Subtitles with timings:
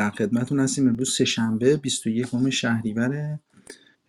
[0.00, 0.88] در خدمتون هستیم.
[0.88, 3.38] امروز سهشنبه 21 شهریور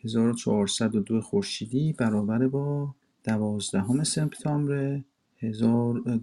[0.03, 5.01] 1402 خورشیدی برابر با 12 سپتامبر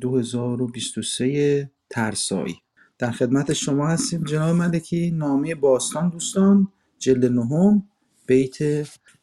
[0.00, 2.56] 2023 ترسایی.
[2.98, 7.82] در خدمت شما هستیم جناب ملکی نامه باستان دوستان جلد نهم
[8.26, 8.56] بیت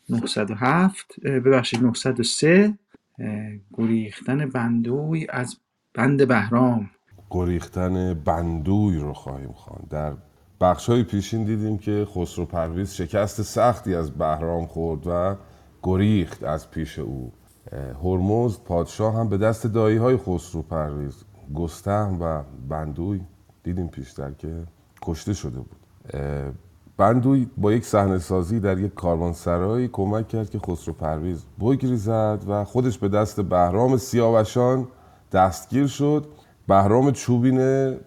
[0.10, 2.78] 907 ببخشید 903
[3.74, 5.58] گریختن بندوی از
[5.94, 6.90] بند بهرام.
[7.30, 9.88] گریختن بندوی رو خواهیم خواند.
[9.90, 10.14] در
[10.62, 15.36] بخش های پیشین دیدیم که خسرو پرویز شکست سختی از بهرام خورد و
[15.84, 17.32] گریخت از پیش او.
[18.04, 21.24] هرمزد پادشاه هم به دست دایی های خسرو پرویز
[21.56, 23.22] گستهم و بندوی
[23.64, 24.64] دیدیم پیشتر که
[25.02, 25.76] کشته شده بود.
[26.98, 32.64] بندوی با یک صحنه سازی در یک کاروانسرایی کمک کرد که خسرو پرویز بگریزد و
[32.64, 34.88] خودش به دست بهرام سیاوشان
[35.32, 36.28] دستگیر شد.
[36.68, 37.60] بهرام چوبین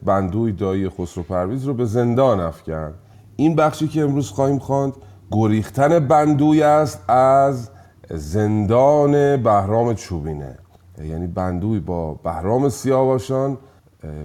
[0.02, 2.94] بندوی دایی خسرو پرویز رو به زندان افکن.
[3.36, 4.92] این بخشی که امروز خواهیم خواند
[5.32, 7.70] گریختن بندوی است از
[8.10, 10.58] زندان بهرام چوبینه.
[11.04, 13.58] یعنی بندوی با بهرام سیاوشان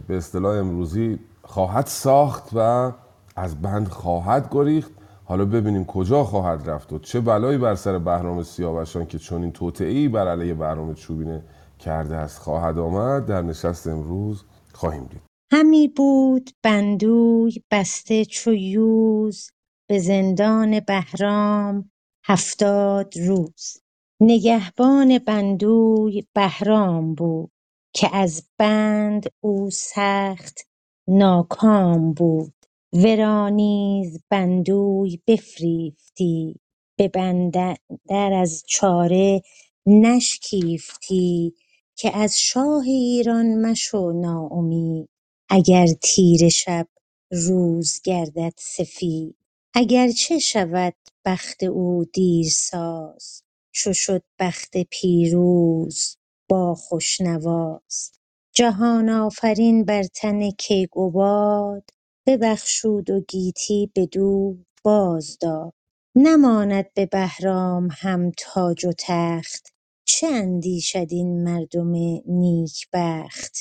[0.07, 2.91] به اصطلاح امروزی خواهد ساخت و
[3.35, 4.91] از بند خواهد گریخت.
[5.25, 9.51] حالا ببینیم کجا خواهد رفت و چه بلایی بر سر بهرام سیاوشان که چون این
[9.51, 11.43] توطعی بر علیه بهرام چوبینه
[11.83, 15.21] کرده است خواهد آمد در نشست امروز خواهیم دید.
[15.51, 19.49] همی بود بندوی بسته چو یوز
[19.89, 21.91] به زندان بهرام
[22.25, 23.77] هفتاد روز.
[24.21, 27.51] نگهبان بندوی بهرام بود
[27.93, 30.59] که از بند او سخت
[31.07, 32.53] ناکام بود.
[32.93, 36.59] ورا نیز بندوی بفریفتی
[36.97, 39.41] به بند اندر از چاره
[39.85, 41.53] نشکیفتی.
[41.97, 45.09] که از شاه ایران مشو ناامید.
[45.49, 46.87] اگر تیره شب
[47.31, 49.37] روز گردد سفید
[49.75, 53.43] اگر چه شود بخت او دیرساز.
[53.73, 56.17] چو شد بخت پیروز
[56.49, 58.11] با خوش نواز
[58.55, 61.83] جهان آفرین بر تن کیقباد.
[62.27, 65.73] ببخشود و گیتی بدو باز داد
[66.15, 69.72] نماند به بهرام هم تاج و تخت.
[70.05, 71.91] چه اندیشد این مردم
[72.27, 73.57] نیکبخت؟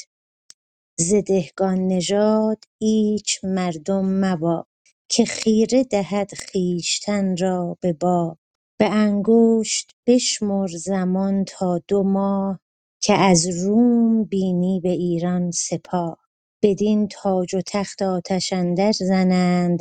[0.99, 4.67] ز دهقان نژاد ایچ مردم مباد
[5.11, 8.39] که خیره دهد خویشتن را به باد.
[8.79, 12.61] به انگشت بشمر زمان تا دو ماه
[13.03, 16.19] که از روم بینی به ایران سپاه.
[16.63, 19.81] بدین تاج و تخت آتش اندر زنند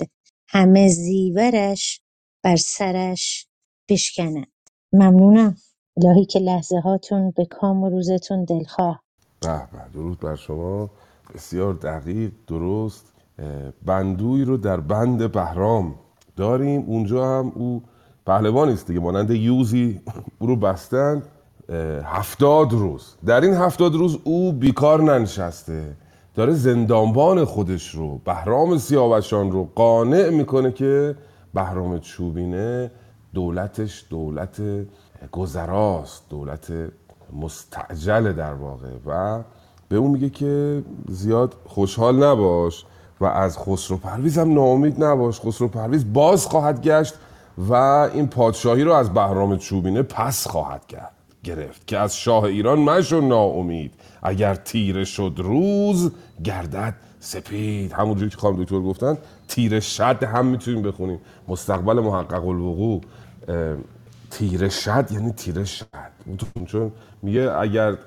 [0.50, 2.02] همه زیورش
[2.44, 3.48] بر سرش
[3.90, 4.52] بشکنند.
[4.94, 5.58] ممنونم.
[5.98, 9.02] الهی که لحظه هاتون به کام و روزتون دلخواه.
[9.42, 10.90] به به درود بر شما.
[11.36, 13.06] بسیار دقیق درست.
[13.86, 15.96] بندوی رو در بند بهرام
[16.36, 16.82] داریم.
[16.88, 17.84] اونجا هم او
[18.26, 20.02] پهلوانی است دیگه مانند یوزی
[20.40, 21.28] او رو بستند
[22.04, 23.16] هفتاد روز.
[23.26, 25.96] در این هفتاد روز او بیکار ننشسته.
[26.36, 31.16] داره زندانبان خودش رو بهرام سیاوشان رو قانع می‌کنه که
[31.54, 32.92] بهرام چوبینه
[33.34, 34.62] دولتش دولت
[35.32, 36.74] گذراست دولت
[37.34, 39.42] مستعجل در واقع و
[39.90, 42.86] به اون میگه که زیاد خوشحال نباش
[43.22, 45.40] و از خسرو پرویز هم ناامید نباش.
[45.40, 47.14] خسرو پرویز باز خواهد گشت
[47.70, 51.12] و این پادشاهی رو از بهرام چوبینه پس خواهد کرد
[51.44, 53.94] گرفت که از شاه ایران مشو ناامید.
[54.24, 56.12] اگر تیره شد روز
[56.44, 57.94] گردد سپید.
[57.94, 59.18] همونجوری که خانم دکتر گفتن
[59.48, 61.20] تیره شد هم می‌تونیم بخونیم.
[61.48, 63.02] مستقبل محقق الوقوع
[64.32, 65.86] تیره شد یعنی تیره شد.
[66.66, 67.98] چون میگه اگر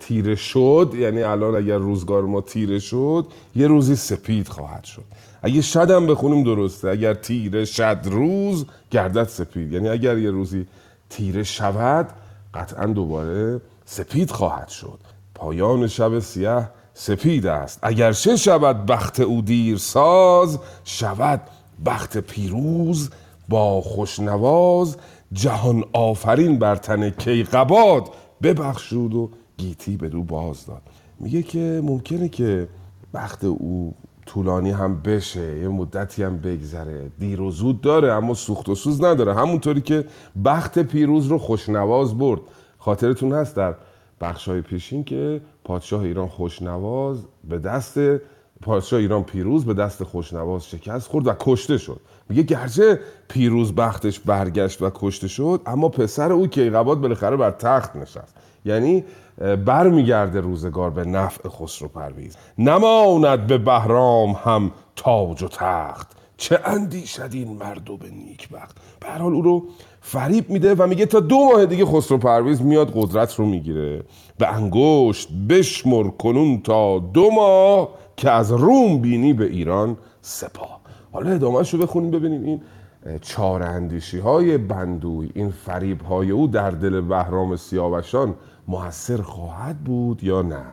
[0.00, 5.04] تیره شد یعنی الان اگر روزگار ما تیره شد یه روزی سپید خواهد شد.
[5.42, 6.88] اگه شد هم بخونیم درسته.
[6.88, 9.72] اگر تیره شد روز گردد سپید.
[9.72, 10.66] یعنی اگر یه روزی
[11.10, 12.08] تیره شود
[12.54, 14.98] قطعا دوباره سپید خواهد شد.
[15.34, 17.78] پایان شب سیاه سپید است.
[17.82, 21.40] اگر چه شود بخت او دیر ساز شود
[21.86, 23.10] بخت پیروز
[23.48, 24.96] با خوشنواز
[25.32, 28.08] جهان آفرین بر تن کیقباد
[28.42, 30.82] ببخشود و گیتی به دو باز داد.
[31.20, 32.68] میگه که ممکنه که
[33.14, 33.94] بخت او
[34.26, 37.10] طولانی هم بشه یه مدتی هم بگذره.
[37.18, 39.34] دیر و زود داره اما سوخت و سوز نداره.
[39.34, 40.04] همونطوری که
[40.44, 42.40] بخت پیروز رو خوشنواز برد.
[42.78, 43.74] خاطرتون هست در
[44.20, 47.98] بخشای پیشین که پادشاه ایران خوشنواز به دست
[48.62, 52.00] پادشاه ایران پیروز به دست خوشنواز شکست خورد و کشته شد.
[52.32, 57.96] میگه گرچه پیروز بختش برگشت و کشته شد اما پسر او کیقباد بالاخره بر تخت
[57.96, 58.34] نشست.
[58.64, 59.04] یعنی
[59.66, 62.36] برمیگرده روزگار به نفع خسرو پرویز.
[62.58, 66.10] نماند به بهرام هم تاج و تخت.
[66.36, 68.48] چه اندیشد این مرد و به نیک
[69.04, 69.64] هر حال او رو
[70.00, 74.02] فریب میده و میگه تا دو ماه دیگه خسرو پرویز میاد قدرت رو می‌گیره.
[74.38, 80.81] به انگشت بشمر کنون تا دو ماه که از روم بینی به ایران سپاه.
[81.12, 82.62] حالا ادامهش رو بخونیم ببینیم این
[83.20, 88.34] چار اندیشی های بندوی این فریب های او در دل بهرام سیاوشان
[88.68, 90.64] موثر خواهد بود یا نه؟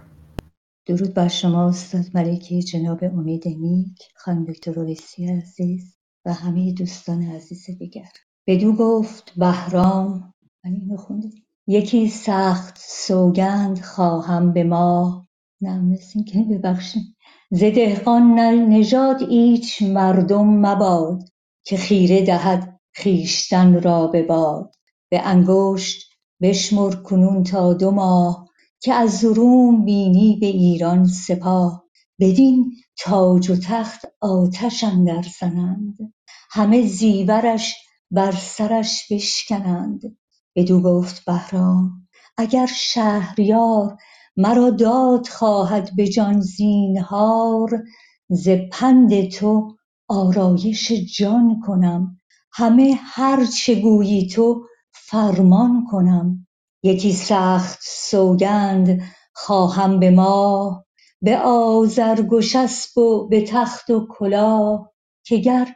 [0.86, 7.24] درود بر شما استاد ملکی جناب امید نیک خانم دکتر رویسی عزیز و همه دوستان
[7.24, 8.10] عزیز دیگر.
[8.48, 10.34] بدو گفت بهرام
[10.66, 11.30] من اینو خوندم
[11.68, 15.28] یکی سخت سوگند خواهم به ما.
[15.62, 15.98] نه
[16.28, 17.16] که ببخشیم
[17.52, 21.24] ز دهقان نژاد ایچ مردم مباد
[21.64, 24.76] که خیره دهد خویشتن را به باد.
[25.10, 26.10] به انگشت
[26.42, 28.46] بشمر کنون تا دو ماه
[28.80, 31.84] که از روم بینی به ایران سپاه.
[32.20, 36.14] بدین تاج و تخت آتش اندر زنند.
[36.52, 37.76] همه زیورش
[38.12, 40.18] بر سرش بشکنند.
[40.56, 42.08] بدو گفت بهرام
[42.38, 43.98] اگر شهریار
[44.42, 47.84] مرا داد خواهد به جان زینهار
[48.30, 49.76] ز پند تو
[50.08, 52.20] آرایش جان کنم.
[52.52, 56.48] همه هر چه گویی تو فرمان کنم.
[56.84, 59.02] یکی سخت سوگند
[59.34, 60.86] خواهم به ماه
[61.22, 64.92] به آذرگشسپ و به تخت و کلاه
[65.24, 65.68] که گر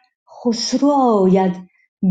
[0.44, 1.54] خسرو آید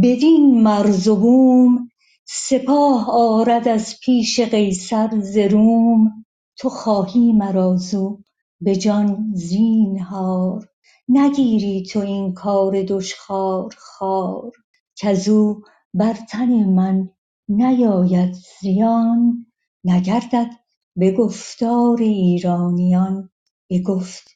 [0.02, 1.88] بدین مرز و بوم
[2.26, 6.21] سپاه آرد از پیش قیصر ز روم.
[6.58, 8.18] تو خواهی مرا زو
[8.60, 10.68] به جان زینهار.
[11.08, 14.52] نگیری تو این کار دشخوار خوار
[14.96, 15.62] کزو
[15.94, 17.08] بر تن من
[17.48, 19.46] نیاید زیان.
[19.84, 20.50] نگردد
[20.96, 23.30] به گفتار ایرانیان
[23.70, 24.28] بگفت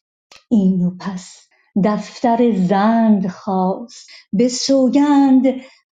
[0.50, 1.48] این و پس
[1.84, 5.42] دفتر زند خواست به سوگند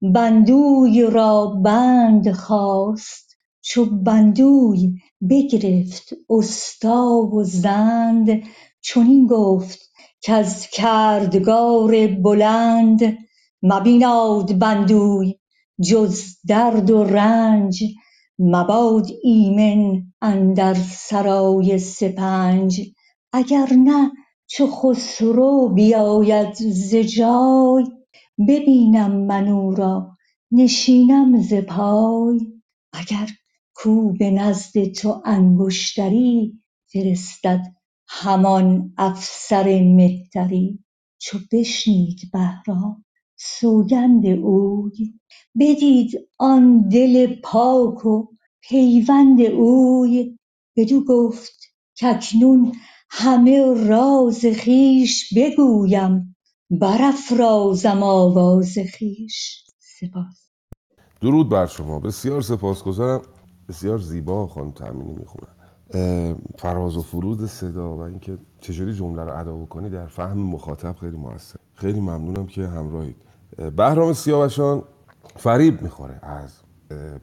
[0.03, 3.34] بندوی را بند خواست
[3.67, 5.01] چو بندوی
[5.31, 8.43] بگرفت استا و زند
[8.83, 9.79] چنین گفت
[10.23, 13.19] کز کردگار بلند
[13.63, 15.35] مبیناد بندوی
[15.89, 17.85] جز درد و رنج
[18.39, 22.81] مباد ایمن اندر سرای سپنج.
[23.33, 24.11] اگر نه
[24.47, 27.85] چو خسرو بیاید ز جای
[28.49, 30.11] ببینم من او را
[30.53, 32.41] نشینم ز پای.
[32.93, 33.29] اگر
[33.75, 36.61] کو به نزد تو انگشتری
[36.93, 37.75] فرستد
[38.09, 40.85] همان افسر مهتری.
[41.19, 43.05] چو بشنید بهرام
[43.37, 45.15] سوگند اوی
[45.61, 48.27] بدید آن دل پاک و
[48.61, 50.39] پیوند اوی.
[50.77, 51.61] بدو گفت
[52.01, 52.73] کاکنون
[53.11, 56.37] همه راز خویش بگویم
[56.71, 59.65] برافرازم آواز خویش.
[59.79, 60.51] سپاس.
[61.21, 61.99] درود بر شما.
[62.01, 63.23] بسیار سپاسگزارم.
[63.69, 65.49] بسیار زیبا خانم تامینی می‌خونن
[66.59, 71.17] فراز و فرود صدا و اینکه چجوری جمله رو ادا بکنی در فهم مخاطب خیلی
[71.17, 71.57] موثر.
[71.75, 73.17] خیلی ممنونم که همراهید.
[73.77, 74.83] بهرام سیاوشان
[75.37, 76.53] فریب می‌خوره از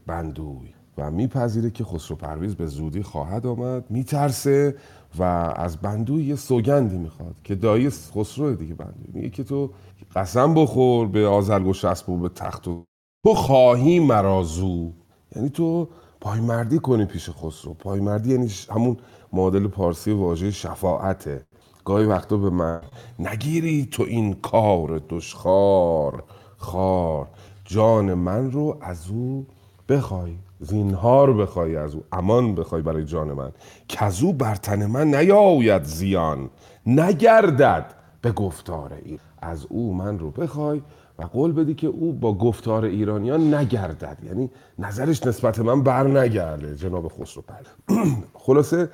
[0.07, 4.75] بندوی و میپذیره که خسرو پرویز به زودی خواهد آمد میترسه
[5.19, 5.23] و
[5.55, 9.07] از بندوی یه سوگندی می‌خواد که دایی خسرو دیگه بندوی.
[9.13, 9.71] میگه که تو
[10.15, 12.83] قسم بخور به آزرگوش و به تخت و
[13.25, 14.91] تو خواهی مرازو
[15.35, 15.87] یعنی تو
[16.21, 17.73] پایمردی کنی پیش خسرو.
[17.73, 18.97] پایمردی یعنی همون
[19.33, 21.45] معادل پارسی واژه شفاعته.
[21.85, 22.81] گاهی وقتا به من
[23.19, 26.23] نگیری تو این کار دشخار
[26.57, 27.27] خار.
[27.65, 29.47] جان من رو از او
[29.89, 33.51] بخوای زینهار بخوای از او امان بخوای برای جان من.
[33.89, 36.49] کزو بر تن من نیاید زیان.
[36.85, 39.19] نگردد به گفتار این.
[39.41, 40.81] از او من رو بخوای
[41.21, 44.17] و قول بدی که او با گفتار ایرانیان نگردد.
[44.23, 44.49] یعنی
[44.79, 46.75] نظرش نسبت من بر نگرده.
[46.75, 47.95] جناب خسرو پر
[48.45, 48.89] خلاصه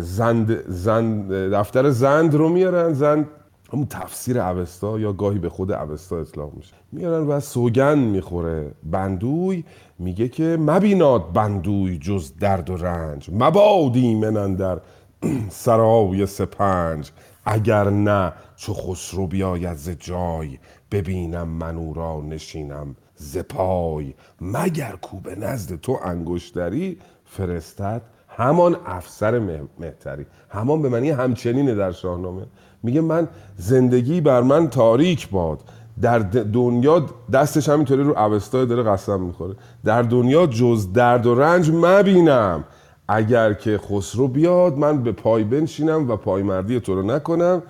[0.00, 2.92] زند, زند دفتر زند رو میارن.
[2.92, 3.26] زند
[3.72, 6.74] همون تفسیر اوستا یا گاهی به خود اوستا اطلاق میشه.
[6.92, 8.70] میارن و سوگن می‌خوره.
[8.82, 9.64] بندوی
[9.98, 13.30] میگه که مبیناد بندوی جز درد و رنج.
[13.32, 14.80] مبادی من در
[15.64, 17.10] سرای سپنج.
[17.44, 20.58] اگر نه چو خسرو بیاید ز جای.
[20.90, 22.96] ببینم من او را نشینم.
[23.16, 29.38] ز پای مگر کو به نزد تو انگشتری فرستد؟ همان افسر
[29.78, 30.26] مهتری.
[30.48, 32.42] همان به معنی همچنینه در شاهنامه.
[32.82, 35.60] میگه من زندگی بر من تاریک باد.
[36.00, 39.54] در دنیا دستش همینطوری رو اوستای داره قسم می‌خوره.
[39.84, 42.64] در دنیا جز درد و رنج مبینم.
[43.08, 47.62] اگر که خسرو بیاد من به پای بنشینم و پایمردی تو رو نکنم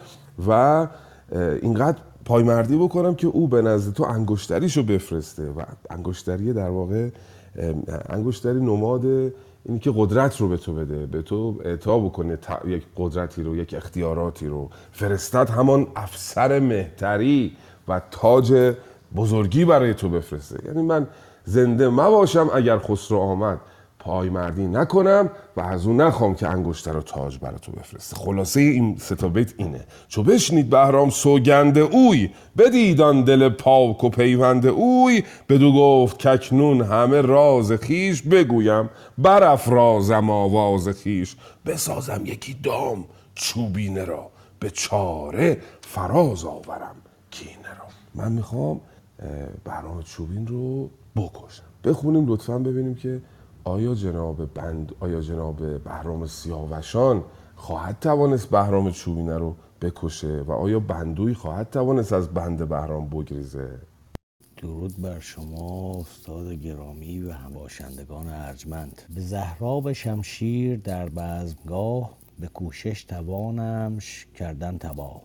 [0.49, 0.87] و
[1.63, 1.99] اینقدر
[2.29, 5.51] پایمردی بکنم که او به نزد تو انگشتریشو بفرسته.
[5.51, 7.09] و انگشتری در واقع
[8.09, 9.05] انگشتری نماد
[9.65, 11.07] اینی که قدرت رو به تو بده.
[11.07, 14.71] به تو اعطا بکنه یک قدرتی رو یک اختیاراتی رو.
[14.93, 17.57] فرستد همان افسر مهتری
[17.89, 18.75] و تاج
[19.17, 20.67] بزرگی برای تو بفرسته.
[20.67, 21.07] یعنی من
[21.45, 23.59] زنده مباشم اگر خسرو آمد.
[24.09, 28.17] پای مردی نکنم و از اون نخوام که انگشتر و تاج برای تو بفرسته.
[28.17, 29.81] خلاصه این ستا بیت اینه.
[30.09, 35.23] چو بشنید بهرام سوگند اوی بدیدان دل پاک و پیوند اوی.
[35.49, 41.37] بدو گفت ککنون همه راز خیش بگویم برافرازم آواز خیش.
[41.67, 46.97] بسازم یکی دام چوبینه را به چاره فراز آورم
[47.31, 47.87] کینه را.
[48.15, 48.81] من می‌خوام
[49.65, 51.63] بهرام چوبین رو بکشم.
[51.85, 53.21] بخونیم لطفا ببینیم که
[53.69, 57.25] آیا جناب بند آیا جناب بهرام سیاوشان
[57.57, 63.79] خواهد توانست بهرام چوبینه رو بکشه و آیا بندوی خواهد توانست از بند بهرام بگریزه؟
[64.57, 69.03] درود بر شما استاد گرامی و همباشندگان ارجمند.
[69.15, 75.23] به زهراب شمشیر در بزمگاه به کوشش توانمش کردن تباه.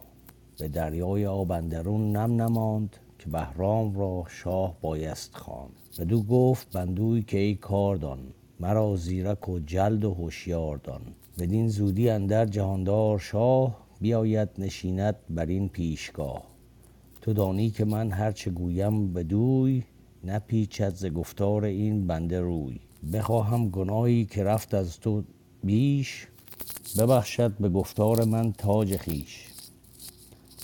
[0.60, 5.83] به دریای آبندرون نم نماند که بهرام را شاه بایست خواند.
[6.00, 8.20] بدو گفت بندوی که ای کاردان
[8.60, 11.02] مرا زیرک و جلد و هوشیار دان.
[11.40, 16.44] بدین زودی اندر جهاندار شاه بیاید نشیند بر این پیشگاه.
[17.22, 19.84] تو دانی که من هرچه گویم بدوی
[20.24, 22.80] نپیچد ز گفتار این بنده روی.
[23.14, 25.24] بخواهم گناهی که رفت از تو
[25.64, 26.28] بیش
[27.00, 29.53] ببخشد به گفتار من تاج خویش.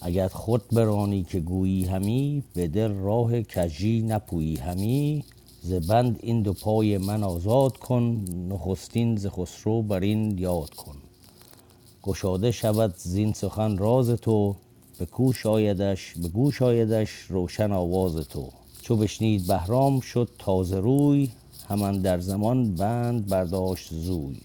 [0.01, 5.23] اگر خود برانی که گویی همی به دل راه کژی نپویی همی.
[5.61, 10.95] ز بند این دو پای من آزاد کن نخستین ز خسرو بر این یاد کن.
[12.03, 14.55] گشاده شود زین سخن راز تو
[14.99, 18.49] به کوش آیدش به گوش آیدش روشن آواز تو.
[18.81, 21.29] چو بشنید بهرام شد تازه روی
[21.69, 24.37] هم اندر زمان بند برداشت زوی.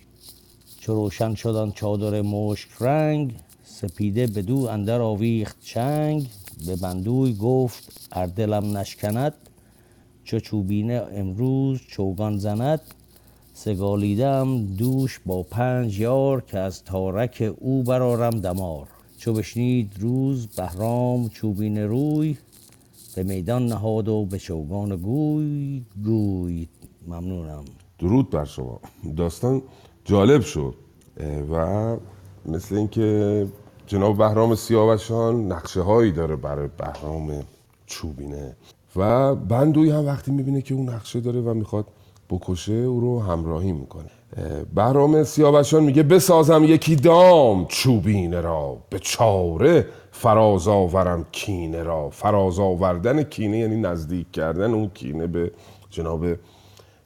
[0.80, 3.34] چو روشن شد آن چادر مشک رنگ
[3.74, 6.28] سپیده بدو اندر آویخت چنگ
[6.66, 9.34] به بندوی گفت ار دلم نشکند
[10.24, 12.80] چو چوبینه امروز چوگان زند
[13.54, 18.88] سگالیده ام دوش با پنج یار که از تارک او برآرم دمار.
[19.18, 22.36] چو بشنید روز بهرام چوبینه روی
[23.16, 26.68] به میدان نهاد و به چوگان گوی گوی.
[27.06, 27.64] ممنونم.
[27.98, 28.80] درود بر شما.
[29.16, 29.62] داستان
[30.04, 30.74] جالب شد
[31.50, 31.96] و
[32.46, 33.46] مثل اینکه
[33.86, 37.44] جناب بهرام سیاوشان نقشه هایی داره برای بهرام
[37.86, 38.56] چوبینه
[38.96, 41.86] و بندوی هم وقتی می‌بینه که اون نقشه داره و می‌خواد
[42.30, 44.10] بکشه او رو همراهی می‌کنه.
[44.74, 52.10] بهرام سیاوشان میگه بسازم یکی دام چوبینه را به چاره فراز آورم کینه را.
[52.10, 55.52] فراز آوردن کینه یعنی نزدیک کردن اون کینه به
[55.90, 56.26] جناب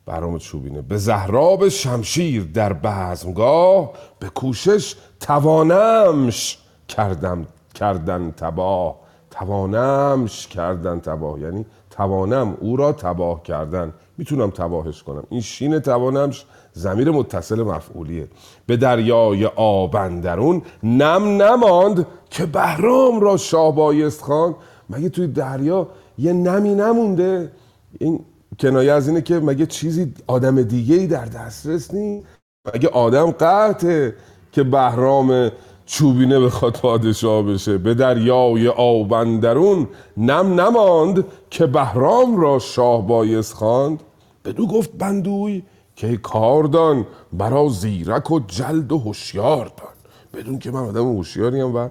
[0.07, 0.83] بهرام چوبینه.
[0.83, 6.59] به زهراب شمشیر در بزمگاه به کوشش توانمش
[6.89, 8.97] کردم کردن تباه.
[9.31, 11.41] توانمش کردن تباه.
[11.41, 13.93] یعنی توانم او را تباه کردن.
[14.19, 15.23] می‌تونم تباهش کنم.
[15.31, 18.29] این شین توانمش زمیر متصل مفعولیه.
[18.67, 24.55] به دریای آبندرون نم نماند که بهرام را شاه بایست خان.
[24.91, 27.53] مگه توی دریا یه نمی نمونده؟
[27.99, 28.25] این
[28.61, 32.27] کنایه از اینه که مگه چیزی آدم دیگه ای در دسترس نیست
[32.75, 34.15] مگه آدم قطعه
[34.53, 35.51] که بهرام
[35.89, 37.79] چوبینه بخواد پادشاه بشه.
[37.79, 44.03] به دریای آبندرون نم نماند که بهرام را شاه بایست خواند.
[44.45, 45.63] بدو گفت بندوی
[45.97, 49.95] که کاردان برا زیرک و جلد و هوشیار دان.
[50.35, 51.89] بدون که من آدم هوشیاریم و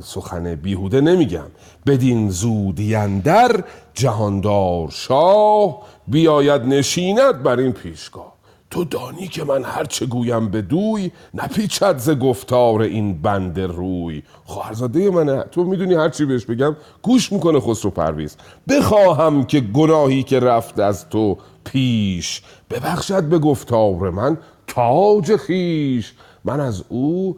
[0.00, 1.46] سخن بیهوده نمیگم.
[1.86, 8.37] بدین زودی اندر جهاندار شاه بیاید نشیند بر این پیشگاه.
[8.70, 14.22] تو دانی که من هرچه گویم به دوی نپیچد ز گفتار این بند روی.
[14.44, 18.36] خواهرزاده منه تو می‌دونی هرچی بهش بگم گوش می‌کنه خسرو پرویز.
[18.68, 26.12] بخواهم که گناهی که رفت از تو پیش ببخشد به گفتار من تاج خیش
[26.44, 27.36] من از او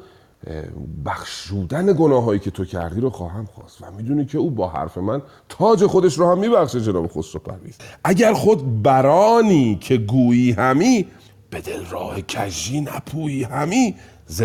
[1.04, 3.82] بخشودن گناهایی که تو کردی رو خواهم خواست.
[3.82, 7.78] و می‌دونی که او با حرف من تاج خودش رو هم میبخشه جناب خسرو پرویز.
[8.04, 11.06] اگر خود برانی که گویی همی
[11.50, 13.94] به دل راه کژی نپویی همی
[14.26, 14.42] ز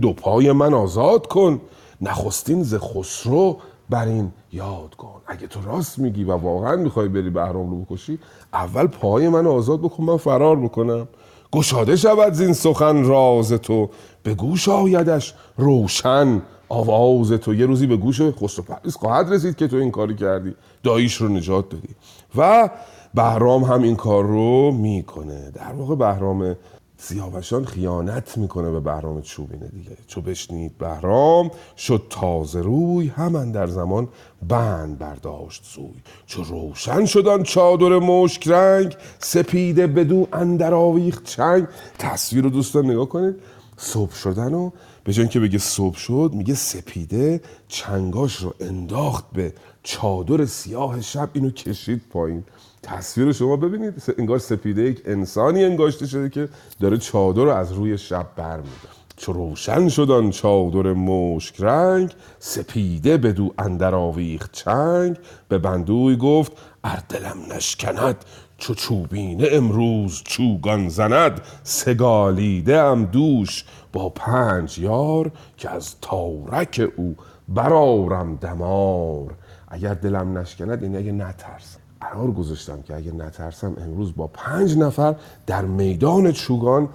[0.00, 1.60] دو پای من آزاد کن.
[2.00, 3.58] نخستین ز خسرو
[3.90, 5.20] بر این یاد کن.
[5.26, 8.18] اگه تو راست میگی و واقعا می‌خوای بری بهرام رو بکشی
[8.52, 11.08] اول پای من آزاد بکن من فرار بکنم.
[11.52, 13.90] گشاده شود زین سخن راز تو.
[14.22, 17.54] به گوش آیدش روشن آواز تو.
[17.54, 20.54] یه روزی به گوش خسرو پرویز خواهد رسید که تو این کاری کردی.
[20.82, 21.94] داییش رو نجات دادی.
[22.36, 22.70] و
[23.14, 25.50] بهرام هم این کار رو می‌کنه.
[25.50, 26.56] در واقع بهرام
[26.96, 29.90] سیاوشان خیانت می‌کنه به بهرام چوبینه دیگه.
[30.06, 34.08] چو بشنید بهرام شد تازه روی همان در زمان
[34.48, 36.02] بند برداشت سوی.
[36.26, 41.66] چو روشن شدن چادر مشک رنگ سپیده بدو اندر آویخت چنگ.
[41.98, 43.34] تصویر رو دوستان نگاه کنید.
[43.76, 44.70] صبح شدن و
[45.04, 49.52] به جای که بگه صبح شد میگه سپیده چنگاش رو انداخت به
[49.82, 51.30] چادر سیاه شب.
[51.32, 52.44] اینو کشید پایین.
[52.82, 54.02] تصویر شما ببینید.
[54.18, 56.48] انگار سپیده یک انسانی انگاشته شده که
[56.80, 59.00] داره چادر رو از روی شب برمیداره.
[59.16, 65.16] چو روشن شدن چادر مشک رنگ سپیده بدو اندر آویخت چنگ.
[65.48, 66.52] به بندوی گفت
[66.84, 68.24] ار دلم نشکند
[68.58, 71.40] چو چوبینه امروز چوگان زند.
[71.62, 77.16] سگالیده ام دوش با پنج یار که از تارک او
[77.48, 79.34] برارم دمار.
[79.68, 81.79] اگر دلم نشکند یعنی اگه نترسم.
[82.00, 85.16] قرار گذاشتم که اگه نترسم امروز با پنج نفر
[85.46, 86.88] در میدان چوگان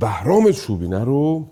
[0.00, 1.46] بهرام چوبینه رو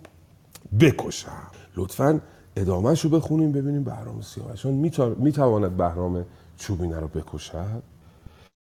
[0.81, 1.51] بکشم.
[1.77, 2.21] لطفا
[2.57, 4.75] ادامهش رو بخونیم ببینیم بهرام سیاوشان
[5.19, 6.25] می‌تواند بهرام
[6.57, 7.83] چوبینه رو بکشد؟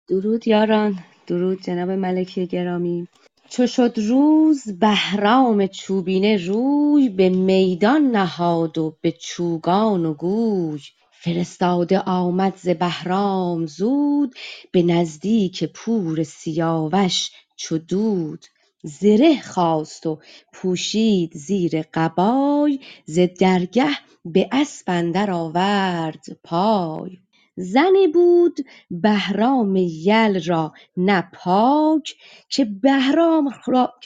[0.09, 3.09] درود یاران درود جناب ملکی گرامی.
[3.49, 10.81] چو شد روز بهرام چوبینه روی به میدان نهاد و به چوگان و گوی.
[11.23, 14.35] فرستاده آمد ز بهرام زود
[14.73, 18.47] به نزدیک پور سیاوش چو دود.
[18.83, 20.19] زره خواست و
[20.53, 23.91] پوشید زیر قبای ز درگه
[24.25, 27.19] به اسپ اندر آورد پای.
[27.57, 28.57] زنی بود
[28.91, 32.15] بهرام یل را نه پاک
[32.49, 32.65] که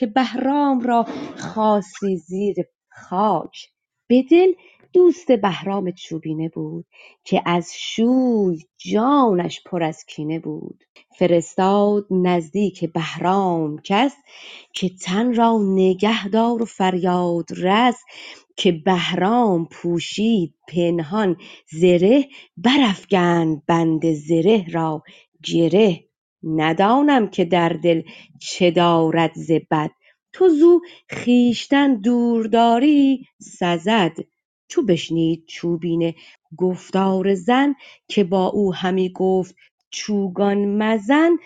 [0.07, 1.07] بهرام را,
[1.37, 2.57] خاصی زیر
[2.91, 3.69] خاک.
[4.09, 4.53] به دل
[4.95, 6.87] دوست بهرام چوبینه بود
[7.25, 10.85] که از شوی جانش پر از کینه بود.
[11.19, 14.17] فرستاد نزدیک بهرام کس
[14.73, 18.03] که تن را نگه دار و فریاد رس
[18.57, 21.37] که بهرام پوشید پنهان
[21.73, 25.03] زره برافگند بند زره را.
[25.45, 26.05] گره
[26.43, 28.03] ندانم که در دل
[28.41, 29.91] چه دارد ز بد.
[30.33, 30.81] تو زو
[31.11, 34.13] خویشتن دور داری سزد.
[34.69, 36.15] چو بشنید چوبینه
[36.57, 37.75] گفتار زن
[38.09, 39.55] که با او همی گفت
[39.91, 41.37] چوگان مزن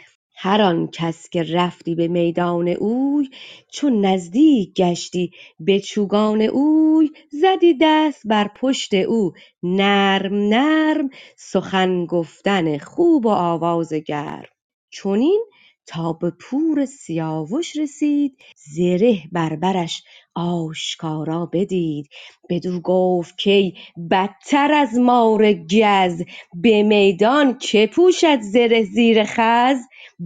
[0.41, 3.31] هر آن کس که رفتی به میدان اوی
[3.73, 12.79] چو نزدیک گشتی به چوگان اوی زدی دست بر پشت او نرم نرم سخن گفتن
[12.79, 14.49] خوب و آواز گرم.
[14.91, 15.45] چنین
[15.89, 20.03] تا به پور سیاوش رسید زره بر برش
[20.35, 22.09] آشکارا بدید.
[22.49, 23.73] بدو گفت کای
[24.11, 26.23] بدتر از مار گز
[26.55, 29.77] به میدان که پوشد زره زیر خز؟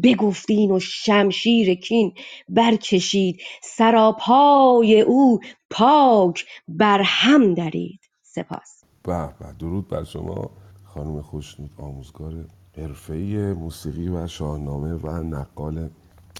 [0.02, 2.12] بگفت این و شمشیر کین
[2.48, 8.00] برکشید سراپای او پاک بر هم درید.
[8.22, 8.84] سپاس.
[9.02, 10.50] به به درود بر شما
[10.84, 12.46] خانم خوشنود آموزگار
[12.76, 15.88] حرفه‌ای موسیقی و شاهنامه و نقال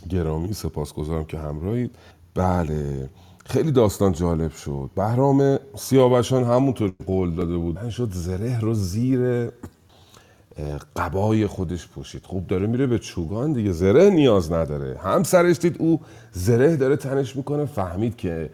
[0.08, 1.94] گرامی سپاسگزارم که همراهید.
[2.34, 3.10] بله
[3.44, 4.90] خیلی داستان جالب شد.
[4.96, 9.50] بهرام سیاوشان همونطور قول داده بود من شد زره رو زیر
[10.96, 12.26] قبای خودش پوشید.
[12.26, 14.98] خوب داره میره به چوگان دیگه زره نیاز نداره.
[14.98, 16.00] همسرش دید او
[16.32, 17.64] زره داره تنش می‌کنه.
[17.64, 18.50] فهمید که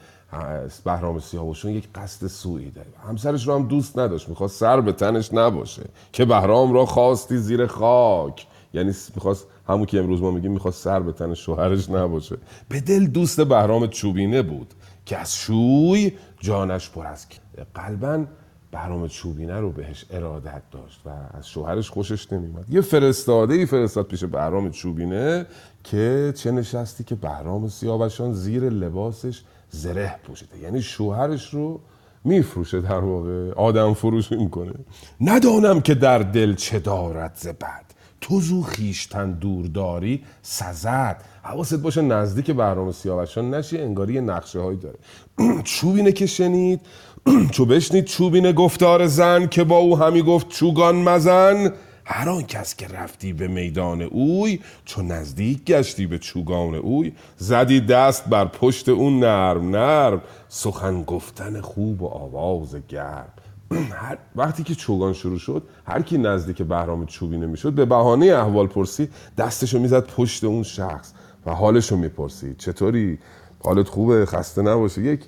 [0.85, 5.35] بهرام سیاوشون یک قصد سوئی داره همسرش رو هم دوست نداشت می‌خواست سر به تنش
[5.35, 5.83] نباشه.
[6.13, 8.47] که بهرام را خواستی زیر خاک.
[8.75, 12.37] یعنی می‌خواست همون که امروز ما میگیم می‌خواست سر به تن شوهرش نباشه.
[12.69, 14.75] به دل دوست بهرام چوبینه بود
[15.07, 17.27] که از شوی جانش پر از
[17.75, 18.25] قلبا
[18.71, 24.07] بهرام چوبینه رو بهش ارادت داشت و از شوهرش خوشش نمیمد یه فرستاده ای فرستاد
[24.07, 25.47] پیش بهرام چوبینه
[25.85, 30.59] که چه نشستی که بهرام سیاوشان زیر لباسش زره پوشیده.
[30.59, 31.81] یعنی شوهرش رو
[32.25, 33.53] میفروشه در واقع.
[33.53, 34.73] آدم فروش می‌کنه.
[35.21, 37.85] ندانم که در دل چه دارد ز بد.
[38.21, 41.23] تو زو خیشتن دور داری سزد.
[41.43, 44.99] حواست باشه نزدیک بهرام سیاوشان نشی انگاری نقشه هایی داره.
[45.65, 46.81] چوبینه که شنید.
[47.55, 51.73] چو بشنید چوبینه گفتار زن که با او همی گفت چوگان مزن.
[52.11, 57.13] هر آن کس که رفتی به میدان اوی چو نزدیک گشتی به چوگان اوی.
[57.37, 63.29] زدی دست بر پشت اون نرم نرم سخن گفتن خوب و آواز گرم.
[64.37, 69.09] وقتی که چوگان شروع شد هر کی نزدیک بهرام چوبینه می‌شد به بهانه احوال پرسی
[69.39, 71.13] دستشو می‌زد پشت اون شخص
[71.47, 72.57] و حالشو می‌پرسید.
[72.57, 73.19] چطوری؟
[73.65, 75.21] حالت خوبه؟ خسته نباشه یک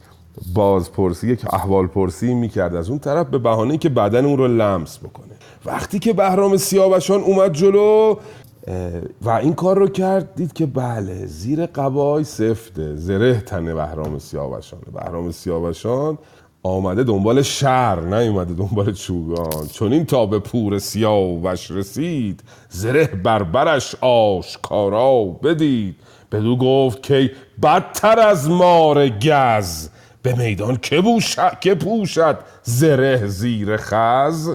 [0.55, 2.75] بازپرسی که احوال پرسی می‌کرد.
[2.75, 5.30] از اون طرف به بهانه که بدن اون رو لمس بکنه.
[5.65, 8.17] وقتی که بهرام سیاوشان اومد جلو
[9.23, 14.81] و این کار رو کرد دید که بله زیر قبای سفته زره تنه بهرام سیاوشان.
[14.95, 16.19] بهرام سیاوشان
[16.63, 19.69] آمده دنبال شر نیومده دنبال چوگان.
[19.73, 25.97] چون این تا به پور سیاوش رسید زره بربرش آشکارا بدید.
[26.33, 27.31] بدو گفت که
[27.63, 29.89] بدتر از مار گز.
[30.23, 31.03] به میدان که,
[31.61, 34.55] که پوشد زره زیر خز؟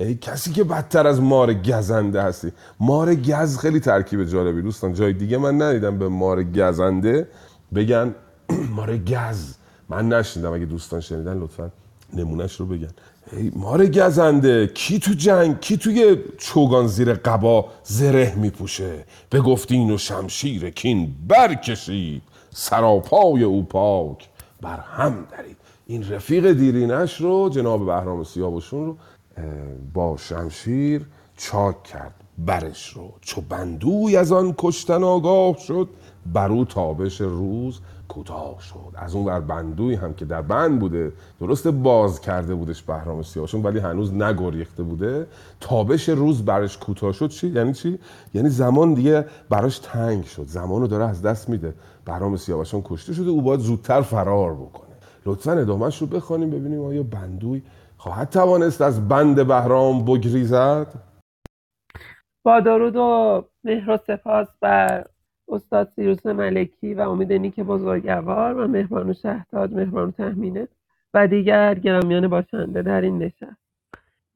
[0.00, 2.52] ای کسی که بدتر از مار گزنده هستی.
[2.80, 4.62] مار گز خیلی ترکیب جالبی.
[4.62, 7.28] دوستان جای دیگه من ندیدم به مار گزنده
[7.74, 8.14] بگن
[8.76, 9.54] مار گز.
[9.88, 10.52] من نشنیدم.
[10.52, 11.70] اگه دوستان شنیدن لطفا
[12.14, 12.90] نمونهش رو بگن.
[13.32, 19.90] ای مار گزنده کی تو جنگ کی توی چوگان زیر قبا زره میپوشه؟ به گفتین
[19.90, 22.22] و شمشیر کین برکشید.
[22.50, 24.28] سراپای او پاک
[24.62, 25.56] بر هم درید.
[25.86, 28.96] این رفیق دیرینش رو جناب بهرام سیاوشون رو
[29.94, 33.12] با شمشیر چاک کرد برش رو.
[33.20, 35.88] چو بندوی از آن کشتن آگاه شد
[36.32, 38.94] بر او تابش روز کوتاه شد.
[38.94, 43.62] از اون بر بندوی هم که در بند بوده درست باز کرده بودش بهرام سیاوشون
[43.62, 45.26] ولی هنوز نگریخته بوده.
[45.60, 47.98] تابش روز برش کوتاه شد چی؟ یعنی چی؟
[48.34, 50.46] یعنی زمان دیگه براش تنگ شد.
[50.46, 51.74] زمان رو داره از دست میده.
[52.04, 54.86] بهرام سیاوشون کشته شده او باید زودتر فرار بکنه.
[55.26, 57.62] لطفا ادامهش رو بخوانیم ببینیم آیا بندوی
[58.06, 60.86] خواهد توانست از بند بهرام بگریزد؟
[62.42, 65.06] با درود و مهر و سپاس بر
[65.48, 70.68] استاد سیروس ملکی و امید نیک بزرگوار و مهربانو شهتاج مهربانو تهمینه
[71.14, 73.60] و دیگر گرامیان باشنده در این نشست.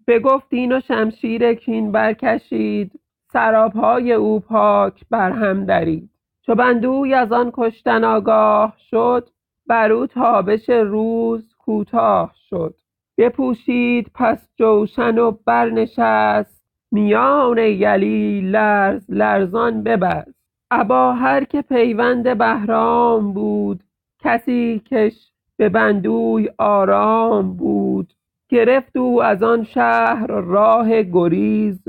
[0.06, 3.00] به این و شمشیر کین برکشید
[3.32, 6.10] سرابهای او پاک بر هم درید.
[6.46, 9.28] چو بندوی از آن کشتن آگاه شد
[9.66, 12.79] بر او تابش روز کوتاه شد.
[13.20, 16.62] بپوشید پس جوشن و برنشست.
[16.92, 20.34] میان یلی لرز لرزان ببست.
[20.70, 23.84] ابا هر که پیوند بهرام بود
[24.22, 28.12] کسی کش به بندوی آرام بود.
[28.48, 31.84] گرفت او از آن شهر راه گریز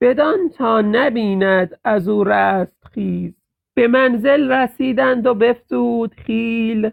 [0.00, 3.34] بدان تا نبیند از او رستخیز.
[3.74, 6.90] به منزل رسیدند و بفزود خیل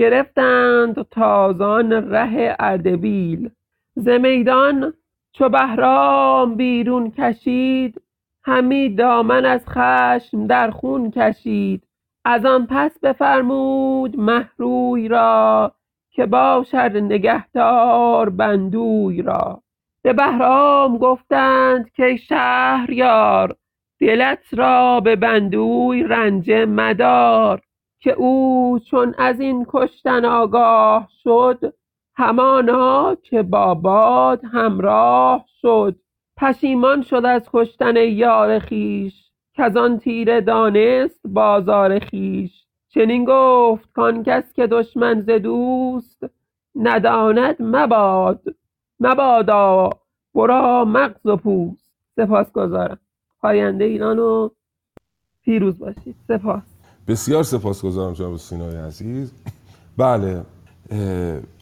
[0.00, 3.50] گرفتند تازان ره اردبیل.
[3.94, 4.94] ز میدان
[5.32, 8.02] چو بهرام بیرون کشید
[8.44, 11.82] همی دامن از خشم در خون کشید.
[12.24, 15.72] از آن پس بفرمود مهروی را
[16.10, 19.62] که باشد نگهدار بندوی را.
[20.02, 23.56] به بهرام گفتند که شهریار
[24.00, 27.60] دلت را به بندوی رنجه مدار.
[28.00, 31.74] که او چون از این کشتن آگاه شد
[32.14, 35.96] همانا که با باد همراه شد.
[36.36, 44.52] پشیمان شد از کشتن یار خویش کز تیره دانست بازار خویش چنین گفت کان کس
[44.52, 46.24] که دشمن ز دوست
[46.74, 48.42] نداند مباد.
[49.00, 49.90] مبادا
[50.34, 51.92] ورا مغز و پوست.
[52.16, 52.98] سپاسگزارم.
[53.40, 54.48] پاینده ایران و
[55.42, 56.16] پیروز باشید.
[56.28, 56.69] سپاس.
[57.10, 59.32] بسیار سپاسگزارم جناب سینای عزیز.
[59.96, 60.42] بله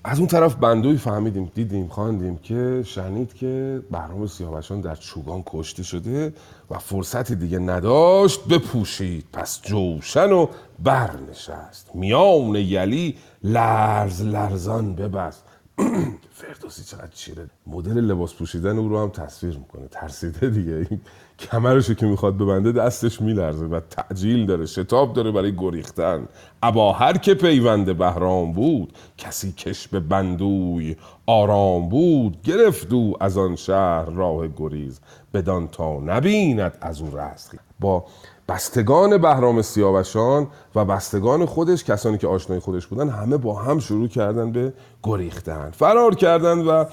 [0.04, 5.82] از اون طرف بندوی فهمیدیم دیدیم خواندیم که شنید که بهرام سیاوشان در چوگان کشته
[5.82, 6.32] شده
[6.70, 9.24] و فرصت دیگه نداشت بپوشید.
[9.32, 10.46] پس جوشن و
[10.78, 11.90] برنشست.
[11.94, 15.44] میان یلی لرز لرزان ببست.
[16.38, 17.50] فردوسی چقدر چیره.
[17.66, 19.88] مدل لباس پوشیدن او رو هم تصویر می‌کنه.
[19.90, 21.00] ترسیده دیگه.
[21.38, 26.28] کمرشو که می‌خواد ببنده دستش میلرزه و تعجیل داره شتاب داره برای گریختن.
[26.62, 30.96] ابا هر که پیوند بهرام بود کسی کش به بندوی
[31.26, 32.42] آرام بود.
[32.42, 35.00] گرفت او از آن شهر راه گریز
[35.34, 38.04] بدان تا نبیند از او رست با
[38.48, 44.08] بستگان بهرام سیاوشان و بستگان خودش کسانی که آشنای خودش بودن همه با هم شروع
[44.08, 44.72] کردن به
[45.02, 45.70] گریختن.
[45.70, 46.84] فرار کردن و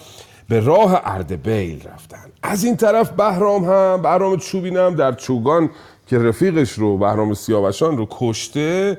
[0.49, 2.25] به راه اردبیل رفتن.
[2.43, 5.69] از این طرف بهرام هم بهرام چوبین هم در چوگان
[6.07, 8.97] که رفیقش رو بهرام سیاوشان رو کشته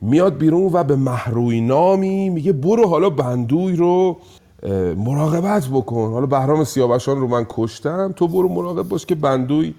[0.00, 4.16] میاد بیرون و به محروی نامی میگه برو حالا بندوی رو
[4.96, 6.12] مراقبت بکن.
[6.12, 9.74] حالا بهرام سیاوشان رو من کشتم تو برو مراقب باش که بندوی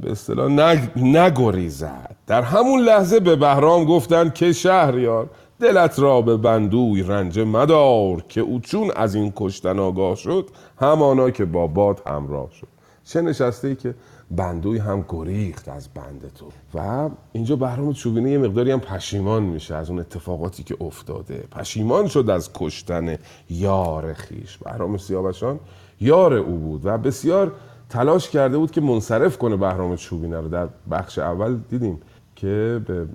[0.00, 0.52] به اصطلاح
[0.96, 2.16] نگریزد.
[2.26, 8.40] در همون لحظه به بهرام گفتن که شهریار دلت را به بندوی رنج مدار که
[8.40, 12.68] او چون از این کشتن آگاه شد همانا که با باد همراه شد.
[13.04, 13.94] چه نشسته ای که
[14.30, 16.46] بندوی هم گریخت از بند تو.
[16.74, 21.44] و اینجا بهرام چوبینه یه مقداری هم پشیمان میشه از اون اتفاقاتی که افتاده.
[21.52, 23.18] پشیمان شد از کشتن
[23.50, 24.58] یار خیش.
[24.58, 25.60] بهرام سیاوشان
[26.00, 27.52] یار او بود و بسیار
[27.88, 30.48] تلاش کرده بود که منصرف کنه بهرام چوبینه رو.
[30.48, 32.00] در بخش اول دیدیم
[32.36, 33.06] که به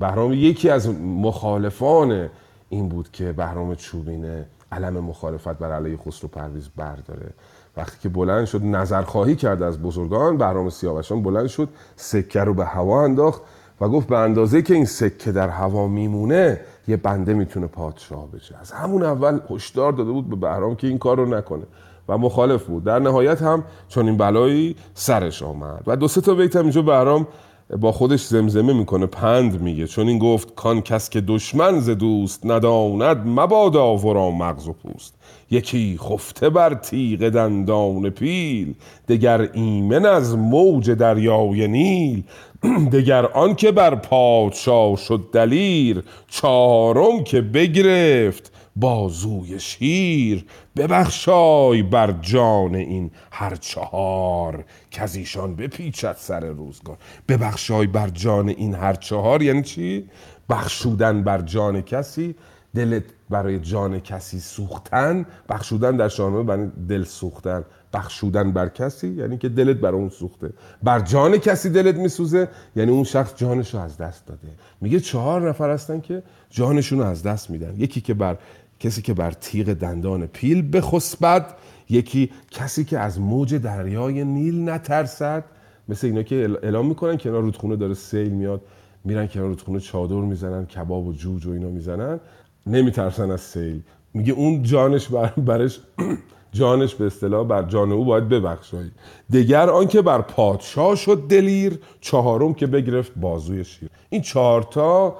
[0.00, 2.28] بهرام یکی از مخالفان
[2.68, 7.30] این بود که بهرام چوبینه علم مخالفت بر علیه خسرو پرویز برداره.
[7.76, 12.64] وقتی که بلند شد نظرخواهی کرد از بزرگان بهرام سیاوشان بلند شد سکه رو به
[12.64, 13.42] هوا انداخت
[13.80, 18.56] و گفت به اندازه که این سکه در هوا میمونه یه بنده می‌تونه پادشاه بشه.
[18.60, 21.64] از همون اول هشدار داده بود به بهرام که این کار رو نکنه
[22.08, 22.84] و مخالف بود.
[22.84, 26.82] در نهایت هم چون این بلایی سرش آمد و دو سه تا بیت هم اینجا
[26.82, 27.26] بهرام
[27.70, 29.86] با خودش زمزمه می‌کنه پند میگه.
[29.86, 35.14] چون این گفت کان کس که دشمن ز دوست نداند مبادا ورا مغز و پوست.
[35.50, 38.74] یکی خفته بر تیغ دندان پیل
[39.08, 42.22] دگر ایمن از موج دریای نیل.
[42.92, 50.44] دگر آن که بر پادشاه شد دلیر چهارم که بگرفت بازوی شیر.
[50.76, 56.96] ببخشای بر جان این هر چهار که از ایشان بپیچد سر روزگار.
[57.28, 60.08] ببخشای بر جان این هر چهار یعنی چی؟
[60.48, 62.34] بخشودن بر جان کسی
[62.74, 65.26] دلت برای جان کسی سوختن.
[65.48, 67.64] بخشودن در شاهنامه برای دل سوختن.
[67.92, 70.50] بخشودن بر کسی یعنی که دلت بر اون سوخته.
[70.82, 74.48] بر جان کسی دلت میسوزه یعنی اون شخص جانش رو از دست داده.
[74.80, 77.74] میگه چهار نفر هستن که جانشون رو از دست میدن.
[77.76, 78.36] یکی که بر
[78.84, 81.54] کسی که بر تیغ دندان پیل بخسبد
[81.88, 85.44] یکی کسی که از موج دریای نیل نترسد.
[85.88, 88.60] مثل اینا که اعلام می‌کنن کنار رودخونه داره سیل میاد
[89.04, 92.20] میرن کنار رودخونه چادر می‌زنن کباب و جوج و اینا می‌زنن.
[92.66, 93.82] نمیترسن از سیل.
[94.14, 95.80] میگه اون جانش بر برش
[96.52, 98.90] جانش به اصطلاح بر جان او باید ببخشایی.
[99.32, 103.88] دگر آنکه بر پادشاه شد دلیر چهارم که بگرفت بازوی شیر.
[104.10, 105.16] این چهارتا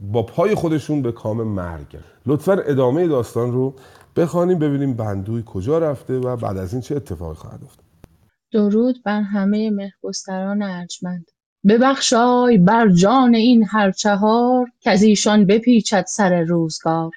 [0.00, 1.96] با پای خودشون به کام مرگ.
[2.26, 3.74] لطفا ادامه داستان رو
[4.16, 7.84] بخوانیم ببینیم بندوی کجا رفته و بعد از این چه اتفاقی خواهد افتاد.
[8.52, 11.30] درود بر همه مهرگستران ارجمند.
[11.68, 17.10] ببخشای بر جان این هر چهار که از ایشان بپیچد سر روزگار.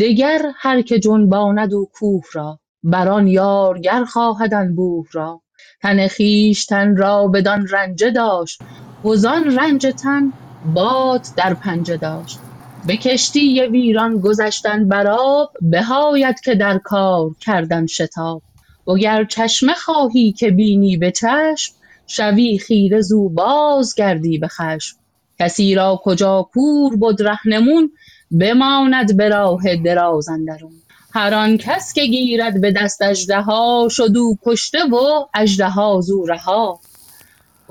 [0.00, 5.40] دگر هر که جنباند او کوه را بر آن یارگر خواهد انبوه را.
[5.82, 8.62] تن خویشتن را بدان رنجه داشت
[9.04, 10.32] وزان رنج تن
[10.74, 12.38] باد در پنجه داشت.
[12.86, 18.42] به کشتی ویران گذشتن بر آب به آید که در کار کردن شتاب.
[18.86, 21.74] وگر چشمه خواهی که بینی به چشم
[22.06, 24.96] شوی خیره زو باز گردی به خشم.
[25.38, 27.92] کسی را کجا کور بد رهنمون
[28.30, 30.72] بماند به راه دراز اندرون.
[31.14, 36.80] هر آن کس که گیرد به دست اژدها شد او کشته و اژدها زو رها.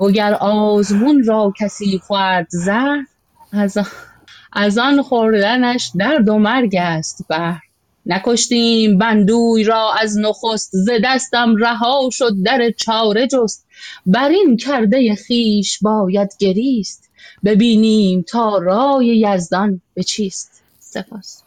[0.00, 3.04] وگر آزمون را کسی خورد زهر
[3.52, 3.86] از آن
[4.52, 7.60] از آن خوردنش درد و مرگ است بهر.
[8.06, 13.66] نکشتیم بندوی را از نخست ز دستم رها شد در چاره جست.
[14.06, 17.10] بر این کرده خویش باید گریست.
[17.44, 20.62] ببینیم تا رای یزدان به چیست.
[20.80, 21.42] سپاس.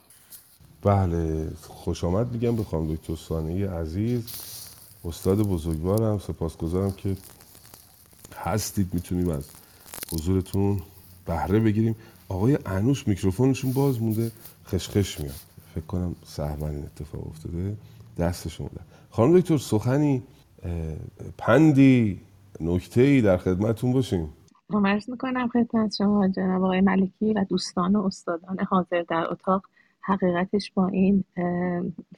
[0.84, 4.24] بله خوش آمد میگم به خانم دکتر ثانیه عزیز.
[5.06, 7.16] استاد بزرگوارم سپاسگزارم که
[8.42, 9.50] هستید می‌تونیم از
[10.14, 10.82] حضورتون
[11.26, 11.96] بهره بگیریم.
[12.30, 14.32] آقای انوش میکروفونشون باز مونده
[14.66, 15.36] خشخش میاد.
[15.76, 17.78] فکر کنم سهون این اتفاق افتاده.
[18.18, 20.24] دستشون بودن خانم دکتر سخنی
[21.38, 22.22] پندی
[22.60, 24.30] نکته ای در خدمتون باشیم.
[24.86, 29.64] عرض می‌کنم خدمت شما جناب آقای ملکی و دوستان و استادان حاضر در اتاق.
[30.02, 31.24] حقیقتش با این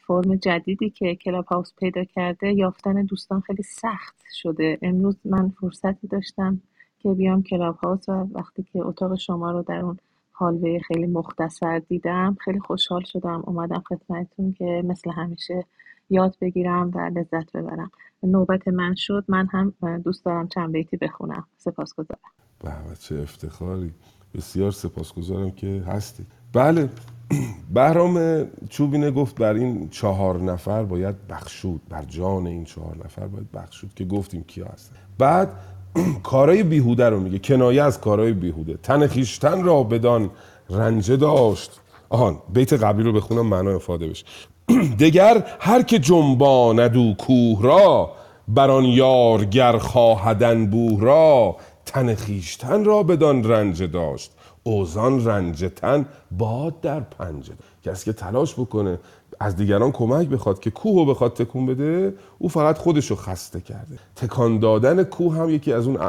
[0.08, 4.78] فرم جدیدی که کلاب هاوس پیدا کرده یافتن دوستان خیلی سخت شده.
[4.82, 6.62] امروز من فرصتی داشتم
[7.00, 9.98] که بیام کلاب هاوس و وقتی که اتاق شما رو در اون
[10.34, 13.43] هالوی خیلی مختصر دیدم خیلی خوشحال شدم.
[13.46, 15.65] اومدم خدمتتون که مثل همیشه
[16.10, 17.91] یاد بگیرم و لذت ببرم.
[18.24, 21.48] نوبت من شد من هم دوست دارم چند بیتی بخونم.
[21.58, 22.19] سپاسگزارم.
[22.63, 23.91] به، چه افتخاری.
[24.34, 26.26] بسیار سپاسگزارم که هستی.
[26.54, 26.89] بله.
[27.74, 33.52] بهرام چوبینه گفت بر این چهار نفر باید بخشود بر جان این چهار نفر باید
[33.52, 34.96] بخشود که گفتیم کیا هستن.
[35.17, 35.50] بعد
[36.24, 38.78] کارای بیهوده رو میگه کنایه از کارای بیهوده.
[38.84, 40.30] تن خیشتن را بدان
[40.69, 41.82] رنجه داشت.
[42.10, 44.26] آهان بیت قبلی رو بخونم معنا افاده بشه.
[45.00, 48.12] دگر هر که جنباند او کوه را
[48.48, 54.32] بر آن یارگر خواهدن بوه را تن خیشتن را بدان رنج داشت.
[54.63, 57.54] اوزان رنج تن باد در پنجه.
[57.84, 58.99] کسی که تلاش بکنه
[59.39, 63.62] از دیگران کمک بخواد که کوه رو بخواد تکون بده او فقط خودش رو خسته
[63.62, 63.99] کرده.
[64.15, 65.99] تکان دادن کوه هم یکی از اون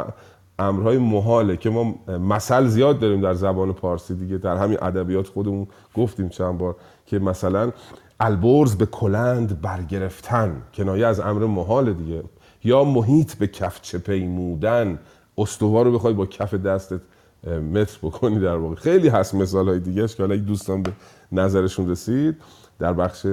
[0.59, 4.39] امرهای محاله که ما مثل زیاد داریم در زبان پارسی دیگه.
[4.39, 7.73] در همین ادبیات خودمون گفتیم چند بار که مثلا
[8.21, 12.23] البرز به کلند برگرفتن کنایه از امر محال دیگه.
[12.65, 14.99] یا محیط به کفچه پیمودن
[15.39, 17.01] استوار رو بخوای با کف دستت
[17.47, 18.75] متر بکنی در واقع.
[18.75, 20.93] خیلی هست مثال های دیگه که حالا دوستان به
[21.33, 22.37] نظرشون رسید
[22.79, 23.27] در بخش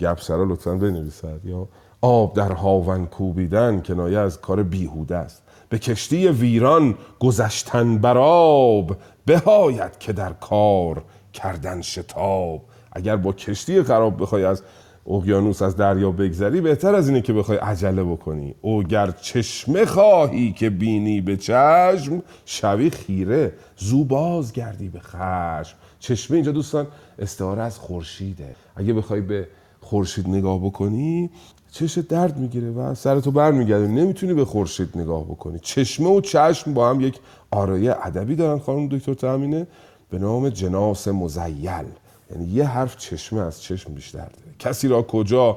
[0.00, 1.40] گپسرا لطفا بنویسد.
[1.44, 1.68] یا
[2.00, 5.42] آب در هاون کوبیدن کنایه از کار بیهوده است.
[5.68, 8.96] به کشتی ویران گذشتن براب
[9.26, 12.62] بهایت که در کار کردن شتاب.
[12.92, 14.62] اگر با کشتی خراب بخوای از
[15.06, 18.54] اقیانوس از دریا بگذری بهتر از اینه که بخوای عجله بکنی.
[18.60, 23.52] او گر چشمه خواهی که بینی به چشم شوی خیره.
[23.76, 25.76] زو باز گردی به خشم.
[25.98, 26.86] چشمه اینجا دوستان
[27.18, 28.54] استعاره از خورشیده.
[28.76, 29.48] اگه بخوای به
[29.80, 31.30] خورشید نگاه بکنی
[31.72, 35.58] چش درد می‌گیره و سرتو بر میگرده نمی‌تونی به خورشید نگاه بکنی.
[35.58, 37.18] چشمه و چشم با هم یک
[37.50, 39.66] آرایه ادبی دارن خانم دکتر تامینه
[40.10, 41.84] به نام جناس مزیل.
[42.30, 44.28] یعنی یه حرف چشمه از چشم بیشتر
[44.62, 45.56] کسی را کجا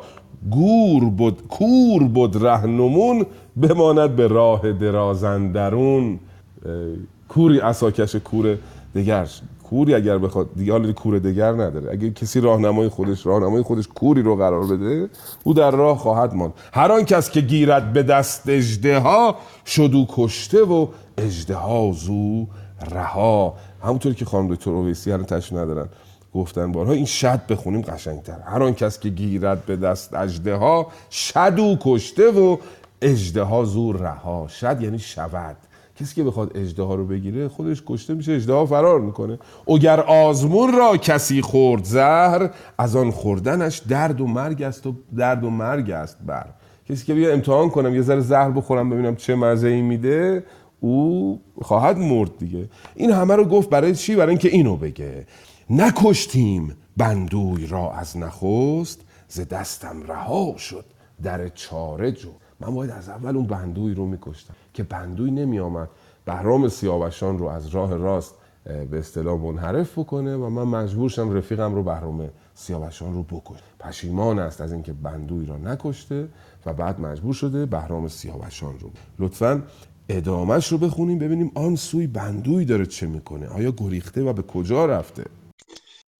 [0.51, 3.25] گور بود کور بود رهنمون
[3.61, 6.19] بماند به راه درازندرون.
[7.29, 8.57] کوری اساکش کور
[8.95, 9.27] دگر.
[9.63, 11.91] کوری اگر بخواد دیگه حالا کور دگر نداره.
[11.91, 15.09] اگه کسی راهنمای خودش راهنمای خودش کوری رو قرار بده
[15.43, 16.53] او در راه خواهد ماند.
[16.73, 20.87] هر آن کس که گیرد به دست اجده ها شدو کشته و
[21.17, 22.45] اجده ها زو
[22.91, 23.53] رها.
[23.83, 25.87] همونطوری که خانم دکتر اویسی هر تشریح ندارن.
[26.35, 28.39] گفتن بارها این شد بخونیم قشنگتر.
[28.45, 32.57] هر آن کس که گیرد به دست اجده ها شدو کشته و
[33.01, 34.47] اجده ها زور رها.
[34.47, 35.55] شد یعنی شود.
[35.99, 39.39] کسی که بخواد اجده ها رو بگیره خودش کشته میشه اجده ها فرار می‌کنه.
[39.67, 45.43] اگر آزمون را کسی خورد زهر از آن خوردنش درد و مرگ است و درد
[45.43, 46.45] و مرگ است بر.
[46.89, 50.43] کسی که بیا امتحان کنم یه ذره زهر بخورم ببینم چه مزه ای میده
[50.79, 52.69] او خواهد مرد دیگه.
[52.95, 55.25] این همه رو گفت برای چی؟ برای اینکه اینو بگه.
[55.69, 60.85] نکشتیم بندوی را از نخست ز دستم رها شد
[61.23, 62.29] در چاره جو.
[62.59, 65.89] من باید از اول اون بندوی رو میکشتم که بندوی نمی آمد
[66.25, 71.75] بهرام سیاوشان رو از راه راست به اصطلاح منحرف بکنه و من مجبور شم رفیقم
[71.75, 76.27] رو بهرام سیاوشان رو بکش پشیمان است از اینکه بندوی را نکشته
[76.65, 78.89] و بعد مجبور شده بهرام سیاوشان رو.
[79.19, 79.63] لطفا
[80.09, 83.47] ادامش رو بخونیم ببینیم آن سوی بندوی داره چه می‌کنه.
[83.47, 85.25] آیا گریخته و به کجا رفته؟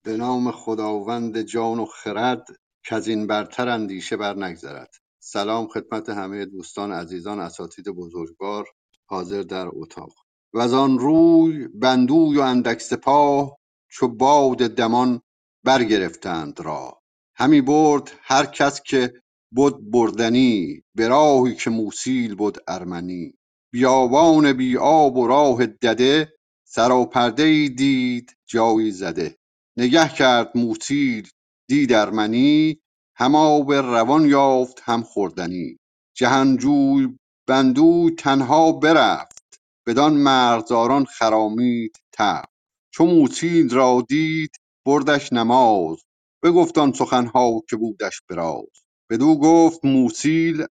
[0.06, 2.48] به نام خداوند جان و خرد
[2.86, 8.66] که از این برتر اندیشه بر نگذرد سلام خدمت همه دوستان عزیزان اساتید بزرگوار
[9.06, 10.14] حاضر در اتاق.
[10.54, 13.58] و از آن روی بندوی و اندک سپاه
[13.92, 15.22] چو باد دمان
[15.64, 17.02] برگرفتند را.
[17.36, 19.14] همی برد هر کس که
[19.52, 23.34] بود بردنی به راهی که موسیل بود ارمنی.
[23.74, 26.34] بیابان بی آب و راه دده
[26.68, 29.38] سراپرده ای دید جایی زده.
[29.78, 31.30] نگه کرد موسیل
[31.70, 32.80] دید ارمنی
[33.16, 35.78] هم آب روان یافت هم خوردنی.
[36.18, 42.50] جهانجوی بندوی تنها برفت بدان مرغزاران خرامید تفت.
[42.94, 44.52] چو موسیل را دید
[44.86, 45.98] بردش نماز.
[46.44, 50.66] بگفت آن سخنها که بودش به راز بدو گفت موسیل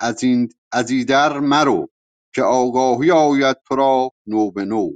[0.00, 1.88] از این از ایدر مرو
[2.34, 4.90] که آگاهی آید تو را نو به نو.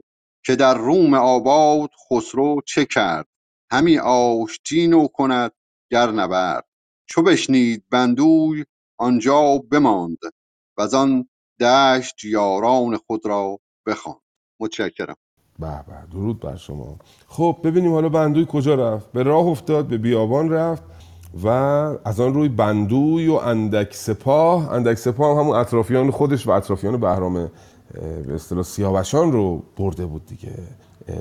[0.47, 3.27] که در روم آباد خسرو چه کرد؟
[3.75, 5.53] همی آشتی نو کند
[5.91, 6.65] گر نبرد.
[7.07, 8.65] چو بشنید بندوی
[8.99, 10.19] آنجا بماند.
[10.79, 11.29] وزان
[11.61, 14.21] دشت یاران خود را بخواند.
[14.61, 15.17] متشکرم.
[15.59, 16.99] به به درود بر شما.
[17.29, 19.13] خب ببینیم حالا بندوی کجا رفت.
[19.13, 20.83] به راه افتاد به بیابان رفت
[21.45, 21.49] و
[22.05, 27.01] از آن روی بندوی و اندک سپاه اندک سپاه هم همون اطرافیان خودش و اطرافیان
[27.01, 27.51] بهرام
[28.27, 30.53] به اصطلاح سیاوشان رو برده بود دیگه.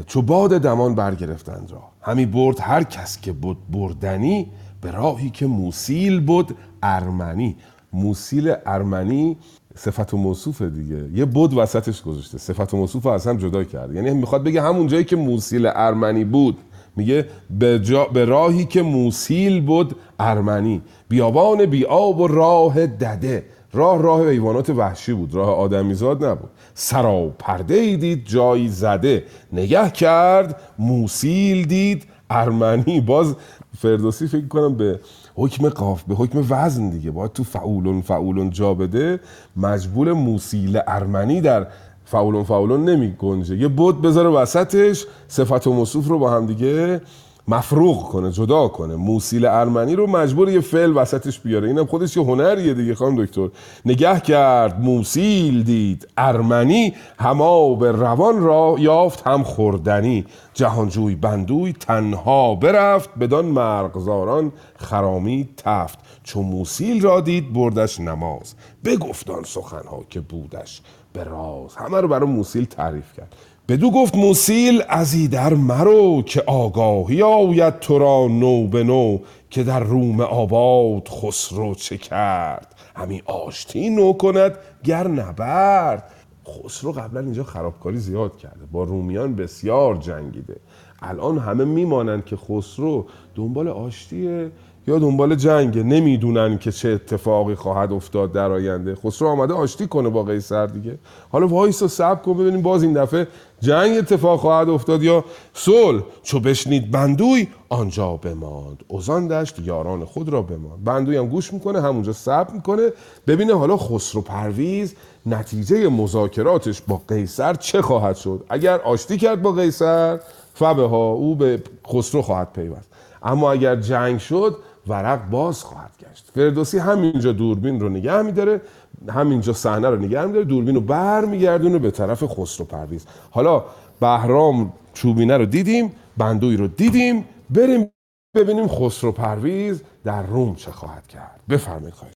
[0.07, 1.81] چو باد دمان برگرفتند را.
[2.01, 7.55] همی برد هر کس که بود بردنی به راهی که موسیل بود ارمنی.
[7.93, 9.37] موسیل ارمنی
[9.75, 11.09] صفت و موصوفه دیگه.
[11.13, 12.37] یه بود وسطش گذاشته.
[12.37, 13.95] صفت و موصوف از هم جدا کرد.
[13.95, 16.57] یعنی می‌خواد بگه همون جایی که موسیل ارمنی بود.
[16.95, 17.25] میگه
[17.59, 20.81] به, جا به راهی که موسیل بود ارمنی.
[21.09, 23.45] بیابان بی آب و راه دده.
[23.73, 26.49] راه راه حیوانات وحشی بود راه آدمیزاد نبود.
[26.73, 29.23] سرا پرده ای دید جایی زده.
[29.53, 33.01] نگه کرد موسیل دید ارمنی.
[33.01, 33.35] باز
[33.77, 34.99] فردوسی فکر کنم به
[35.35, 37.11] حکم قاف به حکم وزن دیگه.
[37.11, 39.19] باید تو فعولون فعولون جا بده.
[39.57, 41.67] مجبور موسیل ارمنی در
[42.05, 43.57] فعولون فعولون نمی گنجه.
[43.57, 45.05] یه بود بذاره وسطش.
[45.27, 47.01] صفت و موصوف رو با هم دیگه
[47.47, 48.95] مفروغ کنه جدا کنه.
[48.95, 51.67] موسیل ارمنی رو مجبور یه فعل وسطش بیاره.
[51.67, 53.49] اینم خودش یه هنریه دیگه خانم دکتر.
[53.85, 56.07] نگه کرد موسیل دید.
[56.17, 60.25] ارمنی هما به روان را یافت هم خوردنی.
[60.53, 65.99] جهانجوی بندوی تنها برفت بدان مرغزاران خرامی تفت.
[66.23, 68.53] چون موسیل را دید بردش نماز.
[68.85, 70.81] بگفتان سخنها که بودش
[71.13, 71.75] به راز.
[71.75, 73.35] همه رو برای موسیل تعریف کرد.
[73.67, 79.17] بدو گفت موسیل از ایدر مرو که آگاهی آید تو را نو به نو
[79.49, 82.75] که در روم آباد خسرو چه کرد.
[82.95, 86.11] همین آشتی نو کند گر نبرد.
[86.47, 90.55] خسرو قبلا اینجا خرابکاری زیاد کرده با رومیان بسیار جنگیده.
[91.01, 93.05] الان همه میمانند که خسرو
[93.35, 94.51] دنبال آشتیه
[94.87, 98.95] یا دنبال جنگه نمی‌دونن که چه اتفاقی خواهد افتاد در آینده.
[98.95, 100.97] خسرو آمده آشتی کنه با قیصر دیگه.
[101.31, 103.27] حالا وایس و سب کن ببینیم باز این دفعه
[103.61, 106.01] جنگ اتفاق خواهد افتاد یا صلح.
[106.23, 108.83] چو بشنید بندوی آنجا بماند.
[108.87, 110.83] اوزان دشت یاران خود را بماند.
[110.83, 112.89] بندوی هم گوش می‌کنه همونجا صبر می‌کنه.
[113.27, 118.45] ببینه حالا خسرو پرویز نتیجه مذاکراتش با قیصر چه خواهد شد.
[118.49, 120.19] اگر آشتی کرد با قیصر
[120.53, 122.89] فبه ها او به خسرو خواهد پیوست.
[123.23, 124.57] اما اگر جنگ شد
[124.87, 126.31] ورق باز خواهد گشت.
[126.35, 128.61] فردوسی همینجا دوربین رو نگه میداره
[129.09, 133.05] همینجا صحنه رو نگه میداره دوربین رو بر میگردونه به طرف خسرو پرویز.
[133.31, 133.65] حالا
[133.99, 137.91] بهرام چوبینه رو دیدیم بندوی رو دیدیم بریم
[138.35, 141.39] ببینیم خسرو پرویز در روم چه خواهد کرد.
[141.49, 142.15] بفرمایید خواهید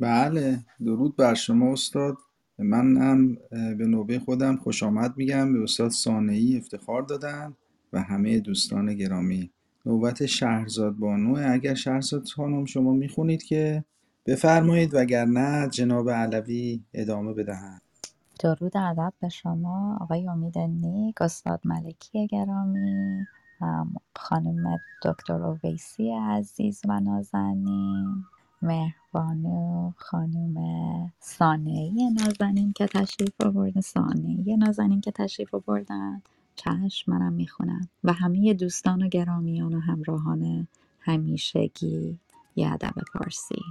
[0.00, 2.16] بله درود بر شما استاد.
[2.58, 5.52] من هم به نوبه خودم خوش آمد میگم.
[5.52, 7.54] به استاد سانعی افتخار دادن
[7.92, 9.50] و همه دوستان گرامی.
[9.86, 13.84] نوبت شهرزاد بانوه اگر شهرزاد خانم شما می‌خونید که
[14.26, 17.82] بفرمایید وگرنه جناب علوی ادامه بدهند
[18.40, 19.98] درود ادب به شما.
[20.00, 23.26] آقای امید نیک استاد ملکی گرامی
[23.60, 28.24] ام، خانم دکتر اویسی عزیز و نازنین
[28.62, 30.56] مهربانو خانم
[31.20, 33.80] سانعی نازنین که تشریف آوردن.
[33.80, 36.22] سانعی نازنین که تشریف آوردن.
[36.56, 40.68] چشم منم می‌خونم و همه دوستان و گرامیان و همراهان
[41.00, 42.18] همیشگی
[42.56, 43.62] ی ادب پارسی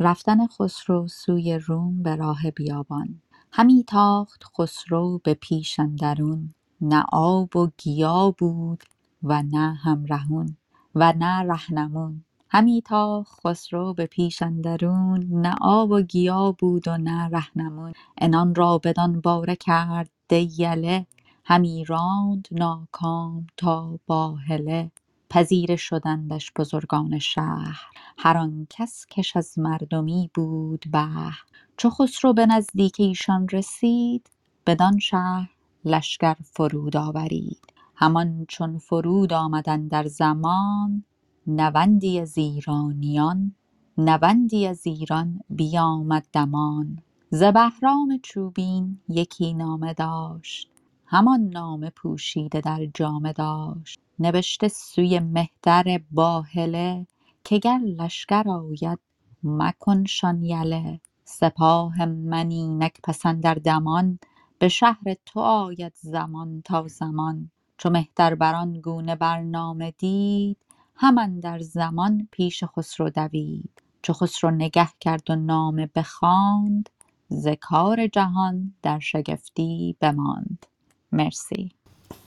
[0.00, 3.22] رفتن خسرو سوی روم به راه بیابان.
[3.52, 6.54] همی تاخت خسرو به پیش اندرون.
[6.80, 8.84] نه آب و گیا بود
[9.22, 10.56] و نه همرهون
[10.94, 12.24] و نه رهنمون.
[12.50, 15.28] همی تاخت خسرو به پیش اندرون.
[15.30, 17.92] نه آب و گیا بود و نه رهنمون.
[18.20, 21.06] عنان را بدان باره کرد دیله
[21.50, 24.90] همی راند ناکام تا باهله.
[25.30, 27.80] پذیره شدندش بزرگان شهر.
[28.18, 31.38] هر آن کس کش از مردمی بود بهر.
[31.76, 34.30] چو خسرو به نزدیک ایشان رسید
[34.66, 35.50] بدان شهر
[35.84, 37.60] لشکر فرود آورید.
[37.94, 41.04] همان چون فرود آمد اندر زمان
[41.46, 43.54] نوندی از ایرانیان
[43.98, 46.98] نوندی از ایران بیامد دمان.
[47.30, 50.77] ز بهرام چوبین یکی نامه داشت.
[51.10, 54.00] همان نامه پوشیده در جامه داشت.
[54.18, 57.06] نبشته سوی مهتر باهله
[57.44, 58.98] که گر لشکر آید
[59.42, 64.18] مکنشان یله سپاه من اینک پس اندر دمان
[64.58, 67.50] به شهر تو آید زمان تا زمان.
[67.78, 70.56] چو مهتر بر آن گونه برنامه دید
[70.96, 73.82] هم اندر زمان پیش خسرو دوید.
[74.02, 76.90] چو خسرو نگه کرد و نامه بخواند
[77.28, 80.66] ز کار جهان در شگفتی بماند.
[81.12, 81.72] مرسی.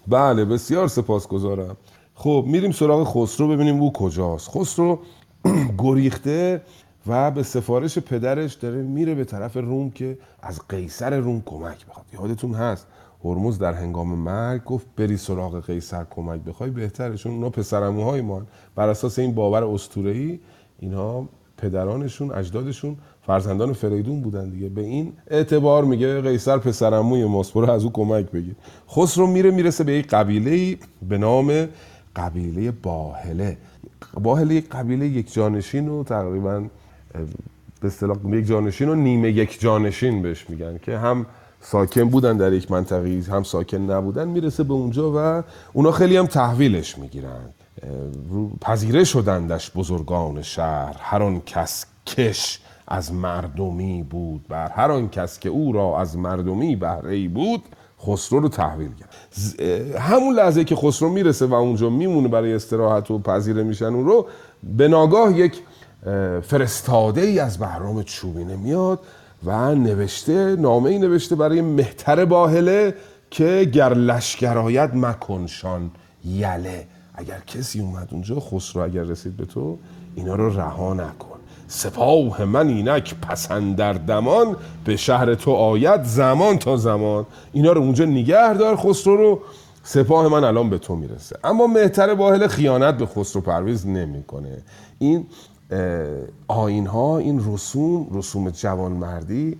[0.07, 1.77] بله بسیار سپاسگزارم.
[2.15, 4.49] خب میریم سراغ خسرو ببینیم او کجاست.
[4.49, 4.99] خسرو
[5.83, 6.61] گریخته
[7.07, 12.05] و به سفارش پدرش داره میره به طرف روم که از قیصر روم کمک بخواد
[12.13, 12.87] یادتون هست
[13.23, 18.41] هرمز در هنگام مرگ گفت بری سراغ قیصر کمک بخوای بهتره چون اونا پسرموهای ما
[18.75, 20.39] بر اساس این باور اسطوره‌ای
[20.79, 22.97] اینها پدرانشون اجدادشون
[23.31, 24.69] فرزندان فریدون بودن دیگه.
[24.69, 28.55] به این اعتبار میگه قیصر پسرعموی ماست برو از او کمک بگیر.
[28.89, 30.77] خسرو میره می‌رسه به یک قبیله
[31.09, 31.67] به نام
[32.15, 33.57] قبیله باهله.
[34.21, 36.63] باهله یک قبیله یک جانشین و تقریبا
[37.81, 41.25] به اصطلاح یک جانشین و نیمه یک جانشین بهش میگن که هم
[41.61, 44.27] ساکن بودن در یک منطقه هم ساکن نبودن.
[44.27, 47.49] می‌رسه به اونجا و اونا خیلی هم تحویلش می‌گیرن.
[48.61, 50.95] پذیره شدندش بزرگان شهر.
[50.99, 52.59] هر آن کس کش
[52.91, 54.69] از مردمی بود بر.
[54.69, 57.63] هر آن کس که او را از مردمی بهره بود
[58.05, 58.91] خسرو رو تحویل
[59.59, 64.05] اه، همون لحظه که خسرو می‌رسه و اونجا میمونه برای استراحت و پذیره میشن اون
[64.05, 64.25] رو
[64.77, 65.61] به ناگاه یک
[66.41, 68.99] فرستاده ای از بهرام چوبینه میاد
[69.45, 72.95] و نوشته نامه ای نوشته برای مهتر باهله
[73.29, 75.91] که گر لشکر آید مکنشان
[76.25, 76.87] یله.
[77.15, 79.77] اگر کسی اومد اونجا خسرو اگر رسید به تو
[80.15, 81.30] اینا رو رها نکن.
[81.73, 84.55] سپاه من اینک پسندر دمان
[84.85, 87.25] به شهر تو آید زمان تا زمان.
[87.53, 89.41] اینا رو اونجا نگه دار خسرو رو
[89.83, 91.39] سپاه من الان به تو می‌رسه.
[91.43, 94.57] اما مهتر باهل خیانت به خسرو پرویز نمی‌کنه.
[94.99, 95.25] این
[96.47, 99.57] آین ها این رسوم رسوم جوانمردی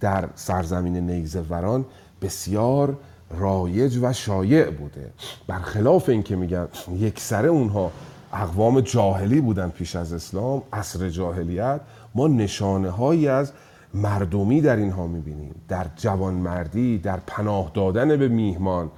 [0.00, 1.84] در سرزمین نیزه وران
[2.22, 2.96] بسیار
[3.38, 5.10] رایج و شایع بوده.
[5.46, 7.90] برخلاف این که میگن یک سره اونها
[8.32, 11.80] اقوام جاهلی بودن پیش از اسلام عصر جاهلیت.
[12.14, 13.52] ما نشانه هایی از
[13.94, 15.54] مردمی در اینها می‌بینیم.
[15.68, 18.90] در جوانمردی در پناه دادن به میهمان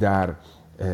[0.00, 0.30] در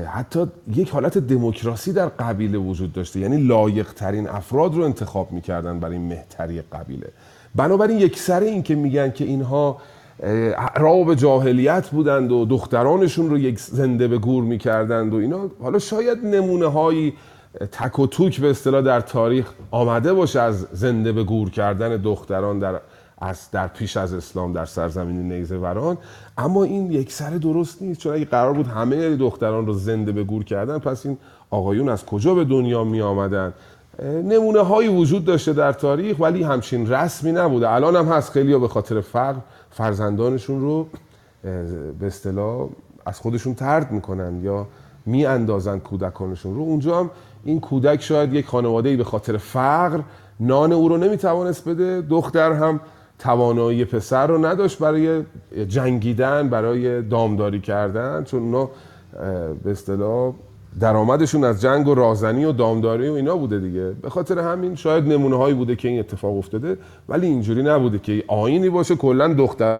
[0.06, 3.20] حتی یک حالت دموکراسی در قبیله وجود داشته.
[3.20, 7.08] یعنی لایق ترین افراد رو انتخاب می‌کردن برای مهتری قبیله.
[7.54, 9.78] بنابراین یک سر این که میگن که اینها
[10.22, 16.26] اعراب جاهلیت بودند و دخترانشون رو یک زنده به گور می‌کردند و اینا حالا شاید
[16.26, 17.14] نمونه هایی
[17.72, 22.58] تک و توک به اصطلاح در تاریخ آمده باشه از زنده به گور کردن دختران
[22.58, 22.80] در
[23.18, 25.98] از در پیش از اسلام در سرزمین نیزه وران.
[26.38, 28.00] اما این یک سر درست نیست.
[28.00, 31.18] چون اگه قرار بود همه دختران رو زنده به گور کردن پس این
[31.50, 33.52] آقایون از کجا به دنیا می آمدن؟
[34.02, 37.70] نمونه هایی وجود داشته در تاریخ ولی همچین رسمی نبوده.
[37.70, 38.32] الان هم هست.
[38.32, 39.38] خیلی به خاطر فقر
[39.70, 40.86] فرزندانشون رو
[42.00, 42.68] به اصطلاح
[43.06, 44.66] از خودشون ترد می‌کنن یا
[45.06, 46.60] می اندازن کودکانشون رو.
[46.60, 47.10] اونجا هم
[47.44, 50.00] این کودک شاید یک خانواده به خاطر فقر
[50.40, 52.80] نان او رو نمی‌توانست بده دختر هم
[53.18, 55.22] توانایی پسر رو نداشت برای
[55.68, 58.70] جنگیدن برای دامداری کردن چون اونا
[59.64, 60.34] به اصطلاح
[60.80, 63.90] درآمدشون از جنگ و رازنی و دامداری و اینا بوده دیگه.
[63.90, 66.78] به خاطر همین شاید نمونه هایی بوده که این اتفاق افتاده
[67.08, 69.78] ولی اینجوری نبوده که آینی باشه کلا دختران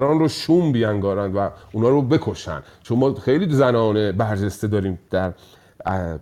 [0.00, 2.62] رو شوم بیانگارند و اونا رو بکشن.
[2.82, 5.32] چون ما خیلی زنانه برجسته داریم در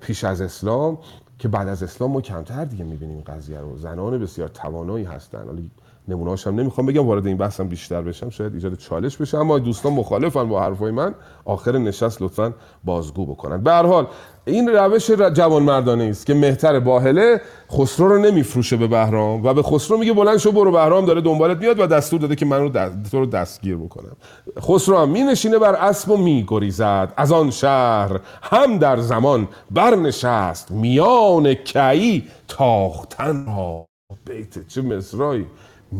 [0.00, 0.98] پیش از اسلام
[1.38, 3.78] که بعد از اسلام ما کمتر دیگه می‌بینیم قضیه رو.
[3.78, 5.48] زنان بسیار توانایی هستن.
[6.08, 9.38] نمونه‌هاش هم نمی‌خوام بگم وارد این بحثم بیشتر بشم شاید ایجاد چالش بشه.
[9.38, 11.14] اما دوستان مخالفن با حرفای من.
[11.44, 13.62] آخر نشست لطفا بازگو بکنن.
[13.62, 14.06] به هر حال
[14.44, 17.40] این روش جوان مردانه است که مهتر باهله
[17.70, 21.58] خسرو رو نمیفروشه به بهرام و به خسرو میگه بلند شو برو بهرام داره دنبالت
[21.58, 22.68] میاد و دستور داده که من رو
[23.10, 24.16] تو رو دستگیر بکنم.
[24.60, 27.12] خسرو هم مینشینه بر اسب و میگریزد.
[27.16, 30.70] از آن شهر هم در زمان برنشست.
[30.70, 33.86] میان کی تاختن ها
[34.26, 35.46] بیت چه مصرایی.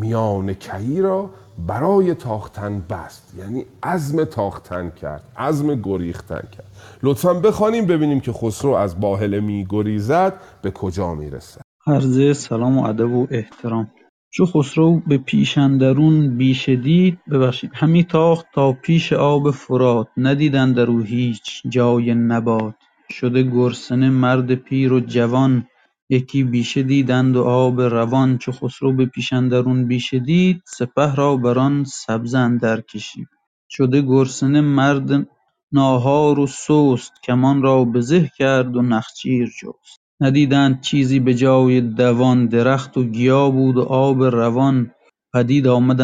[0.01, 1.31] میان کهی را
[1.67, 3.35] برای تاختن بست.
[3.39, 6.67] یعنی عزم تاختن کرد عزم گریختن کرد.
[7.03, 10.33] لطفا بخوانیم ببینیم که خسرو از باهله می گریزد
[10.63, 13.91] به کجا می‌رسه عرض سلام و ادب و احترام.
[14.31, 20.09] چو خسرو به پیش اندرون بیشه دید ببخشید همی تاخت تا پیش آب فرات.
[20.17, 22.75] ندید اندرو هیچ جای نبات.
[23.11, 25.67] شده گرسنه مرد پیر و جوان.
[26.11, 31.37] یکی بیشه دیدند و آب روان چو خسرو به پیش اندرون بیشه دید سپه را
[31.37, 33.29] بران سبزه اندر کشید.
[33.71, 35.29] شده گرسنه مرد
[35.73, 40.01] ناهار و سست کمان را بزه کرد و نخچیر جست.
[40.21, 44.91] ندیدند چیزی به جای دوان درخت و گیا بود و آب روان.
[45.35, 46.01] پدید آمد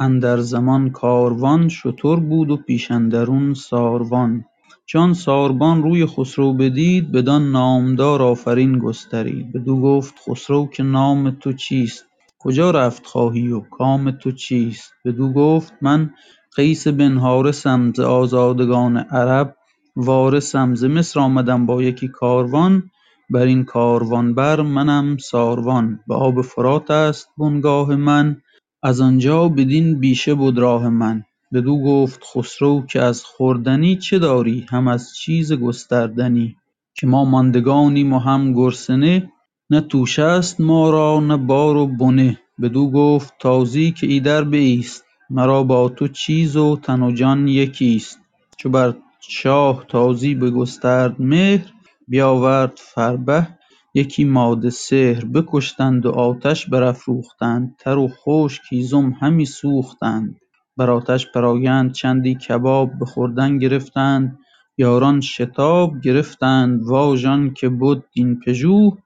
[0.00, 4.44] اندر زمان کاروان شتر بود و پیش اندرون ساروان.
[4.90, 9.52] چون ساربان روی خسرو بدید بدان نامدار آفرین گسترید.
[9.52, 12.06] بدو گفت خسرو که نام تو چیست؟
[12.38, 16.10] کجا رفت خواهی و کام تو چیست؟ بدو گفت من
[16.56, 19.56] قیس بن حارثم ز آزادگان عرب.
[19.96, 22.90] وارثم ز مصر آمدم با یکی کاروان.
[23.30, 26.00] برین کاروان بر منم ساروان.
[26.06, 28.42] به آب فرات است بنگاه من.
[28.82, 31.24] از آنجا بدین بیشه بد راه من.
[31.52, 36.56] بدو گفت خسرو که از خوردنی چه داری؟ هم از چیز گستردنی.
[36.94, 39.32] که ما ماندگانیم و هم گرسنه
[39.70, 42.40] نه توشه است ما را نه بار و بنه.
[42.62, 48.18] بدو گفت تازی که ایدر بایست مرا با تو چیز و تن و جان یکیست.
[48.56, 51.72] چو بر شاه تازی بگسترد مهر
[52.08, 53.48] بیاورد فربه
[53.94, 55.24] یکی ماده سحر.
[55.24, 60.40] بکشتند و آتش برافروختند تر و خشک هیزم همی سوختند.
[60.78, 64.38] بر آتش پراگند چندی کباب به خوردن گرفتند
[64.78, 68.96] یاران شتاب گرفتند واژان که بد دین پژوه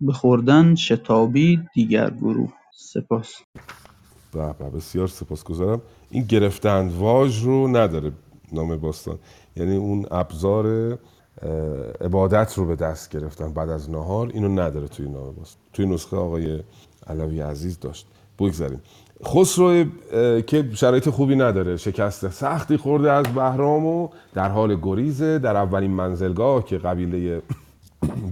[0.00, 2.52] به خوردن شتابید دیگر گروه.
[2.76, 3.34] سپاس.
[4.32, 5.82] به بسیار سپاسگزارم.
[6.10, 8.12] این گرفتند واژ رو نداره
[8.52, 9.18] نام باستان.
[9.56, 10.98] یعنی اون ابزار
[12.00, 15.62] عبادت رو به دست گرفتن بعد از نهار اینو نداره توی نام باستان.
[15.72, 16.62] توی نسخه آقای
[17.06, 18.06] علوی عزیز داشت.
[18.38, 18.80] بگذاریم.
[19.24, 19.84] خسرو
[20.46, 25.38] که شرایط خوبی نداره شکست سختی خورده از بهرام و در حال گریزه.
[25.38, 27.42] در اولین منزلگاه که قبیله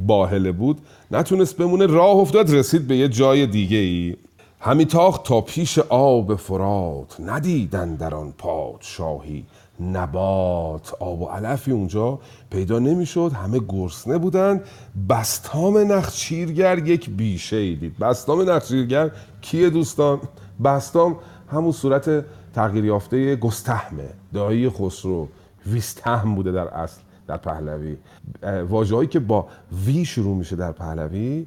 [0.07, 0.79] باهله بود
[1.11, 4.17] نتونست بمونه راه افتاد رسید به یه جای دیگه ای
[4.61, 9.45] همی تاخت تا پیش آب فرات ندیدن در آن پادشاهی
[9.81, 10.95] نبات.
[11.01, 12.19] آب و علفی اونجا
[12.51, 14.65] پیدا نمی‌شد همه گرسنه بودند.
[15.11, 17.99] بستام نخچیرگر یک بیشه ای دید.
[17.99, 19.11] بستام نخچیرگر
[19.41, 20.21] کیه دوستان؟
[20.65, 21.17] بستام
[21.53, 25.29] همون صورت تغییر یافته گستهمه دایی خسرو
[25.67, 27.97] ویستهم بوده در اصل در پهلوی.
[28.69, 29.47] واجه هایی که با
[29.87, 31.47] وی شروع میشه در پهلوی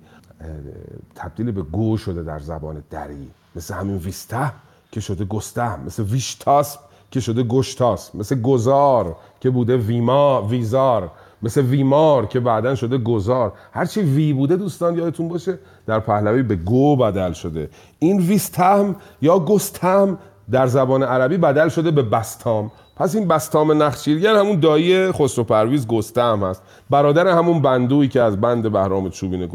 [1.16, 3.32] تبدیل به گو شده در زبان دری.
[3.56, 4.52] مثل همین ویسته
[4.92, 6.78] که شده گسته مثل ویشتاس
[7.12, 11.12] که شده گشتاس مثل گذار که بوده ویما ویزار.
[11.44, 13.54] مثل ویمار که بعدا شده گذار.
[13.72, 17.70] هرچی وی بوده دوستان یادتون باشه در پهلوی به گو بدل شده.
[18.00, 20.18] این ویستهم یا گستهم
[20.52, 22.72] در زبان عربی بدل شده به بستام.
[22.96, 26.62] پس این بستام نخچیرگر همون دایی خسرو پرویز گستهم هست.
[26.90, 29.50] برادر همون بندویی که از بند بهرام چوبین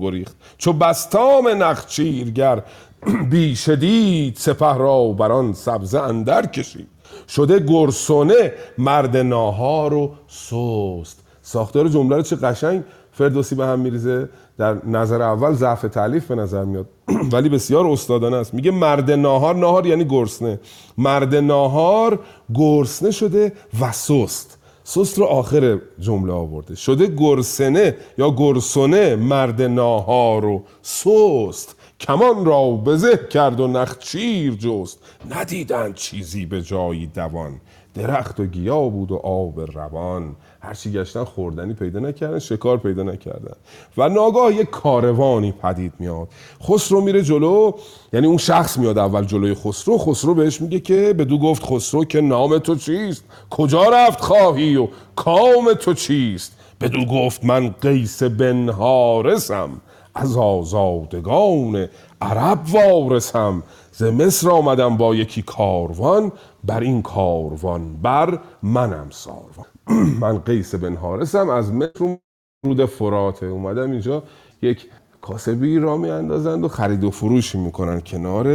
[0.00, 0.36] گریخت.
[0.58, 2.62] چو بستام نخچیرگر
[3.30, 6.88] بیشدید سپه را بران سبزه اندر کشید.
[7.28, 11.23] شده گرسونه مرد ناهار و سست.
[11.46, 12.82] ساختار جمله رو چه قشنگ
[13.12, 14.28] فردوسی به هم میریزه.
[14.58, 16.86] در نظر اول ضعف تعلیف به نظر میاد.
[17.32, 18.54] ولی بسیار استادانه است.
[18.54, 20.60] میگه مرد ناهار ناهار یعنی گرسنه.
[20.98, 22.18] مرد ناهار
[22.54, 24.58] گرسنه شده و سست.
[24.84, 26.74] سست رو آخر جمله آورده.
[26.74, 31.76] شده گرسنه یا گرسنه مرد ناهار و سست.
[32.00, 34.98] کمان را بزه کرد و نخچیر جست.
[35.30, 37.60] ندیدند چیزی به جایی دوان.
[37.94, 40.36] درخت و گیا بود و آب روان.
[40.64, 43.56] هرچی گشتن خوردنی پیدا نکردن شکار پیدا نکردن.
[43.96, 46.28] و ناگاه یک کاروانی پدید میاد.
[46.62, 47.72] خسرو میره جلو
[48.12, 49.98] یعنی اون شخص میاد اول جلوی خسرو.
[49.98, 54.88] خسرو بهش میگه که بدو گفت خسرو که نام تو چیست؟ کجا رفت خواهی و
[55.16, 59.70] کام تو چیست؟ بدو گفت من قیس بن حارسم
[60.14, 61.88] از آزادگان
[62.20, 63.62] عرب وارثم.
[63.96, 66.32] ز مصر آمدم با یکی کاروان
[66.64, 69.66] بر این کاروان بر منم ساروان.
[70.20, 72.16] من قیس بن حارسم از مصر
[72.64, 74.22] رود فراته اومدم اینجا.
[74.62, 74.86] یک
[75.20, 78.46] کاسبی را می اندازند و خرید و فروشی می‌کنن کنار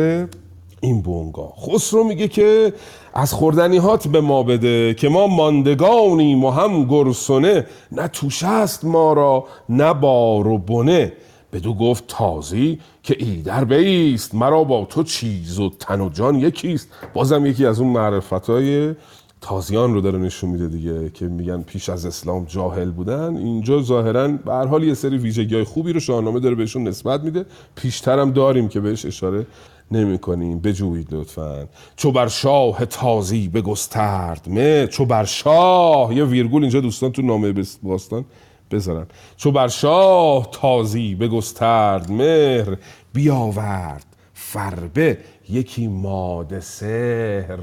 [0.82, 2.74] این بونگا خسرو میگه که
[3.14, 7.66] از خوردنی هات به ما بده که ما ماندگانیم و هم گرسنه.
[7.92, 11.14] نه توش است ما را نه بار و بنه.
[11.54, 16.88] بدو گفت تازی که ایدر بیست مرا با تو چیز و تن و جان یکیست.
[17.14, 18.96] بازم یکی از اون معرفت های
[19.42, 23.38] تازیان رو داره نشون میده دیگه که میگن پیش از اسلام جاهل بودن.
[23.38, 27.22] اینجا ظاهرا به هر حال یه سری ویژگی های خوبی رو شاهنامه داره بهشون نسبت
[27.22, 27.46] میده.
[27.76, 29.46] پیشترم داریم که بهش اشاره
[29.92, 31.68] نمی کنیم بجویید لطفا.
[31.96, 36.16] چو بر شاه تازی بگسترد مه چو بر شاه.
[36.16, 38.26] یه ویرگول اینجا دوستان تو نامه باستان.
[38.72, 39.08] بذارن.
[39.38, 42.78] چو بر شاه تازی بگسترد مهر
[43.14, 45.18] بیاورد فربه
[45.50, 47.60] یکی ماده سهر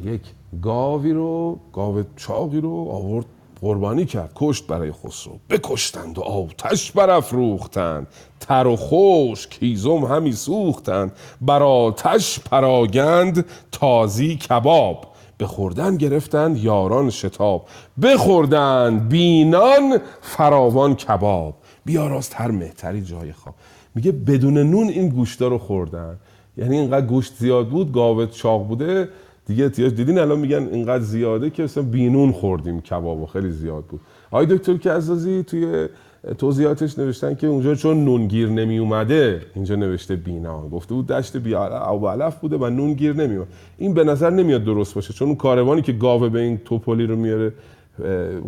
[0.00, 0.20] یک
[0.62, 3.26] گاوی رو گاو چاقی رو آورد
[3.60, 4.32] قربانی کرد.
[4.34, 5.38] کشت برای خسرو.
[5.50, 8.06] بکشتند و آتش برافروختند.
[8.40, 11.12] تر و خشک هیزم همی سوختند.
[11.40, 15.13] بر آتش پراگند تازی کباب.
[15.40, 17.66] بخوردن گرفتند یاران شتاب
[18.02, 21.54] بخوردند بینان فراوان کباب.
[21.84, 23.54] بیاراست هر مهتری جای خواب.
[23.94, 26.16] میگه بدون نون این گوشتا رو خوردن.
[26.56, 29.08] یعنی اینقدر گوشت زیاد بود گاوت چاق بوده.
[29.46, 33.84] دیگه احتیاج دیدین الان میگن اینقدر زیاده که اصلا بینون خوردیم کباب و خیلی زیاد
[33.84, 34.00] بود.
[34.30, 35.88] آقای دکتر کعزازی توی
[36.38, 40.68] توضیحاتش نوشتن که اونجا چون نون گیر نمی اومده اینجا نوشته بینا.
[40.68, 43.48] گفته بود دشت بی او علف بوده و نون گیر نمی اومد.
[43.78, 47.16] این به نظر نمیاد درست باشه چون اون کاروانی که گاوه به این توپلی رو
[47.16, 47.52] میاره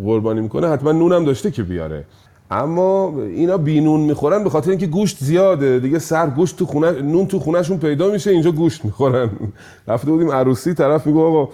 [0.05, 2.03] قربانی می‌کنه حتما نونم داشته که بیاره.
[2.51, 5.79] اما اینا بینون می‌خورن به خاطر اینکه گوشت زیاده.
[5.79, 9.29] دیگه سر گوشت تو خونه نون تو خونهشون پیدا میشه اینجا گوشت می‌خورن.
[9.87, 11.49] رفته بودیم عروسی طرف میگه آقا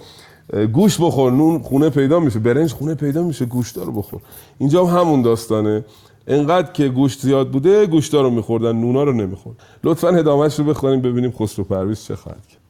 [0.72, 2.38] گوشت بخور نون خونه پیدا میشه.
[2.38, 4.20] برنج خونه پیدا میشه گوشت رو بخور.
[4.58, 5.84] اینجا هم همون داستانه.
[6.26, 11.02] انقدر که گوشت زیاد بوده گوشتا رو میخوردن نونا رو نمی‌خورد لطفا هدامش رو بخونیم
[11.02, 12.60] ببینیم خسرو پرویز چه خواهد کرد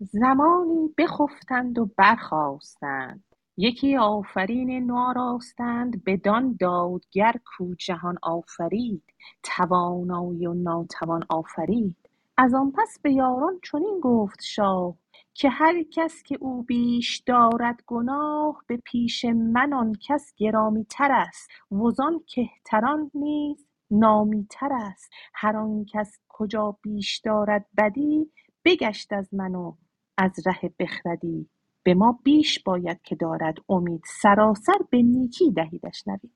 [0.00, 3.24] زمانی بخفتند و برخاستند.
[3.56, 9.02] یکی آفرین ناراستند بدان دادگر کو جهان آفرید
[9.42, 11.96] توانایی و ناتوان آفرید.
[12.36, 14.94] از آن پس به یاران چنین گفت شاه
[15.38, 21.12] که هر کس که او بیش دارد گناه به پیش من آن کس گرامی تر
[21.12, 25.10] است وزان کهتران نیز نامی تر است.
[25.34, 28.30] هر آن کس کجا بیش دارد بدی
[28.64, 29.72] بگشت از من و
[30.18, 31.48] از ره بخردی.
[31.82, 34.02] به ما بیش باید که دارد امید.
[34.22, 36.32] سراسر به نیکی دهیدش نوید.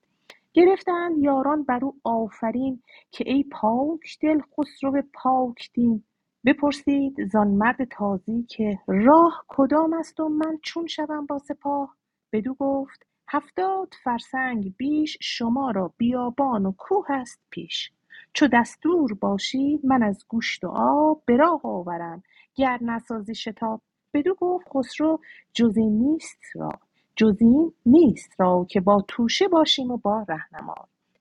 [0.53, 6.03] گرفتند یاران بر او آفرین که ای پاک دل خسرو پاک دین.
[6.45, 11.95] بپرسید زان مرد تازی که راه کدام است و من چون شوم با سپاه؟
[12.33, 17.91] بدو گفت هفتاد فرسنگ بیش شما را بیابان و کوه است پیش.
[18.33, 22.23] چو دستور باشی من از گوشت و آب به راه آورم
[22.55, 23.81] گر نسازی شتاب.
[24.13, 25.19] بدو گفت خسرو
[25.53, 26.69] جز این نیست را
[27.15, 30.75] جز این نیست را که با توشه باشیم و با رهنما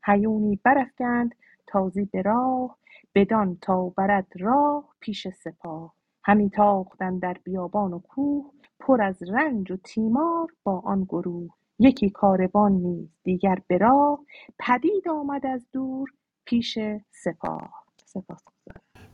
[0.05, 1.35] هیونی برافگند
[1.67, 2.80] تازی به راه
[3.15, 5.95] بدان تا برد راه پیش سپاه.
[6.25, 11.51] همی تاختند در بیابان و کوه پر از رنج و تیمار با آن گروه.
[11.79, 14.21] یکی کاروان نیز دیگر به راه.
[14.59, 16.09] پدید آمد از دور
[16.45, 16.79] پیش
[17.11, 17.71] سپاه.
[18.05, 18.45] سپاس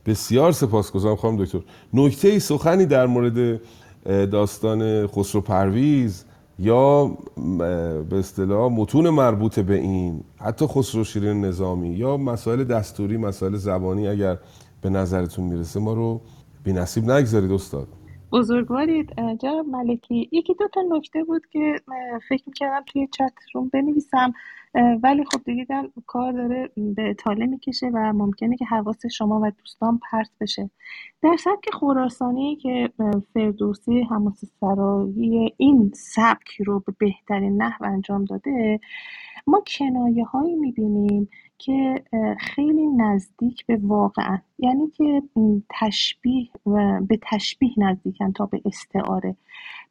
[0.05, 1.59] بسیار سپاسگزارم خانم دکتر.
[1.93, 3.61] نکته سخنی در مورد
[4.05, 6.25] داستان خسرو پرویز
[6.59, 7.17] یا
[8.09, 14.07] به اصطلاح متون مربوط به این حتی خسرو شیرین نظامی یا مسائل دستوری مسائل زبانی
[14.07, 14.37] اگر
[14.81, 16.21] به نظرتون می‌رسه ما رو
[16.63, 17.87] بی نصیب نگذارید استاد.
[18.31, 19.09] بزرگوارید
[19.41, 21.75] جناب ملکی یکی دو تا نکته بود که
[22.29, 24.33] فکر می‌کردم توی چت روم بنویسم.
[25.03, 29.99] ولی خب دیدم کار داره به اطاله می‌کشه و ممکنه که حواس شما و دوستان
[30.11, 30.69] پرت بشه.
[31.21, 32.89] در سبک خراسانی که
[33.33, 38.79] فردوسی حماسه سرایی این سبک رو به بهترین نحو انجام داده
[39.47, 42.03] ما کنایه هایی می‌بینیم که
[42.39, 45.23] خیلی نزدیک به واقعن یعنی که
[45.69, 49.35] تشبیه و به تشبیه نزدیکن تا به استعاره.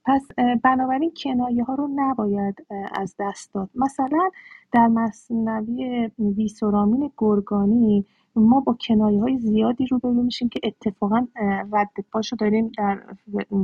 [0.05, 0.29] پس
[0.63, 3.71] بنابراین کنایه ها رو نباید از دست داد.
[3.75, 4.31] مثلا
[4.73, 8.07] در مصنوی ویسورامین گرگانی
[8.37, 11.27] ما با کنایه های زیادی روبرو میشیم که اتفاقا
[11.73, 13.03] رد پاشو داریم در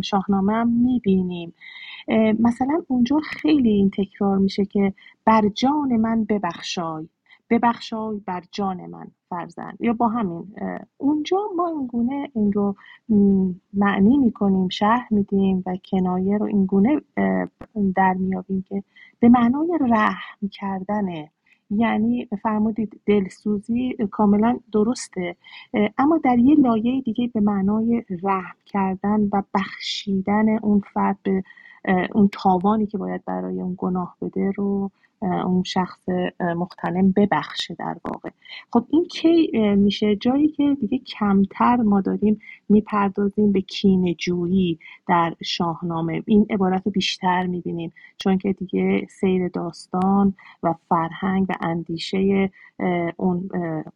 [0.05, 1.55] شاهنامه هم می‌بینیم.
[2.41, 4.93] مثلا اونجا خیلی این تکرار میشه که
[5.25, 7.09] بر جان من ببخشای.
[7.53, 9.77] ببخشای بر جان من فرزند.
[9.81, 10.55] یا با همین
[10.97, 12.77] اونجا ما اینگونه این رو
[13.75, 17.01] معنی می‌کنیم شرح میدیم و کنایه رو اینگونه
[17.97, 18.83] در میابیم که
[19.21, 21.31] به معنای رحم کردنه
[21.71, 25.37] یعنی فرمودید دلسوزی کاملا درسته
[25.99, 31.43] اما در یه لایه دیگه به معنای رحم کردن و بخشیدن اون فرد به
[32.15, 34.91] اون تاوانی که باید برای اون گناه بده رو
[35.23, 36.09] اون شخص
[36.41, 38.31] اه، مختلم ببخشه در واقع.
[38.73, 45.35] خب این کی میشه؟ جایی که دیگه کمتر ما داریم می‌پردازیم به کینه جویی در
[45.45, 46.23] شاهنامه.
[46.27, 52.51] این عبارت رو بیشتر می‌بینیم چون که دیگه سیر داستان و فرهنگ و اندیشه
[53.17, 53.49] اون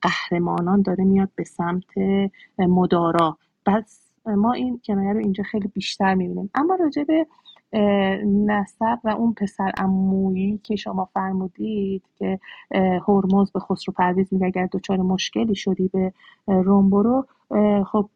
[0.03, 1.99] قهرمانان داره میاد به سمت
[2.59, 3.39] مدارا.
[3.67, 6.51] پس ما این کنایه رو اینجا خیلی بیشتر می‌بینیم.
[6.55, 7.27] اما راجع به
[8.27, 12.39] نسب و اون پسر عمویی که شما فرمودید که
[13.09, 16.13] هرمز به خسرو پرویز میگه اگر دچار مشکلی شدی به
[16.49, 18.09] اه، روم برو اه، خب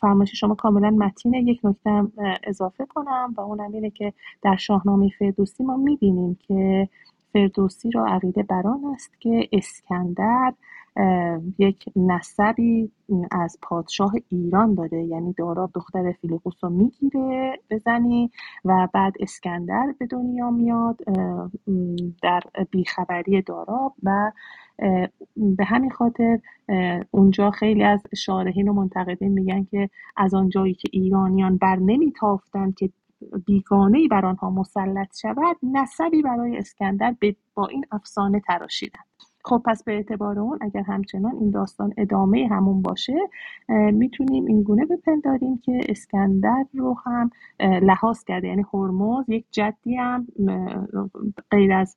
[0.00, 1.42] فرمایش شما کاملا متینه.
[1.42, 2.12] یک نکته هم
[2.44, 6.88] اضافه کنم و اونم اینه که در شاهنامه فردوسی ما می‌بینیم که
[7.32, 10.54] فردوسی را عقیده بر آن است که اسکندر
[11.58, 12.90] یک نسبی
[13.30, 18.30] از پادشاه ایران داره یعنی دارا دختر فیلیپوس رو می‌گیره به زنی
[18.64, 21.00] و بعد اسکندر به دنیا میاد
[22.22, 24.32] در بیخبری دارا و
[25.36, 26.38] به همین خاطر
[27.10, 32.74] اونجا خیلی از شارحین و منتقدین میگن که از آن جایی که ایرانیان بر نمیتافتند
[32.74, 32.90] که
[33.46, 37.16] بیگانهای بر آنها مسلط شود نسبی برای اسکندر
[37.54, 39.04] با این افسانه تراشیدند.
[39.44, 43.16] خب پس به اعتبار اون اگر همچنان این داستان ادامه همون باشه
[43.92, 47.30] می‌تونیم اینگونه بپنداریم که اسکندر رو هم
[47.60, 50.26] لحاظ کرده یعنی هرمز یک جدی هم
[51.50, 51.96] غیر از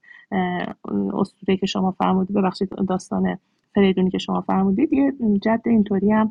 [1.14, 3.38] اسطوره که شما فرمودید ببخشید داستان
[3.76, 6.30] فریدونی که شما فرمودید یه جد اینطوری هم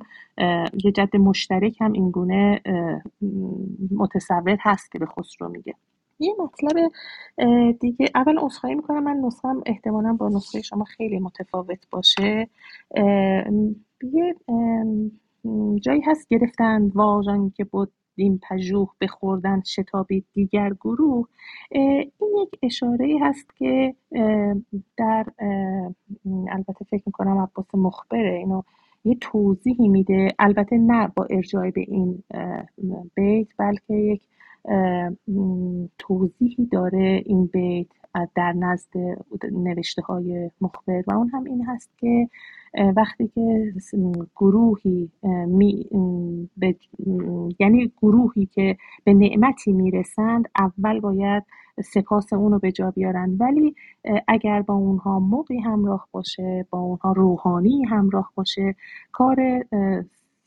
[0.85, 3.03] یه جد مشترک هم اینگونه اه،
[3.97, 5.75] متصور هست که به خسرو میگه.
[6.23, 6.91] یه مطلب
[7.81, 9.05] دیگه اول عذرخواهی می‌کنم.
[9.05, 12.49] من نسخم احتمالا با نسخه شما خیلی متفاوت باشه.
[14.03, 14.35] یه
[15.81, 21.27] جایی هست گرفتند واژن که بود این پژوه بخوردن شتابید دیگر گروه.
[21.71, 22.13] این
[22.43, 23.95] یک اشاره هست که
[24.97, 25.27] در
[26.49, 28.63] البته فکر می‌کنم عباس مخبره اینو
[29.05, 30.29] یه توضیحی میده.
[30.39, 32.23] البته نه با ارجاع به این
[33.15, 34.23] بیت بلکه یک
[35.99, 37.87] توضیحی داره این بیت
[38.35, 38.93] در نزد
[39.53, 42.29] نوشته های مخبر و اون هم این هست که
[42.97, 43.73] وقتی که
[44.37, 45.11] گروهی
[45.47, 45.87] می
[46.57, 46.77] به
[47.61, 51.43] یعنی گروهی که به نعمتی می‌رسند اول باید
[51.85, 53.37] سپاس اونو به جا بیارن.
[53.41, 53.75] ولی
[54.29, 58.75] اگر با اونها موقعی همراه باشه با اونها روحانی همراه باشه
[59.13, 59.65] کار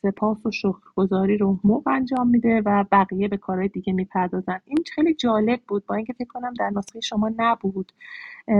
[0.05, 4.59] سپاس و شکرگزاری رو موقع انجام میده و بقیه به کارهای دیگه می‌پردازن.
[4.65, 7.91] این خیلی جالب بود با اینکه فکر کنم در نسخه شما نبود.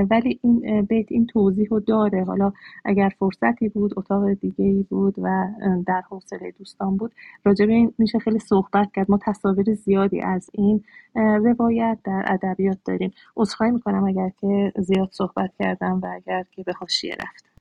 [0.09, 2.53] ولی این بیت این توضیح رو داره حالا
[2.85, 5.47] اگر فرصتی بود اتاق دیگه ای بود و
[5.87, 9.11] در حوصله دوستان بود راجع به این میشه خیلی صحبت کرد.
[9.11, 10.83] ما تصاویر زیادی از این
[11.15, 13.11] روایت در ادبیات داریم.
[13.37, 17.54] عذرخواهی می‌کنم اگر که زیاد صحبت کردم و اگر که به حاشیه رفت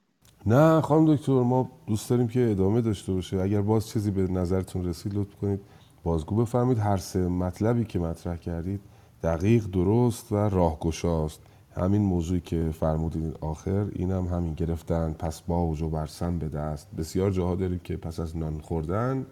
[0.46, 3.40] نه خانم دکتر ما دوست داریم که ادامه داشته باشه.
[3.40, 5.60] اگر باز چیزی به نظرتون رسید لطف کنید
[6.02, 6.78] بازگو بفرمایید.
[6.78, 8.80] هر سه مطلبی که مطرح کردید
[9.22, 11.40] دقیق درست و راهگشاست.
[11.76, 16.88] همین موضوعی که فرمودید آخر اینم هم همین گرفتن پس باج و برسن به دست.
[16.98, 19.26] بسیار جاها داریم که پس از نان خوردن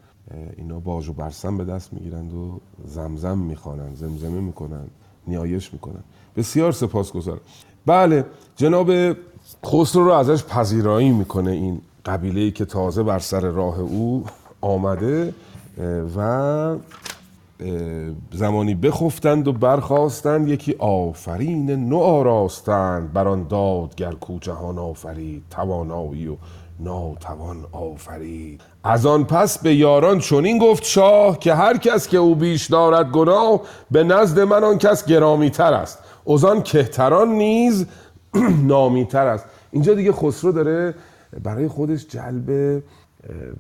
[0.57, 4.91] اینا باج و برسن به دست می‌گیرند و زمزم می‌خوانند زمزمه می‌کنند
[5.27, 6.05] نیایش می‌کنند.
[6.37, 7.41] بسیار سپاسگزارم.
[7.87, 8.91] بله جناب
[9.67, 14.25] خسرو رو ازش پذیرایی می‌کنه این قبیله ای که تازه بر سر راه او
[14.61, 15.35] آمده
[16.17, 16.77] و
[18.33, 26.29] زمانی بخفتند و برخواستند یکی آفرین نو آراستند بر آن دادگر کو جهان آفرید توانایی
[26.29, 26.37] و
[26.81, 28.61] ناتوان آفرید.
[28.85, 33.11] از آن پس به یاران چنین گفت شاه که هر کس که او بیش دارد
[33.11, 35.99] گناه به نزد من آن کس گرامی تر است.
[36.33, 37.87] از آن کهتران نیز
[38.67, 39.45] نامی تر است.
[39.71, 40.95] اینجا دیگه خسرو داره
[41.43, 42.47] برای خودش جلب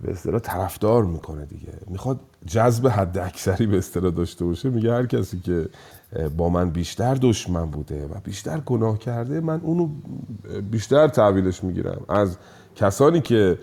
[0.02, 1.72] به اصطلاح طرفدار می‌کنه دیگه.
[1.86, 4.70] می‌خواد جذب حد اکثری به اصطلاح داشته باشه.
[4.70, 5.68] میگه هر کسی که
[6.36, 9.88] با من بیشتر دشمن بوده و بیشتر گناه کرده من اونو
[10.70, 12.00] بیشتر تحویلش می‌گیرم.
[12.08, 12.36] از
[12.76, 13.58] کسانی که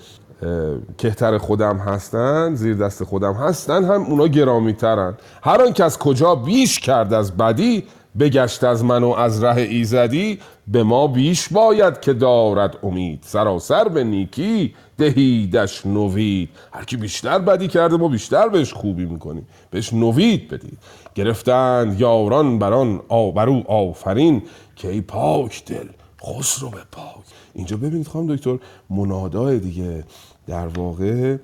[0.97, 6.79] کهتر خودم هستن زیر دست خودم هستن هم اونا گرامی ترن هر کس کجا بیش
[6.79, 7.83] کرد از بدی
[8.19, 13.23] بگشت از من و از ره ایزدی به ما بیش باید که دارد امید.
[13.25, 16.49] سراسر به نیکی دهیدش نوید.
[16.71, 19.47] هر کی بیشتر بدی کرده ما بیشتر بهش خوبی می‌کنیم.
[19.71, 20.77] بهش نوید بدید.
[21.15, 24.41] گرفتند یاران بران آبرو آفرین
[24.75, 25.87] که ای پاک دل
[26.23, 27.23] خسرو به پاک.
[27.53, 28.57] اینجا ببینید خواهم دکتر
[28.89, 30.03] منادای دیگه
[30.47, 31.37] در واقع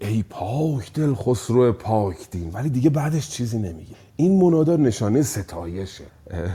[0.00, 2.50] ای پاک دل خسرو پاک دین.
[2.52, 4.03] ولی دیگه بعدش چیزی نمیگه.
[4.16, 6.04] این منادا نشانه ستایشه.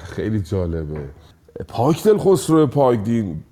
[0.03, 0.99] خیلی جالبه.
[1.67, 3.43] پاک دل خسرو پاک دین.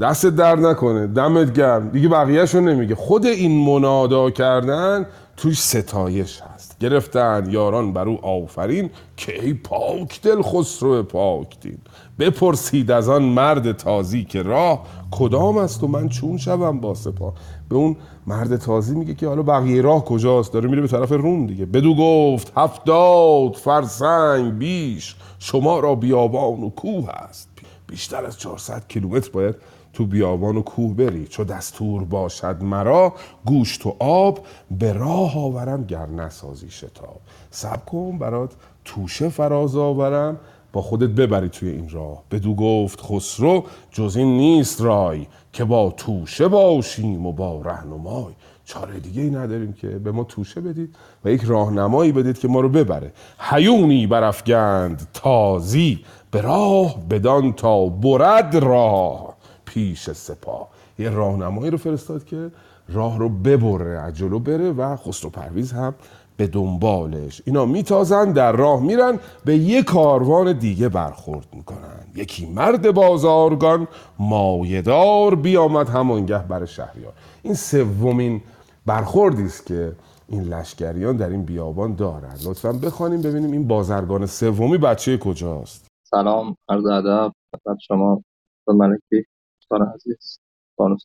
[0.00, 1.06] دست در نکنه.
[1.06, 1.88] دمت گرم.
[1.88, 2.94] دیگه بقیهش رو نمیگه.
[2.94, 5.06] خود این منادا کردن
[5.36, 6.78] توش ستایش هست.
[6.78, 11.78] گرفتن یاران بر او آفرین که ای پاک دل خسرو پاک دین.
[12.18, 17.34] بپرسید از آن مرد تازی که راه کدام است و من چون شوم با سپاه؟
[17.68, 17.96] به اون
[18.26, 21.66] مرد تازی میگه که حالا بقیه راه کجاست؟ داره میره به طرف روم دیگه.
[21.66, 27.48] بدو گفت هفتاد فرسنگ بیش شما را بیابان و کوه است.
[27.86, 29.54] بیشتر از 400 کیلومتر باید
[29.92, 31.26] تو بیابان و کوه بری.
[31.26, 34.38] چو دستور باشد مرا گوشت و آب
[34.70, 37.20] به راه آورم گر نسازی شتاب.
[37.50, 38.52] سب کن برات
[38.84, 40.40] توشه فراز آورم.
[40.74, 42.22] با خودت ببری توی این راه.
[42.30, 48.34] بدو گفت خسرو جز این نیست رای که با توشه باشیم و با رهنمای.
[48.64, 52.60] چاره دیگه ای نداریم که به ما توشه بدید و یک راهنمایی بدید که ما
[52.60, 53.12] رو ببره.
[53.38, 59.36] حیونی برافگند تازی به راه بدان تا برد راه.
[59.64, 60.68] پیش سپاه.
[60.98, 62.50] یه راهنمایی رو فرستاد که
[62.88, 65.94] راه رو ببره عجلو بره و خسرو پرویز هم
[66.36, 67.42] به دنبالش.
[67.46, 72.04] اینا میتازن در راه میرن به یه کاروان دیگه برخورد می‌کنن.
[72.14, 77.12] یکی مرد بازارگان مایدار بیامد همانگه بر شهریار.
[77.42, 78.42] این سومین
[78.86, 79.92] برخوردی است که
[80.28, 82.34] این لشکریان در این بیابان دارن.
[82.46, 85.86] لطفا بخوانیم ببینیم این بازرگان سومی بچه کجاست.
[86.10, 87.32] سلام عرض ادب.
[87.52, 88.22] خدمت شما
[88.68, 89.24] ملکی
[89.60, 90.38] دوستان عزیز
[90.78, 90.96] بانو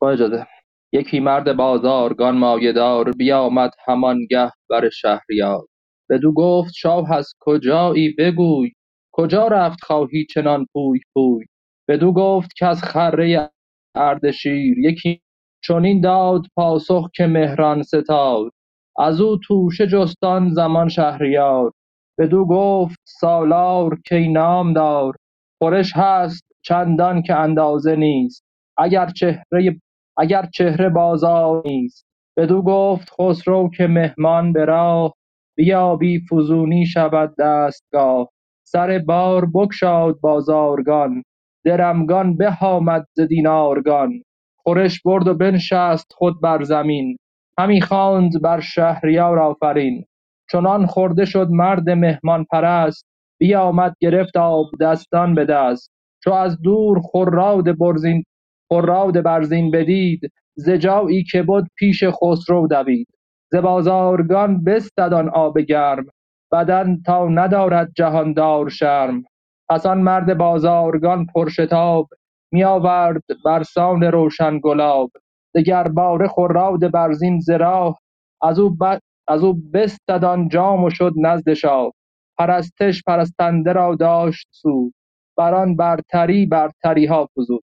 [0.00, 0.46] با اجازه.
[0.92, 5.66] یکی مرد بازارگان مایهدار بیامد همانگه بر شهریار.
[6.10, 8.72] بدو گفت شاه از کجایی بگوی؟
[9.12, 11.46] کجا رفت خواهی چنان پوی پوی؟
[11.88, 13.50] بدو گفت کز خره
[13.94, 14.78] اردشیر.
[14.78, 15.20] یکی
[15.64, 18.50] چنین داد پاسخ که مهران ستاد.
[18.98, 21.72] از او توشه جست آن زمان شهریار.
[22.18, 25.14] بدو گفت سالار کای نامدار
[25.58, 28.44] خورش هست چندان که اندازه نیست.
[28.78, 29.76] اگر چهره
[30.20, 32.06] اگر چهره بازار نیست.
[32.36, 35.14] بدو گفت خسرو که مهمان به راه
[35.56, 38.28] بیابی فزونی شود دستگاه.
[38.66, 41.22] سر بار بگشاد بازارگان
[41.64, 44.22] درمگان به آمد ز دینارگان.
[44.56, 47.16] خورش برد و بنشست خود بر زمین
[47.58, 50.04] همی خواند بر شهریار آفرین.
[50.52, 53.06] چنان خورده شد مرد مهمان پرست
[53.40, 55.92] بیامد گرفت آب دستان به دست.
[56.24, 58.24] چو از دور خراد برزین
[58.70, 60.20] خراد برزین بدید
[60.56, 63.08] ز جایی که بد پیش خسرو دوید.
[63.52, 66.06] ز بازارگان بستد آن آب گرم
[66.52, 69.24] بدن تا ندارد جهاندار شرم.
[69.70, 72.08] پس آن مرد بازارگان پرشتاب
[72.52, 75.10] میآورد برسان روشن گلاب.
[75.56, 77.98] دگرباره خراد برزین ز راه
[78.42, 78.98] ازو ب...
[79.28, 81.92] ازو بستد آن جام و شد نزد شاه.
[82.38, 84.94] پرستش پرستنده را داشت سود
[85.38, 87.64] بران برتری برتریها فزود.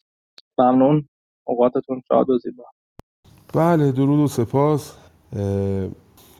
[0.62, 1.08] ممنون.
[1.44, 2.64] اوقاتتون شاد و زیبا.
[3.54, 4.94] بله درود و سپاس.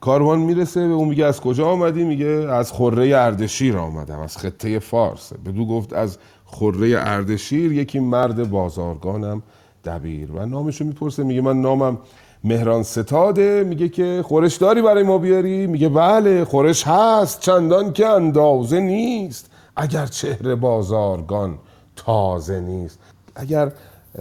[0.02, 4.80] کاروان می‌رسه به اون میگه از کجا آمدی؟ میگه از خره اردشیر آمدم از خطه
[4.80, 5.34] فارس.
[5.34, 9.44] بدو گفت از خره اردشیر یکی مرد بازارگانم
[9.86, 10.32] دبیر.
[10.32, 11.98] و نامشو می‌پرسه میگه من نامم
[12.44, 13.64] مهران ستاده.
[13.64, 19.52] میگه که خورش داری برای ما بیاری؟ میگه بله خورش هست چندان که اندازه نیست.
[19.76, 21.58] اگر چهره بازارگان
[21.96, 23.00] تازه نیست.
[23.36, 23.72] اگر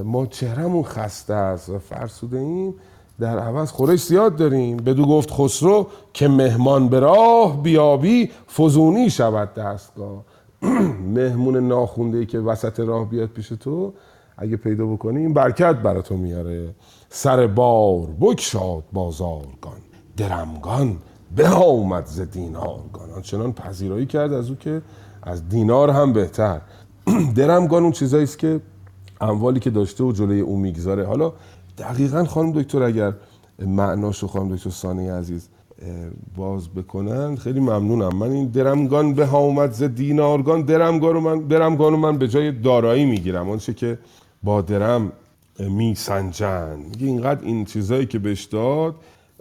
[0.05, 2.75] ما چهرمون خسته است و فرسوده ایم.
[3.21, 4.77] در عوض خورش زیاد داریم.
[4.77, 10.25] بدو گفت خسرو که مهمان به راه بیابی فزونی شود دستگاه.
[11.15, 13.93] مهمون ناخونده ای که وسط راه بیاد پیش تو
[14.37, 16.75] اگه پیدا بکنی این برکت برا تو میاره.
[17.09, 19.81] سر بار بکشاد بازارگان.
[20.17, 20.97] درمگان
[21.37, 23.11] به آمد ز دینارگان.
[23.17, 24.83] آنچنان پذیرایی کرد از او که
[25.23, 26.61] از دینار هم بهتر.
[27.37, 28.61] درمگان اون چیزایی است که
[29.21, 31.07] اموالی که داشته و جلوی او می‌گذاره.
[31.07, 31.33] حالا
[31.79, 33.13] دقیقا خانم دکتر اگر
[33.59, 35.49] معناشو خانم دکتر سانی عزیز
[36.37, 38.17] باز بکنن خیلی ممنونم.
[38.17, 42.29] من این درمگان به ها اومد ز دینارگان درمگان رو من درمگان رو من به
[42.29, 43.51] جای دارایی می‌گیرم.
[43.51, 43.99] آنچه که
[44.43, 45.13] با درم
[45.59, 46.77] میسنجن.
[46.77, 48.95] میگه اینقدر این چیزایی که بهش داد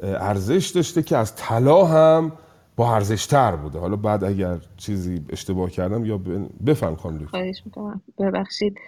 [0.04, 2.32] ارزش داشته که از طلا هم
[2.80, 3.80] با ارزشتر بوده.
[3.80, 6.20] حالا بعد اگر چیزی اشتباه کردم یا
[6.66, 8.02] بفهم خانم خواهش می‌کنم.
[8.20, 8.80] ببخشید.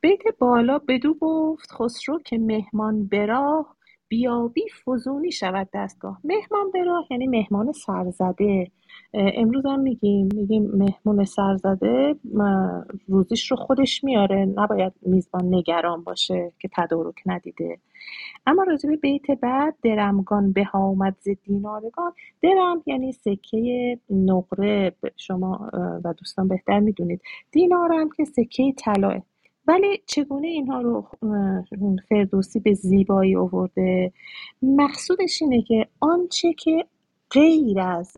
[0.00, 3.75] بیت بالا بدو گفت خسرو که مهمان به راه
[4.08, 6.20] بیابی فزونی شود دستگاه.
[6.24, 8.70] مهمان به راه یعنی مهمان سرزده.
[9.14, 12.14] امروز هم میگیم میگیم مهمون سرزده
[13.08, 14.44] روزیش رو خودش میاره.
[14.56, 17.78] نباید میزبان نگران باشه که تدارک ندیده.
[18.46, 22.12] اما راجع به بیت بعد درمگان به ها آمد ز دینارگان.
[22.42, 24.94] درم یعنی سکه نقره.
[25.16, 25.70] شما
[26.04, 27.20] و دوستان بهتر می‌دونید.
[27.52, 29.22] دینار که سکه طلاه
[29.68, 31.08] ولی چگونه اینها رو
[32.08, 34.12] فردوسی به زیبایی آورده؟
[34.62, 36.86] مقصودش اینه که آنچه که
[37.30, 38.16] غیر از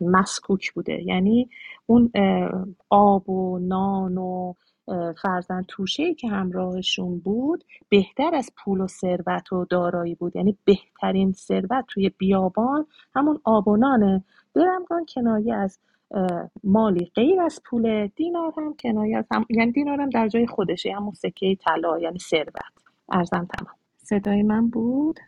[0.00, 1.50] مسکوک بوده یعنی
[1.86, 2.12] اون
[2.90, 4.54] آب و نان و
[5.22, 10.36] فرزند توشه که همراهشون بود بهتر از پول و ثروت و دارایی بود.
[10.36, 14.24] یعنی بهترین ثروت توی بیابان همون آب و نانه.
[14.54, 15.78] درمگان کنایه از
[16.64, 20.92] مالی غیر از پول دینار هم کنایه از هم یعنی دینار هم در جای خودشه
[20.96, 22.54] همون سکه طلا یعنی ثروت.
[23.12, 23.74] ارزم تمام.
[24.04, 25.20] صدای من بود؟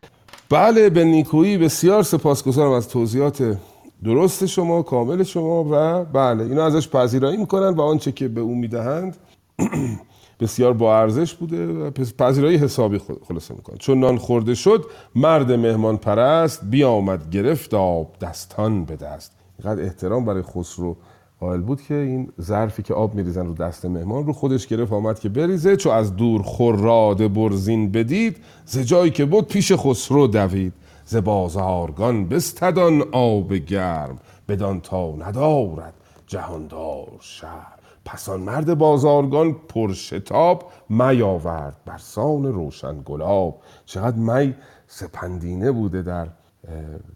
[0.51, 3.59] بله به نیکویی بسیار سپاسگزارم از توضیحات
[4.05, 8.55] درست شما کامل شما و بله اینا ازش پذیرایی می‌کنن و آنچه که به او
[8.55, 9.17] می‌دهند
[10.41, 15.97] بسیار با ارزش بوده و پذیرایی حسابی خلاصه می‌کنه چون نان خورده شد مرد مهمان
[15.97, 19.44] پرست بیامد گرفت آب دستان به دست.
[19.65, 20.97] اینقدر احترام برای خسرو
[21.41, 25.19] قائل بود که این ظرفی که آب میریزن رو دست مهمان رو خودش گرفت آمد
[25.19, 30.73] که بریزه چو از دور خراد برزین بدید ز جایی که بود پیش خسرو دوید.
[31.07, 35.95] ز بازارگان بستدان آب گرم بدان تا ندارد
[36.27, 43.61] جهاندار شهر پس آن مرد بازارگان پرشتاب می آورد بر سان روشن گلاب.
[43.87, 44.55] چقدر می
[44.87, 46.29] سپندینه بوده در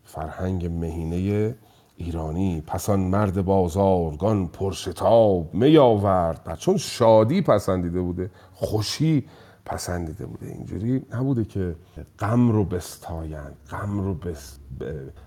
[0.04, 1.54] فرهنگ مهینه
[1.98, 9.24] ایرانی پس آن مرد بازارگان پرشتاب می آورد چون شادی پسندیده بوده خوشی
[9.64, 10.46] پسندیده بوده.
[10.46, 11.76] اینجوری نبوده که
[12.18, 14.56] غم رو بستایند غم رو بس...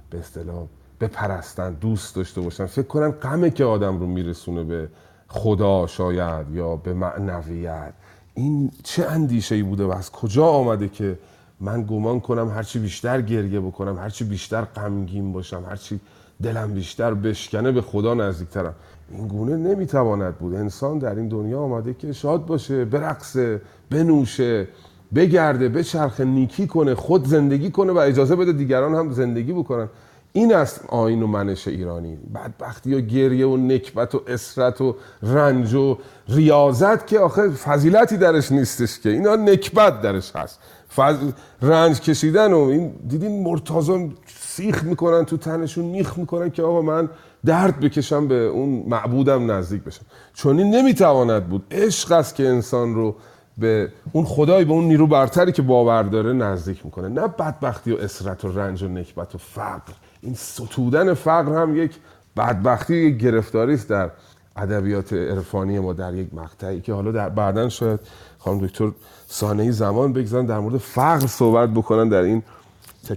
[0.10, 0.66] به اصطلاح
[1.00, 4.90] بپرستن دوست داشته باشن فکر کنن غمه که آدم رو میرسونه به
[5.28, 7.94] خدا شاید یا به معنویت.
[8.34, 11.20] این چه اندیشه ای بوده و از کجا آمده که
[11.60, 16.00] من گمان کنم هرچی بیشتر گریه بکنم هرچی بیشتر غمگین باشم هرچی
[16.44, 18.74] دلم بیشتر بشکنه به خدا نزدیکترم.
[19.12, 20.56] این گونه نمی‌تواند بود.
[20.56, 24.68] انسان در این دنیا آمده که شاد باشه برقصه بنوشه
[25.16, 29.90] بگرده بچرخه نیکی کنه خود زندگی کنه و اجازه بده دیگران هم زندگی بکنن.
[30.34, 32.18] این است آین و منش ایرانی.
[32.36, 35.98] بدبختی و گریه و نکبت و اسرت و رنج و
[36.30, 39.10] ریاضت که آخه فضیلتی درش نیستش که.
[39.10, 40.60] اینا نکبت درش هست.
[40.96, 41.18] فض...
[41.62, 47.10] رنج کشیدن و این دیدین مرتازا سیخ می‌کنن تو تنشون میخ می‌کنن که آقا من
[47.46, 50.06] درد بکشم به اون معبودم نزدیک بشم.
[50.34, 51.64] چون این نمی‌تواند بود.
[51.72, 53.16] عشق است که انسان رو
[53.58, 57.10] به اون خدای به اون نیرو برتری که باور داره نزدیک می‌کنه.
[57.10, 59.94] نه بدبختی و اسرت و رنج و نکبت و فقر.
[60.22, 61.96] این ستودن فقر هم یک
[62.38, 64.12] بدبختی یک گرفتاری است در
[64.56, 68.00] ادبیات عرفانی ما در یک مقطعی که حالا در شاید
[68.44, 68.92] خانم دکتر
[69.28, 72.44] سانهی زمان بگذارن در مورد فقر صحبت بکنن در این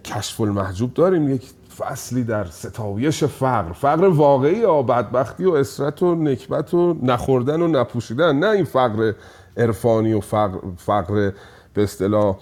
[0.04, 1.42] کشف المحجوب داریم یک
[1.78, 3.72] فصلی در ستایش فقر.
[3.72, 9.12] فقر واقعی یا بدبختی و اسرت و نکبت و نخوردن و نپوشیدن نه این فقر
[9.56, 11.32] عرفانی و فقر, فقر
[11.74, 12.36] به اصطلاح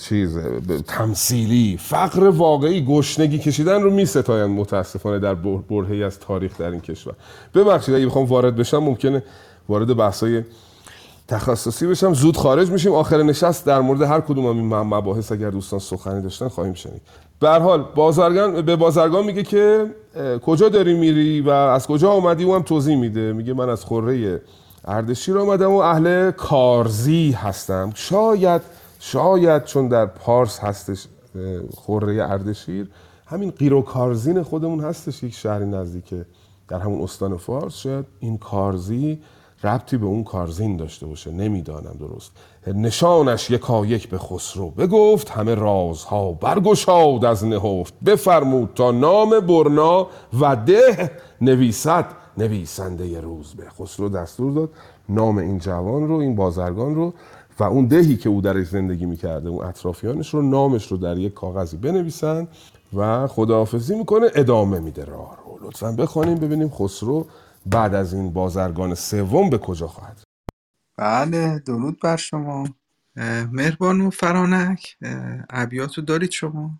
[0.00, 0.38] چیز
[0.86, 1.76] تمثیلی.
[1.80, 7.14] فقر واقعی گشنگی کشیدن رو می ستاین متاسفانه در برهی از تاریخ در این کشور.
[7.54, 9.22] ببخشید اگه بخوام وارد بشم ممکنه
[9.68, 10.42] وارد بحثای
[11.32, 12.92] تخصصی بشم زود خارج میشیم.
[12.92, 17.02] آخر نشست در مورد هر کدوم این مباحث اگر دوستان سخنی داشتن خواهیم شنید.
[17.40, 19.86] به حال بازرگان به بازرگان میگه که
[20.42, 23.32] کجا داری میری و از کجا آمدی او هم توضیح میده.
[23.32, 24.42] میگه من از خوره
[24.84, 27.92] اردشیر آمدم و اهل کارزی هستم.
[27.94, 28.62] شاید
[28.98, 31.06] شاید چون در پارس هستش
[31.74, 32.88] خوره اردشیر
[33.26, 36.26] همین قیر کارزین خودمون هستش یک شهری نزدیکه
[36.68, 37.74] در همون استان فارس.
[37.74, 39.18] شاید این کارزی
[39.64, 42.32] ربطی به اون کارزین داشته باشه نمی‌دانم درست.
[42.66, 47.94] نشانش یکا یک به خسرو بگفت همه رازها برگشاد از نهفت.
[48.06, 50.06] بفرمود تا نام برنا
[50.40, 51.10] و ده
[51.40, 52.06] نویسد
[52.38, 53.64] نویسنده روز به.
[53.68, 54.70] خسرو دستور داد
[55.08, 57.12] نام این جوان رو این بازرگان رو
[57.58, 61.34] و اون دهی که او درش زندگی می‌کرده اون اطرافیانش رو نامش رو در یک
[61.34, 62.48] کاغذی بنویسن
[62.96, 65.68] و خداحافظی می‌کنه ادامه میده راه رو.
[65.68, 67.26] لطفا بخوانیم ببینیم خسرو
[67.66, 70.22] بعد از این بازرگان سوم به کجا خواهد
[70.98, 72.64] بله درود بر شما.
[73.52, 74.96] مهربانو فرانک
[75.50, 76.70] ابیاتو دارید شما؟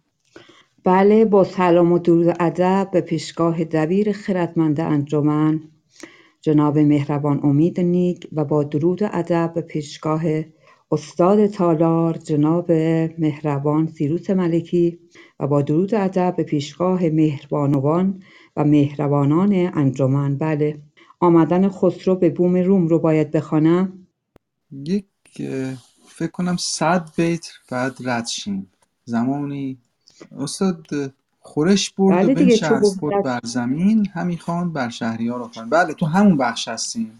[0.85, 5.61] بله با سلام و درود ادب به پیشگاه دبیر خردمند انجمن
[6.41, 10.23] جناب مهربان امید نیک و با درود و ادب به پیشگاه
[10.93, 12.73] استاد تالار جناب
[13.19, 14.99] مهربان سیروس ملکی
[15.43, 18.23] و با درود ادب به پیشگاه مهربانوان
[18.57, 20.37] و مهربانان انجمن.
[20.37, 20.79] بله
[21.21, 24.07] آمدن خسرو به بوم روم رو باید بخوانم؟
[24.73, 25.05] یک
[26.09, 28.71] فکر کنم صد بیت بعد رد شیم.
[29.05, 29.79] زمانی
[30.39, 30.87] استاد
[31.41, 35.71] خورش برد بله و بنشست خود بر زمین همی خواند بر شهریار آفرین.
[35.71, 37.19] بله تو همون بخش هستیم.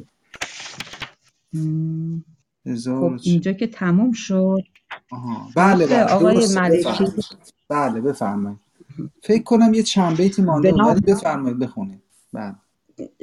[2.85, 4.63] خب اینجا که تموم شد.
[5.11, 5.49] آها.
[5.57, 6.05] بله بله.
[6.05, 7.05] آقای ملکی.
[7.73, 8.59] بله بفرمایید.
[9.23, 12.03] فکر کنم یه چند بیتی مانده ولی بفرمایید بخونید.
[12.33, 12.55] بله.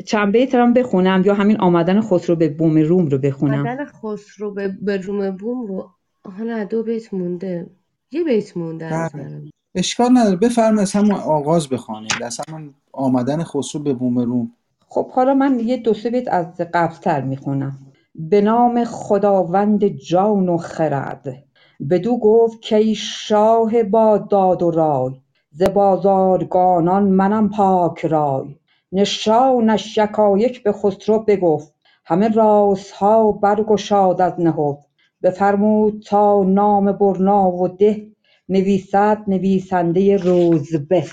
[0.06, 4.52] چند بیت هم بخونم یا همین آمدن خسرو به بوم روم رو بخونم؟ آمدن خسرو
[4.52, 5.90] به, به روم بوم رو
[6.24, 7.70] آها نه دو بیت مونده.
[8.12, 9.42] یه بیت مونده بله.
[9.76, 10.36] اشکال نداره.
[10.36, 14.52] بفرمایید از همون آغاز بخوانید از همون آمدن خسرو به بوم روم.
[14.88, 17.80] خب حالا من یه دو سه بیت از قبلتر می‌خونم.
[18.16, 21.44] به نام خداوند جان و خرد.
[21.90, 25.12] بدو گفت کای شاه با داد و رای
[25.52, 28.56] ز بازارگانان منم پاک رای.
[28.92, 31.74] نشانش یکایک به خسرو بگفت
[32.06, 34.90] همه رازها برگشاد از نهفت.
[35.24, 38.08] بفرمود تا نام برنا و ده
[38.50, 41.06] نویسد نویسنده روزبه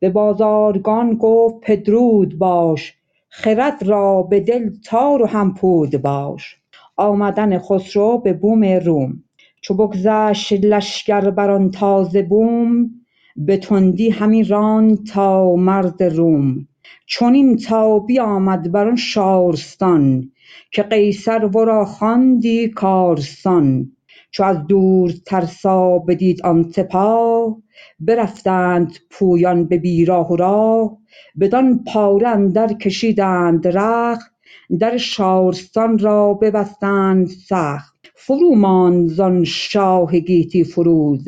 [0.00, 2.94] به بازارگان گفت پدرود باش
[3.28, 6.56] خرد را به دل تار و هم پود باش.
[6.96, 9.24] آمدن خسرو به بوم روم.
[9.62, 12.90] چو بگذشت لشکر بر آن تازه بوم
[13.36, 16.68] به تندی همی راند تا مرز روم.
[17.06, 20.30] چنین تا بیامد بر آن شارستان
[20.70, 23.92] که قیصر ورا خواندی کارسان
[24.30, 27.56] چو از دورترسا بدید آن سپاه
[28.00, 30.98] برفتند پویان به بیراه و راه
[31.40, 34.32] بدان پاره اندر کشیدند رخت
[34.80, 37.91] در شارستان را ببستند سخت.
[38.26, 41.24] فرو ماند زان شاه گیتی فروز.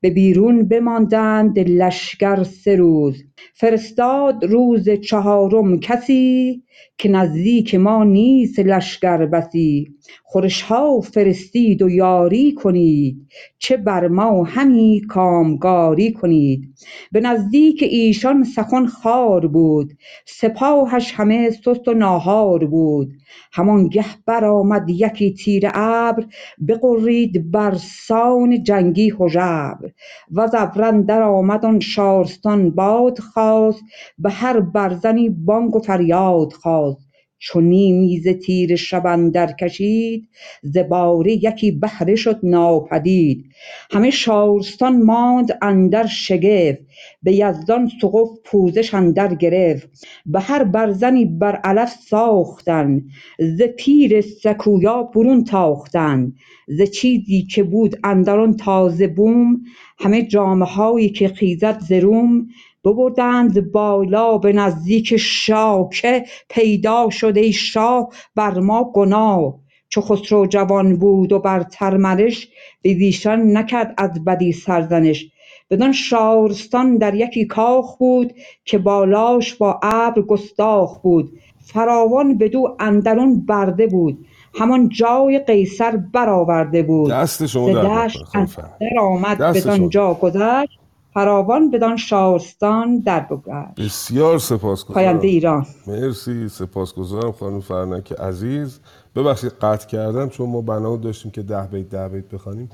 [0.00, 3.24] به بیرون بماندند لشکر سه روز.
[3.54, 6.62] فرستاد روز چهارم کسی
[6.98, 9.94] که نزدیک ما نیست لشکر بسی.
[10.24, 16.74] خورش ها فرستید و یاری کنید چه بر ما همی کامگاری کنید.
[17.12, 19.92] به نزدیک ایشان سخن خوار بود
[20.26, 23.12] سپاهش همه سست و ناهار بود.
[23.52, 26.24] همانگه برآمد یکی تیره ابر
[26.68, 29.90] بغرید برسان جنگی هژبر
[30.32, 33.82] وز ابر اندر آمد آن شارستان باد خواست
[34.18, 37.06] به هر برزنی بانگ و فریاد خاست
[37.38, 40.28] چو نیمی ز تیره شب اندر کشید
[40.62, 43.44] ز باره یکی بهره شد ناپدید.
[43.90, 46.78] همه شارستان ماند اندر شگفت
[47.22, 50.06] به یزدان سقف پوزش اندر گرفت.
[50.26, 53.02] به هر برزنی بر علف ساختن
[53.38, 56.32] ز پیر سکویا برون تاختن.
[56.68, 59.60] ز چیزی که بود اندران تازه بوم
[59.98, 62.46] همه جامه هایی که خیزد ز روم.
[62.86, 69.54] ببردند بالا به نزدیک شاه که پیدا شد ای شاه بر ما گناه.
[69.88, 72.48] چو خسرو جوان بود و برتر منش
[72.82, 75.26] به زیشان نکرد از بدی سرزنش.
[75.70, 78.34] بدان شارستان در یکی کاخ بود
[78.64, 81.32] که بالاش با ابر گستاخ بود.
[81.60, 84.26] فراوان بدو اندرون برده بود.
[84.54, 87.10] همان جای قیصر برآورده بود.
[87.10, 90.85] دست ز شما در آمد بدان جا گذشت.
[91.16, 94.94] فراوان بدان شارستان در بگذشت بسیار سپاسگزارم.
[94.94, 95.66] پاینده ایران.
[95.86, 98.80] مرسی سپاسگزارم خانم فرنک عزیز.
[99.16, 102.68] ببخشید قطع کردم چون ما بنا داشتیم که ده بیت ده بیت بخوانیم.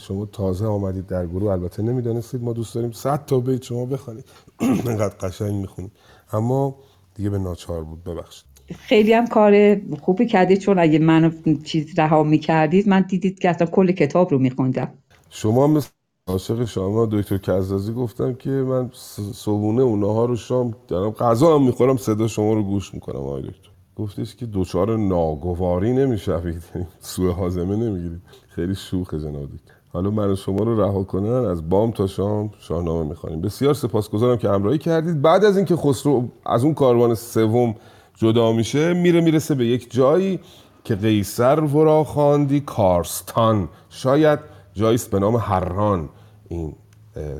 [0.00, 4.24] شما تازه آمدید در گروه البته نمی‌دانستید ما دوست داریم 100 تا بیت شما بخوانید.
[4.88, 5.92] انقدر قشنگ می‌خونید
[6.32, 6.76] اما
[7.14, 8.44] دیگه به ناچار بود ببخشید.
[8.78, 11.30] خیلی هم کار خوبی کردید چون اگه منو
[11.64, 14.92] چیز رها می‌کردید من دیدید که اصلا کل کتاب رو میخوندم.
[15.30, 15.88] شما مثل
[16.28, 21.54] عاشق شما دکتر کزازی گفتم که من س- صبحونه و نهار و شام دارم غذا
[21.54, 23.68] هم می‌خورم صدا شما رو گوش می‌کنم آقای دکتر.
[23.96, 26.62] گفتش که دچار ناگواری نمی‌شوید.
[27.00, 28.22] سوء هاضمه نمی‌گیرید.
[28.48, 29.48] خیلی شوخه جناب
[29.92, 33.40] حالا من و شما رو رها کنن از بام تا شام شاهنامه می‌خوانیم.
[33.40, 35.22] بسیار سپاسگزارم که همراهی کردید.
[35.22, 37.74] بعد از اینکه خسرو از اون کاروان سوم
[38.16, 40.40] جدا میشه میره می‌رسه به یک جایی
[40.84, 43.68] که قیصر ورا خواندی کارستان.
[43.90, 46.08] شاید جایی است به نام هران
[46.48, 46.74] این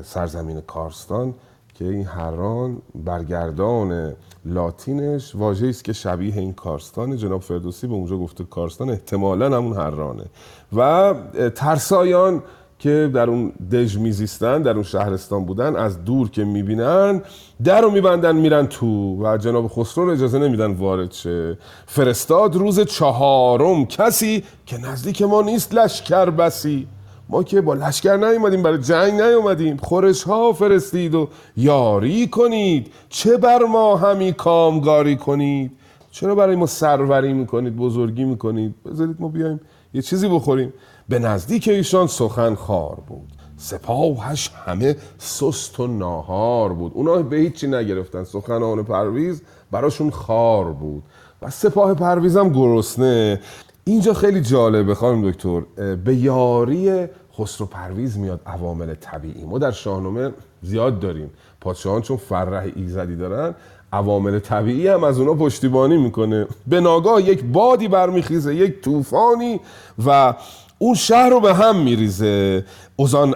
[0.03, 1.33] سرزمین کارستان
[1.73, 4.13] که این هران برگردان
[4.45, 7.17] لاتینش واژه‌ای است که شبیه این کارستان.
[7.17, 10.25] جناب فردوسی به اونجا گفته کارستان احتمالا همون هرانه
[10.75, 11.13] و
[11.55, 12.43] ترسایان
[12.79, 17.21] که در اون دژ میزیستن در اون شهرستان بودن از دور که می‌بینن
[17.63, 19.23] در رو میبندن میرن تو.
[19.23, 21.57] و جناب خسرو رو اجازه نمیدن وارد شه.
[21.85, 26.87] فرستاد روز چهارم کسی که نزدیک ما نیست لشکر بسی.
[27.29, 29.77] ما که با لشکر نیومدیم برای جنگ نیومدیم.
[29.77, 31.27] خورش ها فرستید و
[31.57, 32.91] یاری کنید.
[33.09, 35.71] چه بر ما همی کامگاری کنید؟
[36.11, 39.59] چرا برای ما سروری می‌کنید بزرگی می‌کنید؟ بذارید ما بیایم
[39.93, 40.73] یه چیزی بخوریم.
[41.09, 43.31] به نزدیک ایشان سخن خار بود.
[43.57, 46.91] سپاهش همه سست و ناهار بود.
[46.95, 48.23] اونا به هیچی نگرفتن.
[48.23, 49.41] سخنان پرویز
[49.71, 51.03] براشون خار بود.
[51.41, 53.39] و سپاه پرویزم گرسنه.
[53.87, 55.61] اینجا خیلی جالبه خانم دکتر
[55.95, 57.07] به یاری
[57.39, 59.43] خسرو پرویز میاد عوامل طبیعی.
[59.43, 60.31] ما در شاهنامه
[60.61, 61.29] زیاد داریم.
[61.61, 63.55] پادشاهان چون فرح ایزدی دارن
[63.93, 66.47] عوامل طبیعی هم از اونا پشتیبانی می‌کنه.
[66.67, 69.59] به ناگاه یک بادی برمیخیزه یک طوفانی
[70.05, 70.33] و
[70.77, 72.65] اون شهر رو به هم میریزه.
[72.95, 73.35] اوزان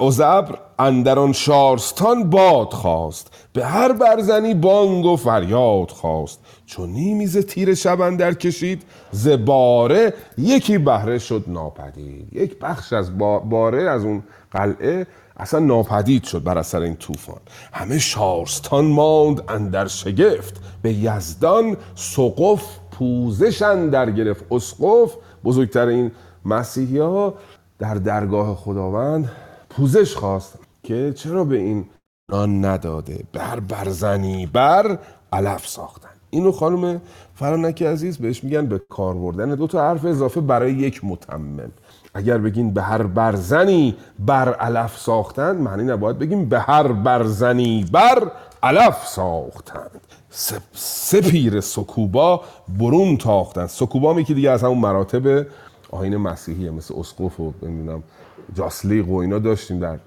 [0.00, 3.30] ازبر اندران شارستان باد خواست.
[3.52, 6.40] به هر برزنی بانگ و فریاد خواست.
[6.68, 8.82] چون نیمیز تیر شب اندر کشید
[9.12, 12.32] ز باره یکی بهره شد ناپدید.
[12.32, 17.40] یک بخش از با- باره از اون قلعه اصلا ناپدید شد بر اثر این طوفان.
[17.72, 24.44] همه شارستان ماند اندر شگفت به یزدان سقف پوزش اندر گرفت.
[24.50, 25.14] اسقف
[25.44, 26.10] بزرگترین
[26.44, 27.34] مسیحی ها
[27.78, 29.32] در درگاه خداوند
[29.70, 31.84] پوزش خواست که چرا به این
[32.30, 34.98] نان نداده؟ بر برزنی بر
[35.32, 36.08] علف ساختن.
[36.30, 37.00] اینو خانم
[37.34, 39.54] فرانک عزیز بهش میگن به کار بردن.
[39.54, 41.70] دو تا حرف اضافه برای یک متمم.
[42.14, 48.30] اگر بگین به هر برزنی بر علف ساختن معنی نباید بگیم به هر برزنی بر
[48.62, 50.00] علف ساختند
[50.30, 52.40] سه, سه پیر سکوبا
[52.78, 55.46] برون تاختند سکوبا هم یکی دیگه از همون مراتب
[55.90, 58.02] آین مسیحیه مثل اسقف و نمی‌دونم
[58.54, 59.98] جاسلیق و اینا داشتیم در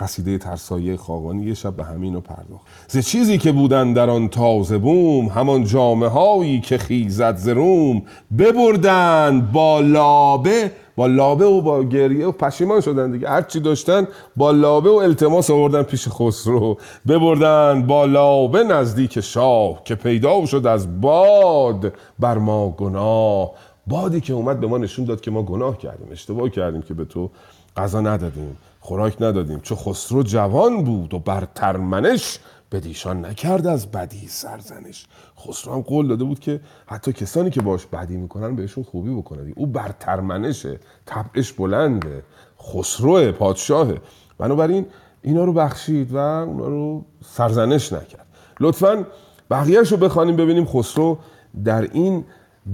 [0.00, 2.66] قصیده ترسایه خاقانی یه شب به همین پرداخت.
[2.88, 8.02] ز چیزی که بودن در آن تازه بوم همان جامه هایی که خیزد ز روم
[8.38, 13.28] ببردند با لابه با لابه و با گریه و پشیمان شدن دیگه.
[13.28, 14.06] هر چی داشتن
[14.36, 16.76] با لابه و التماس آوردن پیش خسرو.
[17.08, 23.50] ببردن با لابه نزدیک شاه که پیدا شد از باد بر ما گناه.
[23.86, 27.04] بادی که اومد به ما نشون داد که ما گناه کردیم اشتباه کردیم که به
[27.04, 27.30] تو
[27.76, 28.56] غذا ندادیم.
[28.84, 29.60] خوراک ندادیم.
[29.60, 32.38] چو خسرو جوان بود و بر ترمنش
[32.72, 35.06] بدیشان نکرد از بدی سرزنش.
[35.38, 39.52] خسرو هم قول داده بود که حتی کسانی که باش بدی می‌کنن بهشون خوبی بکنه
[39.56, 42.24] او بر ترمنشه طبعش بلنده
[42.60, 44.00] خسرو پادشاهه.
[44.38, 44.86] بنابراین
[45.22, 48.26] اینا رو بخشید و اونا رو سرزنش نکرد.
[48.60, 49.06] لطفا
[49.50, 51.18] بقیهش رو بخوانیم ببینیم خسرو
[51.64, 52.24] در این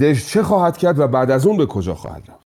[0.01, 2.47] دژ چه خواهد کرد و بعد از اون به کجا خواهد رفت.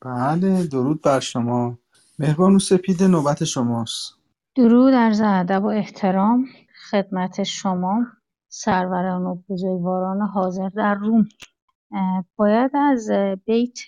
[0.00, 1.78] بله درود بر شما.
[2.20, 4.14] مهربان سپید نوبت شماست.
[4.54, 6.44] درود عرض ادب و احترام.
[6.90, 8.06] خدمت شما
[8.48, 11.28] سروران و بزرگواران حاضر در روم.
[12.36, 13.10] باید از
[13.44, 13.78] بیت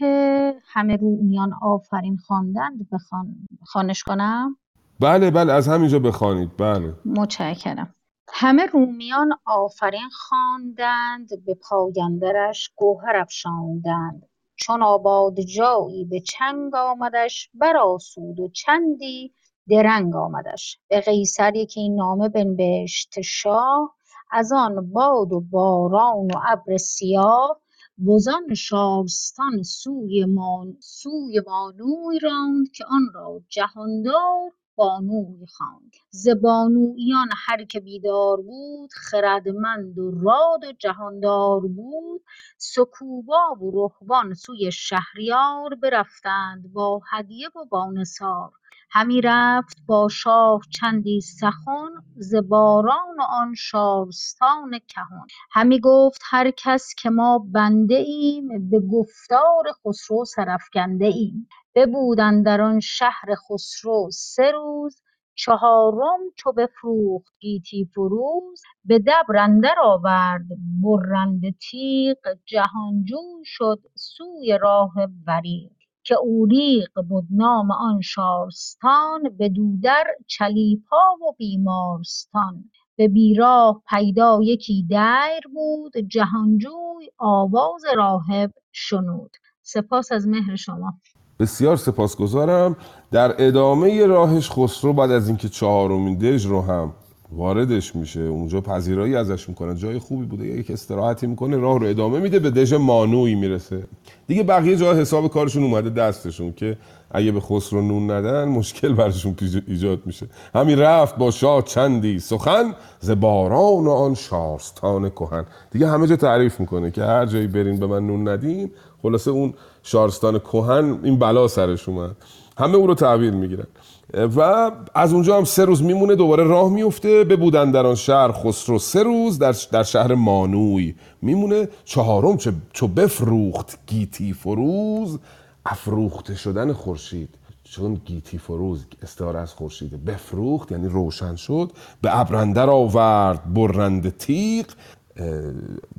[0.64, 3.36] همه رومیان آفرین خواندند بخوان
[3.66, 4.56] خانش کنم؟
[5.00, 6.56] بله بله از همینجا بخوانید.
[6.56, 6.94] بله.
[7.04, 7.94] متشکرم.
[8.32, 14.29] همه رومیان آفرین خواندند به پاگندرش گوهر افشاندند.
[14.60, 19.34] چون آباد جایی به چنگ آمدش برآسود و چندی
[19.68, 20.78] درنگ آمدش.
[20.88, 23.94] به قیصر یکی نامه بنبشت شاه
[24.30, 27.60] از آن باد و باران و ابر سیاه
[28.06, 34.50] وزان شارستان سوی مان سوی بانوی راند که آن را جهاندار
[34.80, 42.22] بانوی خواند ز بانویان هر که بیدار بود خردمند و راد و جهاندار بود.
[42.58, 48.52] سکوبا و رهبان سوی شهریار برفتند با هدیه و با نثار
[48.92, 55.26] همی رفت با شاه چندی سخن ز باران آن شارستان کهن.
[55.52, 61.48] همی گفت هر کس که ما بنده ایم به گفتار خسرو سرافکنده ایم.
[61.76, 65.02] ببود اندر آن شهر خسرو سه روز
[65.36, 68.62] چهارم چو بفروخت گیتی فروز.
[68.84, 70.46] به دبر اندر آورد
[70.84, 74.92] برنده تیغ جهانجوی شد سوی راه
[75.28, 75.72] وریغ
[76.10, 82.64] که اوریغ بد نام آن شارستان بدو در چلیپا و بیمارستان.
[82.96, 89.30] به بیراه پیدا یکی دیر بود جهانجوی آواز راهب شنود.
[89.62, 90.94] سپاس از مهر شما.
[91.40, 92.76] بسیار سپاسگزارم.
[93.10, 96.92] در ادامه راهش خسرو بعد از اینکه چهارمین دژ رو هم
[97.32, 98.20] واردش میشه.
[98.20, 100.46] اونجا پذیرایی ازش می‌کنه جای خوبی بوده.
[100.46, 103.82] یک استراحتی می‌کنه راه رو ادامه میده به دژ مانوی می‌رسه.
[104.26, 106.76] دیگه بقیه جا حساب کارشون اومده دستشون که
[107.10, 109.36] اگه به خسرو نون ندن مشکل برشون
[109.66, 110.26] ایجاد میشه.
[110.54, 115.44] همین رفت با شاه چندی سخن ز باران و آن شارستان کهن.
[115.70, 118.70] دیگه همه جا تعریف می‌کنه که هر جایی برین به من نون ندین.
[119.02, 122.16] خلاصه اون شارستان کهن این بلا سرش اومد.
[122.58, 123.66] همه او رو تعبیر می‌گیرن.
[124.14, 128.32] و از اونجا هم سه روز میمونه دوباره راه میفته به بودن در آن شهر
[128.32, 128.78] خسرو.
[128.78, 131.68] سه روز در, در شهر مانوی میمونه.
[131.84, 135.18] چهارم چه چو بفروخت گیتی فروز
[135.66, 137.28] افروخته شدن خورشید.
[137.64, 141.72] چون گیتی فروز استعاره از خورشید بفروخت یعنی روشن شد
[142.02, 144.66] به ابرندر آورد برنده تیغ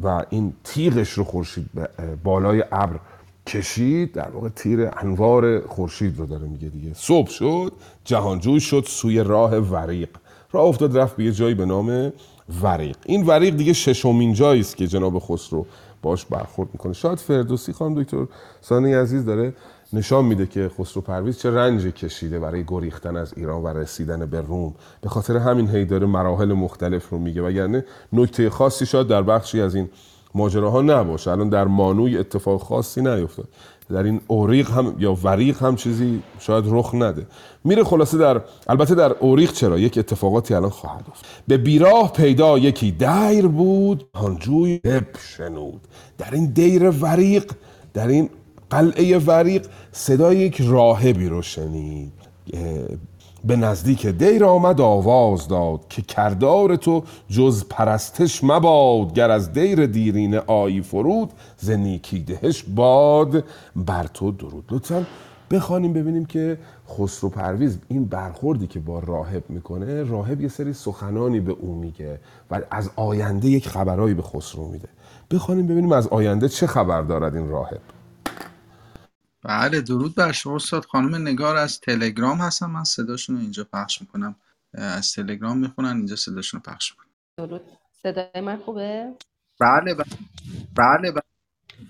[0.03, 1.69] و این تیغش رو خورشید
[2.23, 2.99] بالای ابر
[3.47, 6.93] کشید در واقع تیر انوار خورشید رو داره میگه دیگه.
[6.93, 7.73] صبح شد
[8.03, 10.09] جهانجوی شد سوی راه وریق.
[10.51, 12.13] راه افتاد رفت به یه جایی به نام
[12.61, 12.97] وریق.
[13.05, 15.65] این وریق دیگه ششمین جایی است که جناب خسرو
[16.01, 16.93] باش برخورد می‌کنه.
[16.93, 18.25] شاید فردوسی خانم دکتر
[18.61, 19.53] سانی عزیز داره
[19.93, 24.41] نشان میده که خسرو پرویز چه رنجی کشیده برای گریختن از ایران و رسیدن به
[24.41, 24.73] روم.
[25.01, 27.41] به خاطر همین هی داره مراحل مختلف رو میگه.
[27.41, 29.89] وگرنه نکته خاصی شاید در بخشی از این
[30.35, 31.31] ماجراها نباشه.
[31.31, 33.47] الان در مانوی اتفاق خاصی نیفتاد.
[33.89, 37.27] در این اوریق هم یا وریق هم چیزی شاید رخ نده.
[37.63, 41.31] میره خلاصه در البته در اوریق چرا؟ یک اتفاقاتی الان خواهد افتاد.
[41.47, 44.79] به بیراه پیدا یکی دیر بود هانجوی
[45.37, 45.81] شنود.
[46.17, 47.51] در این دیر وریق
[47.93, 48.29] در این
[48.69, 52.11] قلعه وریق صدای یک راهبی رو شنید.
[53.45, 59.85] به نزدیک دیر آمد آواز داد که کردار تو جز پرستش مباد گر از دیر
[59.85, 63.43] دیرین آیی فرود ز نیکی دهش باد.
[63.75, 64.65] بر تو درود.
[64.71, 65.05] لطفا
[65.51, 66.57] بخوانیم ببینیم که
[66.89, 72.19] خسرو پرویز این برخوردی که با راهب می‌کنه راهب یه سری سخنانی به او میگه
[72.51, 74.87] و از آینده یک خبرایی به خسرو میده.
[75.31, 77.81] بخوانیم ببینیم از آینده چه خبر دارد این راهب.
[79.43, 80.85] بله درود بر شما استاد.
[80.85, 84.35] خانم نگار از تلگرام هستن من صداشون رو اینجا پخش می‌کنم.
[84.73, 87.07] از تلگرام می‌خونن اینجا صداشون رو پخش می‌کنم
[87.37, 87.61] درود.
[88.03, 89.13] صدای من خوبه؟
[89.59, 90.05] بله بله.
[90.75, 91.21] بله, بله.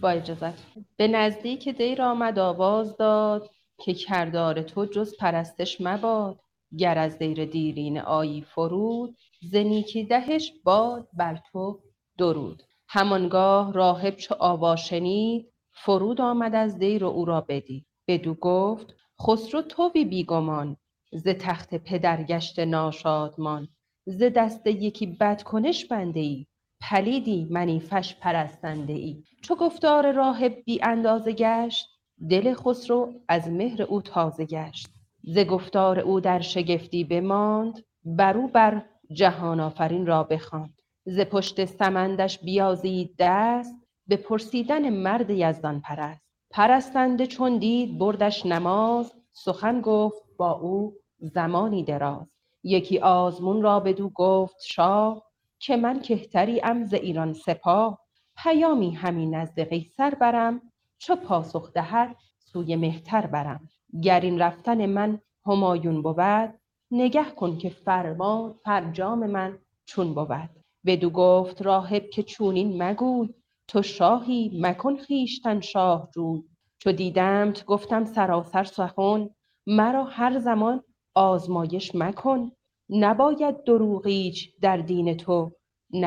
[0.01, 0.53] با اجازت
[0.97, 6.39] به نزدیک دیر آمد آواز داد که کردار تو جز پرستش مباد.
[6.77, 9.17] گر از دیر دیرین آیی فرود
[9.51, 11.79] ز نیکی دهش باد بر تو
[12.17, 12.63] درود.
[12.87, 15.50] همانگاه راهب چو آوا شنید
[15.85, 17.85] فرود آمد از دیر و او را بدید.
[18.07, 20.77] بدو گفت خسرو تویی بیگمان.
[21.11, 23.67] ز تخت پدر گشته ناشادمان.
[24.05, 26.45] ز دست یکی بدکنش بنده ای.
[26.81, 29.23] پلیدی منیفش پرستنده ای.
[29.41, 31.87] چو گفتار راهب بی اندازه گشت
[32.29, 34.87] دل خسرو از مهر او تازه گشت.
[35.23, 40.81] ز گفتار او در شگفتی بماند بر او بر جهان آفرین را بخواند.
[41.05, 46.21] ز پشت سمندش بیازید دست به پرسیدن مرد یزدان پرست
[46.51, 52.27] پرستنده چون دید بردش نماز سخن گفت با او زمانی دراز.
[52.63, 55.23] یکی آزمون را بدو گفت شاه
[55.59, 57.99] که من کهتری ام ز ایران سپاه.
[58.37, 60.61] پیامی همی نزد قیصر برم
[60.97, 63.69] چو پاسخ دهد سوی مهتر برم.
[64.03, 66.53] گر این رفتن من همایون بود
[66.91, 70.49] نگه کن که فرمان فرجام من چون بود.
[70.85, 73.29] بدو گفت راهب که چونین مگوی
[73.71, 76.43] تو شاهی مکن خویشتن شاه روی
[76.77, 79.29] چو دیدمت گفتم سراسر سخن
[79.67, 80.83] مرا هر زمان
[81.15, 82.51] آزمایش مکن.
[82.89, 85.51] نباید دروغ ایچ در دین تو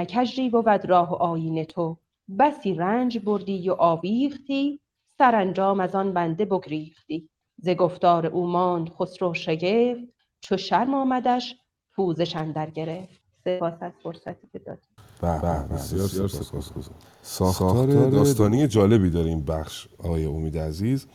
[0.08, 1.96] کژی بود راه و آیین تو.
[2.38, 4.80] بسی رنج بردی و آویختی
[5.18, 7.28] سرانجام از آن بنده بگریختی.
[7.56, 10.04] ز گفتار او ماند خسرو شگفت
[10.40, 11.56] چو شرم آمدش
[11.94, 13.22] پوزش اندر گرفت.
[13.44, 14.78] سپاس از فرصتی که به
[15.74, 21.06] بسیار سپاسگزارم ساختار داستانی جالبی داره این بخش آقای امید عزیز.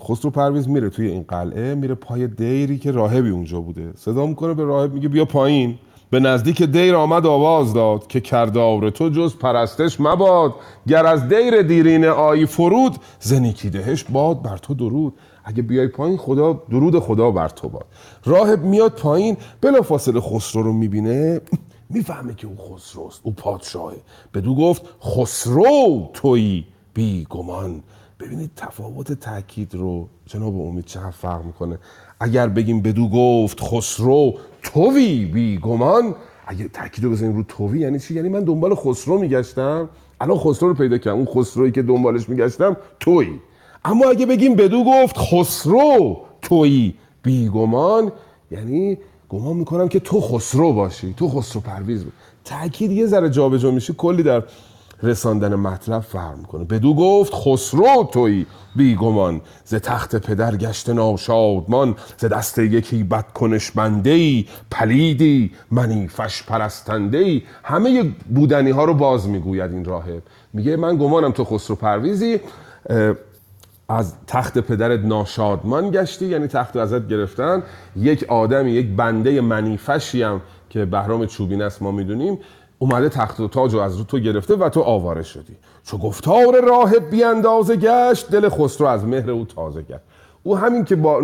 [0.00, 3.92] خسرو پرویز میره توی این قلعه میره پای دیری که راهبی اونجا بوده.
[3.96, 5.78] صدا می‌کنه به راهب میگه بیا پایین.
[6.10, 10.54] به نزدیک دیر آمد آواز داد که کردار تو جز پرستش مباد.
[10.88, 15.14] گر از دیر دیرین آیی فرود زنیکی دهش باد بر تو درود.
[15.44, 17.84] اگه بیای پایین خدا درود خدا بر تو باد.
[18.24, 21.40] راهب میاد پایین بلافاصله خسرو رو می‌بینه.
[21.90, 23.96] می‌فهمه که او خسروست او پادشاهه.
[24.34, 27.82] بدو گفت خسرو تویی بی گمان.
[28.20, 31.78] ببینید تفاوت تاکید رو جناب امید چقدر فرق می‌کنه.
[32.20, 36.14] اگر بگیم بدو گفت خسرو توی بی گمان
[36.46, 39.88] اگه تاکید رو بزنیم رو توی یعنی چی؟ یعنی من دنبال خسرو میگشتم
[40.20, 41.16] الان خسرو رو پیدا کردم.
[41.16, 43.40] اون خسرویی که دنبالش میگشتم توی.
[43.84, 48.12] اما اگه بگیم بدو گفت خسرو توی بی گمان
[48.50, 48.98] یعنی
[49.30, 52.16] گمان می‌کنم که تو خسرو باشی تو خسرو پرویز باشی.
[52.44, 54.42] تاکید یه ذره جابجا میشه کلی در
[55.02, 56.64] رساندن مطلب فرق می‌کنه.
[56.64, 58.46] بدو گفت خسرو توی
[58.76, 59.40] بیگمان.
[59.64, 61.96] ز تخت پدر گشت ناشادمان.
[62.18, 68.02] ز دست یکی بد کنش بنده ای پلیدی منیفش پرستنده ای همه
[68.34, 70.22] بودنی ها رو باز می‌گوید این راهب.
[70.52, 72.40] میگه من گمانم تو خسرو پرویزی.
[73.90, 77.62] از تخت پدرت ناشادمان گشتی یعنی تخت ازت گرفتن.
[77.96, 80.40] یک آدمی یک بنده منیفشی هم
[80.70, 82.38] که بهرام چوبین است ما می‌دونیم
[82.78, 85.56] اومده تخت و تاج رو از رو تو گرفته و تو آواره شدی.
[85.84, 90.00] چو گفتار راهب بیاندازه گشت دل خسرو از مهر او تازه گشت.
[90.42, 91.20] او همین که با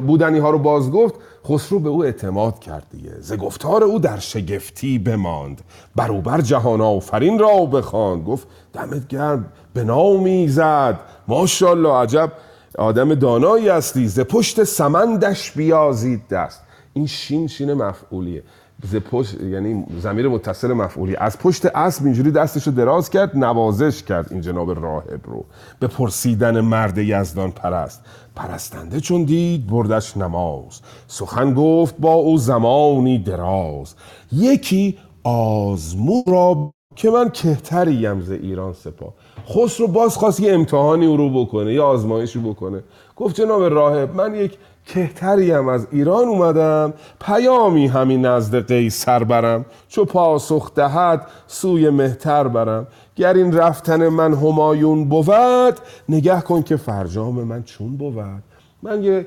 [0.00, 1.14] بودنی ها رو باز گفت
[1.48, 3.20] خسرو به او اعتماد کرد دیگه.
[3.20, 5.60] ز گفتار او در شگفتی بماند.
[5.96, 8.24] بروبر جهان آفرین را بخواند.
[8.24, 12.32] گفت دمت گرم به نامی زد ماشاءالله عجب.
[12.78, 14.08] آدم دانایی هستی.
[14.08, 16.62] ز پشت سمندش بیازید دست.
[16.92, 18.42] این شین شین مفعولیه.
[18.84, 21.16] ز پشت یعنی زمیر متصل مفعولی.
[21.16, 25.44] از پشت اسب اینجوری دستشو دراز کرد نوازش کرد این جناب راهب رو.
[25.80, 28.02] به پرسیدن مرد یزدان پرست.
[28.36, 30.80] پرستنده چون دید بردش نماز.
[31.06, 33.94] سخن گفت با او زمانی دراز.
[34.32, 39.14] یکی آزمون را که من کهتریم ز ایران سپاه.
[39.48, 42.82] خسرو باز خواست یه امتحانی او رو بکنه یه آزمایشی بکنه.
[43.16, 50.04] گفت جناب راهب من یک کهتریم از ایران اومدم پیامی همین نزد قیصر برم چو
[50.04, 52.86] پاسخ دهد سوی مهتر برم.
[53.16, 55.74] گر این رفتن من همایون بود
[56.08, 58.42] نگه کن که فرجام من چون بود.
[58.82, 59.26] من یه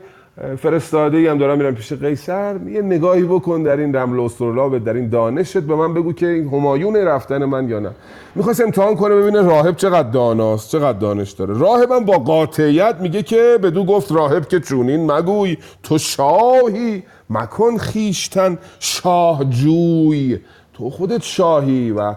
[0.57, 2.59] فرستاده هم دارم میرم پیش قیصر.
[2.67, 6.47] یه نگاهی بکن در این رمل استرلاب در این دانشت به من بگو که این
[6.47, 7.91] همایون رفتن من یا نه.
[8.35, 11.59] می‌خواست امتحان کنه ببینه راهب چقدر داناست چقدر دانش داره.
[11.59, 15.57] راهبم با قاطعیت میگه که بدو گفت راهب که چونین مگوی.
[15.83, 20.39] تو شاهی مکن خیشتن شاه جوی
[20.73, 22.15] تو خودت شاهی و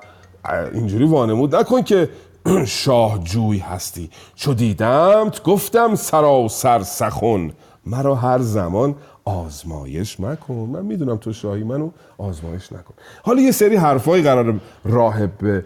[0.75, 2.09] اینجوری وانمود نکن که
[2.67, 4.11] شاه جوی هستی.
[4.35, 7.51] چو دیدمت گفتم سراسر سخن.
[7.87, 10.55] مرا هر زمان آزمایش مکن.
[10.55, 12.95] من می‌دونم تو شاهی منو آزمایش نکن.
[13.23, 15.65] حالا یه سری حرفایی قرار راهب به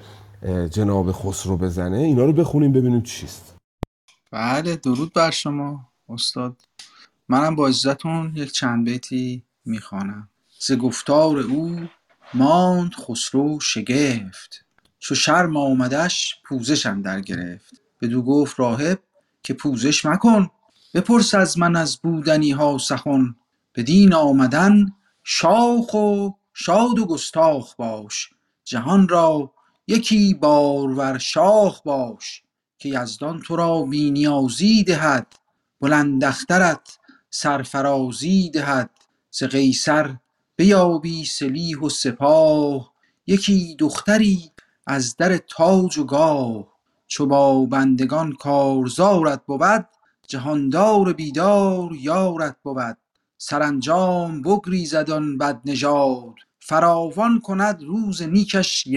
[0.70, 1.96] جناب خسرو بزنه.
[1.96, 3.54] اینا رو بخونیم ببینیم چیست.
[4.30, 6.56] بله درود بر شما استاد.
[7.28, 10.28] منم با اجازهتون یک چند بیتی می‌خوانم.
[10.58, 11.80] ز گفتار او
[12.34, 14.64] ماند خسرو شگفت.
[14.98, 18.98] چو شرم آمدش پوزش در گرفت بدو گفت راهب
[19.42, 20.50] که پوزش مکن.
[20.94, 23.36] بپرس از من از بودنی ها سخن.
[23.74, 24.86] بدین آمدن
[25.24, 28.30] شاخ و شاد و گستاخ باش.
[28.64, 29.52] جهان را
[29.86, 32.42] یکی بارور شاه باش
[32.78, 35.26] که یزدان تو را بی نیازی دهد.
[35.80, 36.98] بلند اخترت
[37.30, 38.90] سرفرازی دهد.
[39.30, 40.16] ز قیصر
[40.56, 42.92] بیابی سلیح و سپاه.
[43.26, 44.50] یکی دختری
[44.86, 46.66] از در تاج و گاه.
[47.06, 49.88] چو با بندگان کارزارت بود
[50.28, 52.96] جهاندار بیدار یارت بود.
[53.38, 56.34] سرانجام بگریزد آن بدنژاد.
[56.58, 58.88] فراوان کند روز نیکش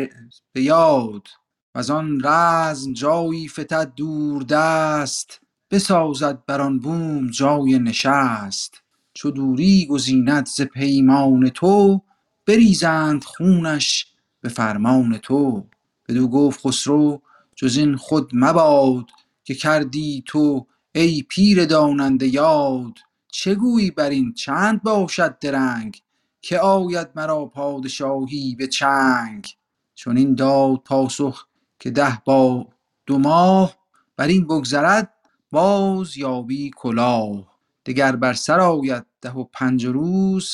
[0.53, 1.27] به یاد.
[1.75, 5.41] وزان رزم جایی فتد دوردست
[5.71, 8.81] بسازد بر آن بوم جای نشست.
[9.13, 12.01] چو دوری گزیند ز پیمان تو
[12.45, 14.05] بریزند خونش
[14.41, 15.65] به فرمان تو.
[16.09, 17.21] بدو گفت خسرو
[17.55, 19.05] جز این خود مباد
[19.43, 20.67] که کردی تو
[20.99, 22.93] ای پیر داننده یاد
[23.31, 26.01] چه گویی بر این چند باشد درنگ
[26.41, 29.47] که آید مرا پادشاهی به چنگ؟
[29.95, 31.47] چنین داد پاسخ
[31.79, 32.67] که ده با
[33.05, 33.77] دو ماه
[34.17, 35.13] بر این بگذرد
[35.51, 37.57] باز یابی کلاه.
[37.85, 40.51] دگر بر سر آید ده و پنج روز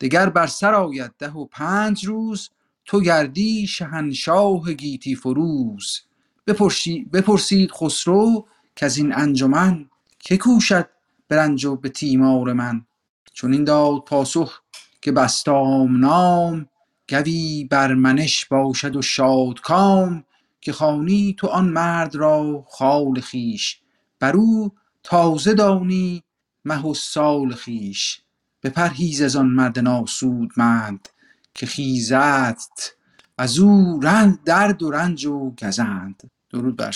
[0.00, 2.50] دگر بر سر آید ده و پنج روز
[2.84, 6.00] تو گردی شهنشاه گیتی فروز.
[6.46, 8.46] بپرسی- بپرسید خسرو
[8.76, 10.88] کز این انجمن که کوشد
[11.28, 12.86] به رنج و به تیمار من؟
[13.32, 14.60] چنین داد پاسخ
[15.00, 16.68] که بسطام نام
[17.08, 20.24] گوی برمنش باشد و شادکام
[20.60, 23.80] که خوانی تو آن مرد را خال خویش.
[24.20, 24.72] بر او
[25.02, 26.22] تازه دانی
[26.64, 28.22] مه و سال خویش.
[28.62, 31.08] بپرهیز از آن مرد ناسودمند
[31.54, 32.92] که خیزدت
[33.38, 36.30] از او رنج درد و رنج و گزند.
[36.50, 36.92] درود بر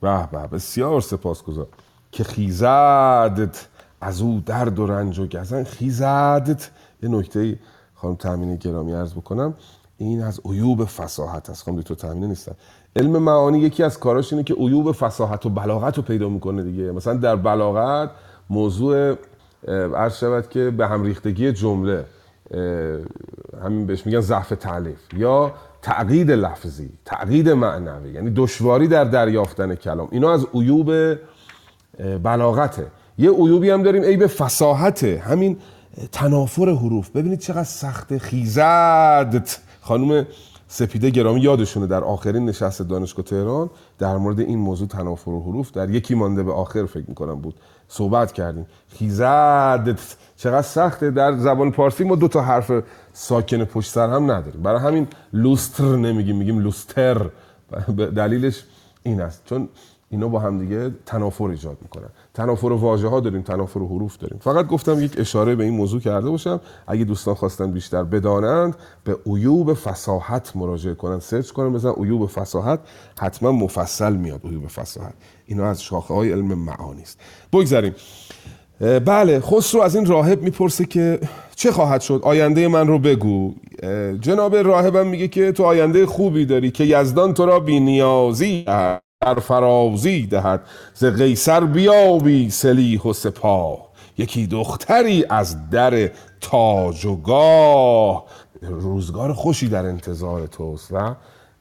[0.00, 0.46] به به.
[0.46, 1.66] بسیار سپاسگزار
[2.12, 3.66] که خیزدت
[4.00, 5.64] از او درد و رنج و گزن.
[5.64, 6.70] خیزدت.
[7.02, 7.58] یه نکته
[7.94, 9.54] خانم تامینی گرامی عرض بکنم.
[9.98, 11.64] این از عیوب فصاحت است.
[11.64, 12.52] خانم دکتر تامینی نیستن.
[12.96, 16.92] علم معانی یکی از کاراش اینه که عیوب فصاحت و بلاغت رو پیدا می‌کنه دیگه.
[16.92, 18.10] مثلا در بلاغت
[18.50, 19.14] موضوع
[19.94, 22.04] عرض شود که به هم ریختگی جمله
[23.64, 30.08] همین بهش میگن ضعف تعلیف یا تعقید لفظی تعقید معنوی یعنی دشواری در دریافتن کلام.
[30.10, 31.16] اینا از عیوب
[32.22, 32.86] بلاغته.
[33.18, 35.56] یه عیوبی هم داریم عیب فساحته همین
[36.12, 37.10] تنافر حروف.
[37.10, 40.26] ببینید چقدر سخته خیزدت خانم
[40.68, 45.90] سپیده گرامی یادشونه در آخرین نشست دانشگاه تهران در مورد این موضوع تنافر حروف در
[45.90, 47.54] یکی مانده به آخر فکر می‌کنم بود.
[47.92, 48.66] صحبت کردیم.
[48.88, 51.10] خیزدت چقدر سخته.
[51.10, 52.72] در زبان پارسی ما دو تا حرف
[53.12, 54.62] ساکن پشت سر هم نداریم.
[54.62, 57.30] برای همین لوستر نمیگیم میگیم لوستر
[57.96, 58.64] دلیلش
[59.02, 59.42] این است.
[59.44, 59.68] چون
[60.10, 62.08] اینا با هم دیگه تنافر ایجاد می‌کنن.
[62.34, 64.38] تنافر واژه ها داریم تنافر حروف داریم.
[64.38, 66.60] فقط گفتم یک اشاره به این موضوع کرده باشم.
[66.86, 71.18] اگه دوستان خواستن بیشتر بدانند به عیوب فصاحت مراجعه کنن.
[71.18, 72.80] سرچ کنن بزن عیوب فصاحت.
[73.20, 75.14] حتما مفصل میاد عیوب فصاحت.
[75.50, 77.20] اینا از شاخه های علم معانی است.
[77.52, 77.94] بگذاریم.
[78.80, 81.20] بله خسرو از این راهب می‌پرسه که
[81.56, 83.54] چه خواهد شد؟ آینده من رو بگو.
[84.20, 89.34] جناب راهبم میگه که تو آینده خوبی داری که یزدان تو را بی نیازی در
[89.42, 90.62] فرازی دهد.
[90.94, 93.90] ز قیصر بیابی سلیح و سپاه.
[94.18, 96.10] یکی دختری از در
[96.40, 98.24] تاج و گاه.
[98.62, 101.14] روزگار خوشی در انتظار توست و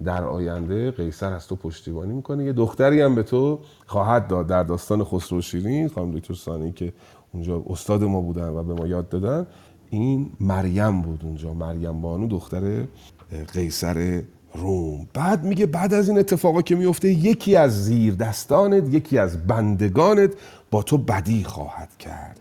[0.04, 2.46] در آینده قیصر از تو پشتیبانی می‌کنه.
[2.46, 6.94] یه دختری هم به تو خواهد داد در داستان خسرو شیرین خانم دکتر سانی که
[7.34, 9.48] اونجا استاد ما بودن و به ما یاد دادن.
[9.90, 12.84] این مریم بود اونجا مریم بانو دختر
[13.54, 14.22] قیصر
[14.54, 15.08] روم.
[15.14, 20.34] بعد میگه بعد از این اتفاقا که میفته یکی از زیر دستانت یکی از بندگانت
[20.72, 22.40] با تو بدی خواهد کرد.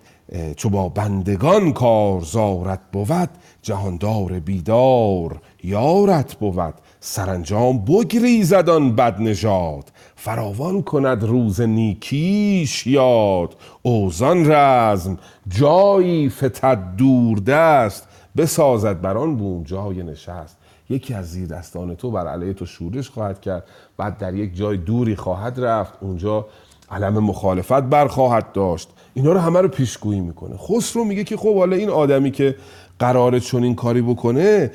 [0.56, 3.28] چو با بندگان کارزارت بود
[3.62, 6.74] جهاندار بیدار یارت بود.
[7.01, 13.57] سرانجام بگریزد آن بد نژاد فراوان کند روز نیکیش یاد.
[13.83, 15.19] اوزان رزم
[15.49, 18.09] جایی فتد دور دست.
[18.37, 20.57] بسازد بر آن بوم جای نشست.
[20.91, 23.65] یکی از زیر دستان تو بر علیه تو شورش خواهد کرد.
[23.97, 25.93] بعد در یک جای دوری خواهد رفت.
[26.01, 26.47] اونجا
[26.91, 28.89] علم مخالفت برخواهد داشت.
[29.15, 30.57] اینا رو همه رو پیشگویی می‌کنه.
[30.57, 32.57] خسرو میگه که خب حالا این آدمی که
[32.99, 34.70] قراره چنین کاری بکنه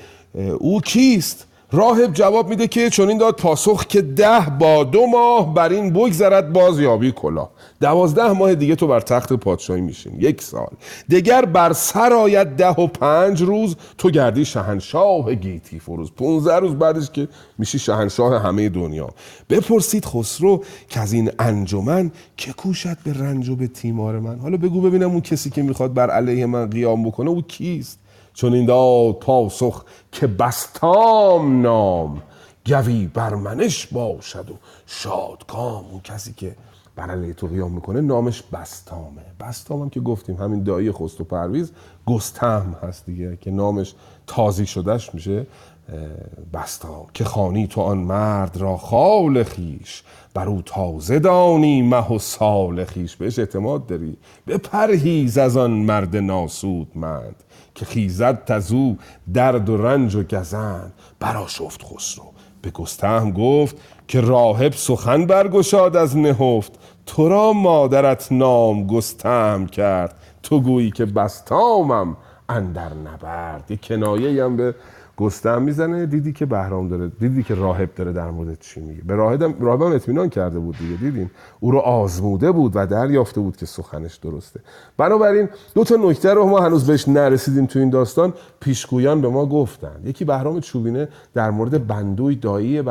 [0.59, 5.53] او کیست؟ راهب جواب میده که چون این داد پاسخ که ده با دو ماه
[5.53, 7.49] بر این بگذرد باز یابی کلا
[7.81, 10.13] دوازده ماه دیگه تو بر تخت پادشاهی میشین.
[10.19, 10.69] یک سال.
[11.09, 16.11] دگر بر سر آید ده و پنج روز تو گردی شهنشاه گیتی فروز.
[16.11, 17.27] 15 روز بعدش که
[17.57, 19.09] میشی شهنشاه همه دنیا.
[19.49, 24.39] بپرسید خسرو که از این انجمن که کوشد به رنج و به تیمار من.
[24.39, 28.02] حالا بگو ببینم اون کسی که می‌خواد بر علیه من قیام بکنه او کیست؟
[28.33, 32.21] چون این داد پاسخ که بستام نام.
[32.65, 34.53] گوی برمنش باشد و
[34.85, 35.85] شادکام.
[35.91, 36.55] اون کسی که
[36.95, 39.21] بر علیه تو قیام می‌کنه نامش بستامه.
[39.39, 41.71] بستام هم که گفتیم همین دایی خست و پرویز
[42.05, 43.93] گستهم هست دیگه که نامش
[44.27, 45.45] تازی شدهش میشه
[46.53, 47.05] بستام.
[47.13, 50.03] که خانی تو آن مرد را خال خیش
[50.33, 56.15] بر او تازه دانی مه و سال خیش بهش اعتماد داری بپرهیز از آن مرد
[56.15, 57.35] ناسود مند
[57.75, 58.95] که خیزد تزو
[59.33, 60.93] درد و رنج و گزند.
[61.19, 62.25] برا شفت خسرو.
[62.61, 63.77] به گستهم گفت
[64.07, 66.79] که راهب سخن برگشاد از نهفت.
[67.05, 70.15] تو را مادرت نام گستهم کرد.
[70.43, 72.17] تو گویی که بستامم
[72.49, 73.71] اندر نبرد.
[73.71, 74.75] یه کنایه هم به
[75.17, 79.01] گستهم می‌زنه دیدی که بهرام داره دیدی که راهب داره در مورد چی میگه.
[79.01, 81.29] به راهب راهب هم اطمینان کرده بود دیگه دیدین؟
[81.59, 84.59] او رو آزموده بود و دریافته بود که سخنش درسته.
[84.97, 88.33] بنابراین دو تا نکته رو ما هنوز بهش نرسیدیم تو این داستان.
[88.59, 90.01] پیشگویان به ما گفتن.
[90.05, 92.83] یکی بهرام چوبینه در مورد بندوی دایی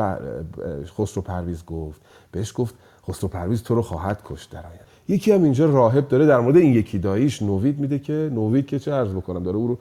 [0.97, 2.01] خسرو پرویز گفت.
[2.31, 2.75] بهش گفت
[3.07, 4.83] خسرو پرویز تو رو خواهد کشت در آینده.
[5.07, 8.79] یکی هم اینجا راهب داره در مورد این یکی داییش نوید میده که نوید که
[8.79, 9.77] چه عرض بکنم داره او رو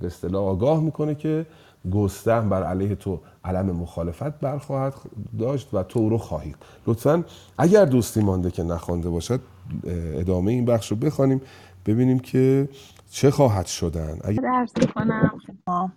[0.00, 1.46] به اصطلاح آگاه می‌کنه که
[1.92, 4.94] گستهم بر علیه تو علم مخالفت برخواهد
[5.38, 7.24] داشت و تو رو خواهید لطفا
[7.58, 9.40] اگر دوستی مانده که نخوانده باشد
[10.14, 11.40] ادامه این بخش رو بخوانیم
[11.86, 12.68] ببینیم که
[13.10, 14.18] چه خواهد شدن.
[14.24, 15.92] اگر درس کنم.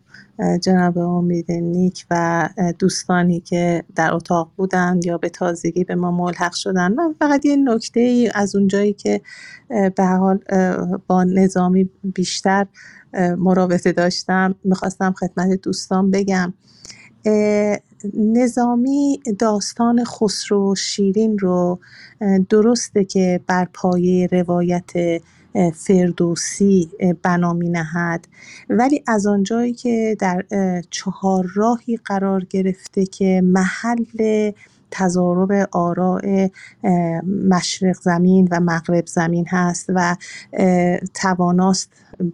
[0.61, 2.49] جناب امید نیک و
[2.79, 7.55] دوستانی که در اتاق بودند یا به تازگی به ما ملحق شدن من فقط یه
[7.55, 9.21] نکته ای از اونجایی که
[9.95, 10.39] به حال
[11.07, 12.67] با نظامی بیشتر
[13.37, 16.53] مراوده داشتم می‌خواستم خدمت دوستان بگم.
[18.13, 21.79] نظامی داستان خسرو شیرین رو
[22.49, 24.91] درسته که بر پایه روایت
[25.73, 26.89] فردوسی
[27.23, 28.27] بنا نهد
[28.69, 30.45] ولی از آنجایی که در
[30.89, 34.51] چهار راهی قرار گرفته که محل
[34.91, 36.47] تضارب آراء
[37.49, 40.15] مشرق زمین و مغرب زمین هست و
[41.13, 41.89] تواناست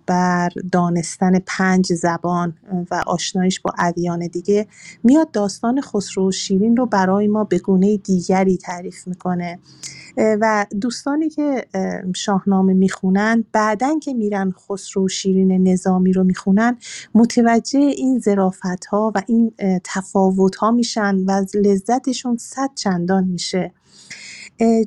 [0.08, 2.54] بر دانستن پنج زبان
[2.92, 4.68] و آشنایش با ادیان دیگه
[5.04, 9.60] میاد داستان خسرو و شیرین رو برای ما به گونه دیگری تعریف می‌کنه.
[10.18, 11.66] و دوستانی که
[12.16, 16.78] شاهنامه می‌خونن بعدا که میرن خسرو و شیرین نظامی رو می‌خونن
[17.16, 19.52] متوجه این ظرافت ها و این
[19.84, 23.72] تفاوت ها میشن و لذتشون صد چندان میشه.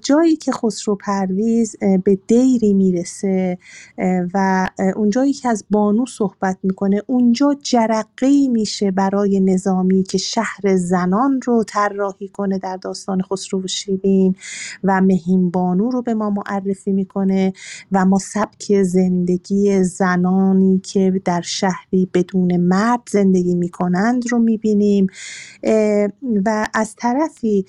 [0.03, 3.59] جایی که خسرو پرویز به دیری می‌رسه
[4.35, 11.41] و اونجایی که از بانو صحبت می‌کنه اونجا جرقه میشه برای نظامی که شهر زنان
[11.45, 14.35] رو طراحی کنه در داستان خسرو و شیرین
[14.85, 17.53] و مهین بانو رو به ما معرفی می‌کنه
[17.93, 25.07] و ما سبک زندگی زنانی که در شهری بدون مرد زندگی می‌کنند رو می‌بینیم.
[26.47, 27.65] و از طرفی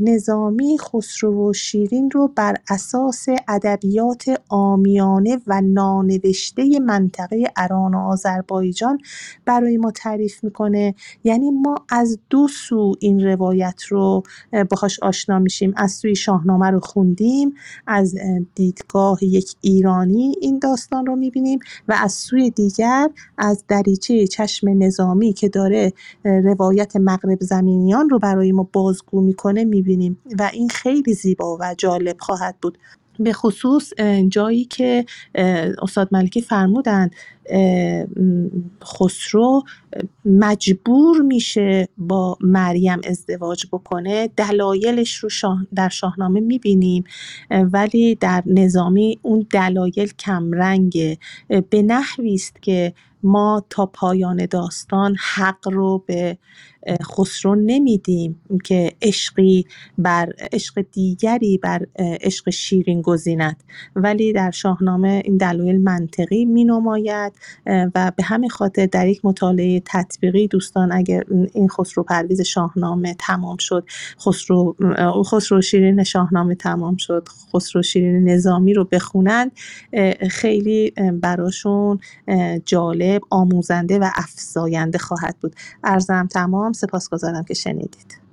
[0.00, 8.98] نظامی خسرو و شیرین رو بر اساس ادبیات عامیانه و نانوشته منطقه اران و آذربایجان
[9.44, 10.94] برای ما تعریف می‌کنه.
[11.24, 14.22] یعنی ما از دو سو این روایت رو
[14.70, 15.74] باهاش آشنا میشیم.
[15.76, 17.54] از سوی شاهنامه رو خوندیم
[17.86, 18.14] از
[18.54, 21.58] دیدگاه یک ایرانی این داستان رو می‌بینیم
[21.88, 25.92] و از سوی دیگر از دریچه چشم نظامی که داره
[26.24, 30.18] روایت مغرب زمینیان رو برای ما بازگو می‌کنه می‌بینیم.
[30.38, 32.78] و این خیلی زیبا و جالب خواهد بود.
[33.18, 33.92] به خصوص
[34.28, 35.04] جایی که
[35.82, 37.10] استاد ملکی فرمودن
[38.84, 39.62] خسرو
[40.24, 44.28] مجبور میشه با مریم ازدواج بکنه.
[44.36, 47.04] دلایلش رو شاه در شاهنامه می‌بینیم
[47.50, 51.18] ولی در نظامی اون دلایل کمرنگه.
[51.70, 52.92] به نحوی است که
[53.22, 56.38] ما تا پایان داستان حق رو به
[57.02, 59.64] خسرو نمیدیم که عشقی
[59.98, 63.62] بر عشق دیگری بر عشق شیرین گزیند.
[63.96, 67.32] ولی در شاهنامه این دلایل منطقی می نماید
[67.66, 71.22] و به همین خاطر در یک مطالعه تطبیقی دوستان اگر
[71.52, 73.84] این خسرو پرویز شاهنامه تمام شد
[74.20, 74.76] خسرو
[75.24, 79.52] خسرو شیرین شاهنامه تمام شد خسرو شیرین نظامی رو بخونند
[80.30, 81.98] خیلی براشون
[82.64, 85.56] جالب آموزنده و افزاینده خواهد بود.
[85.84, 88.25] ارزم تمام سپاسگزارم که شنیدید.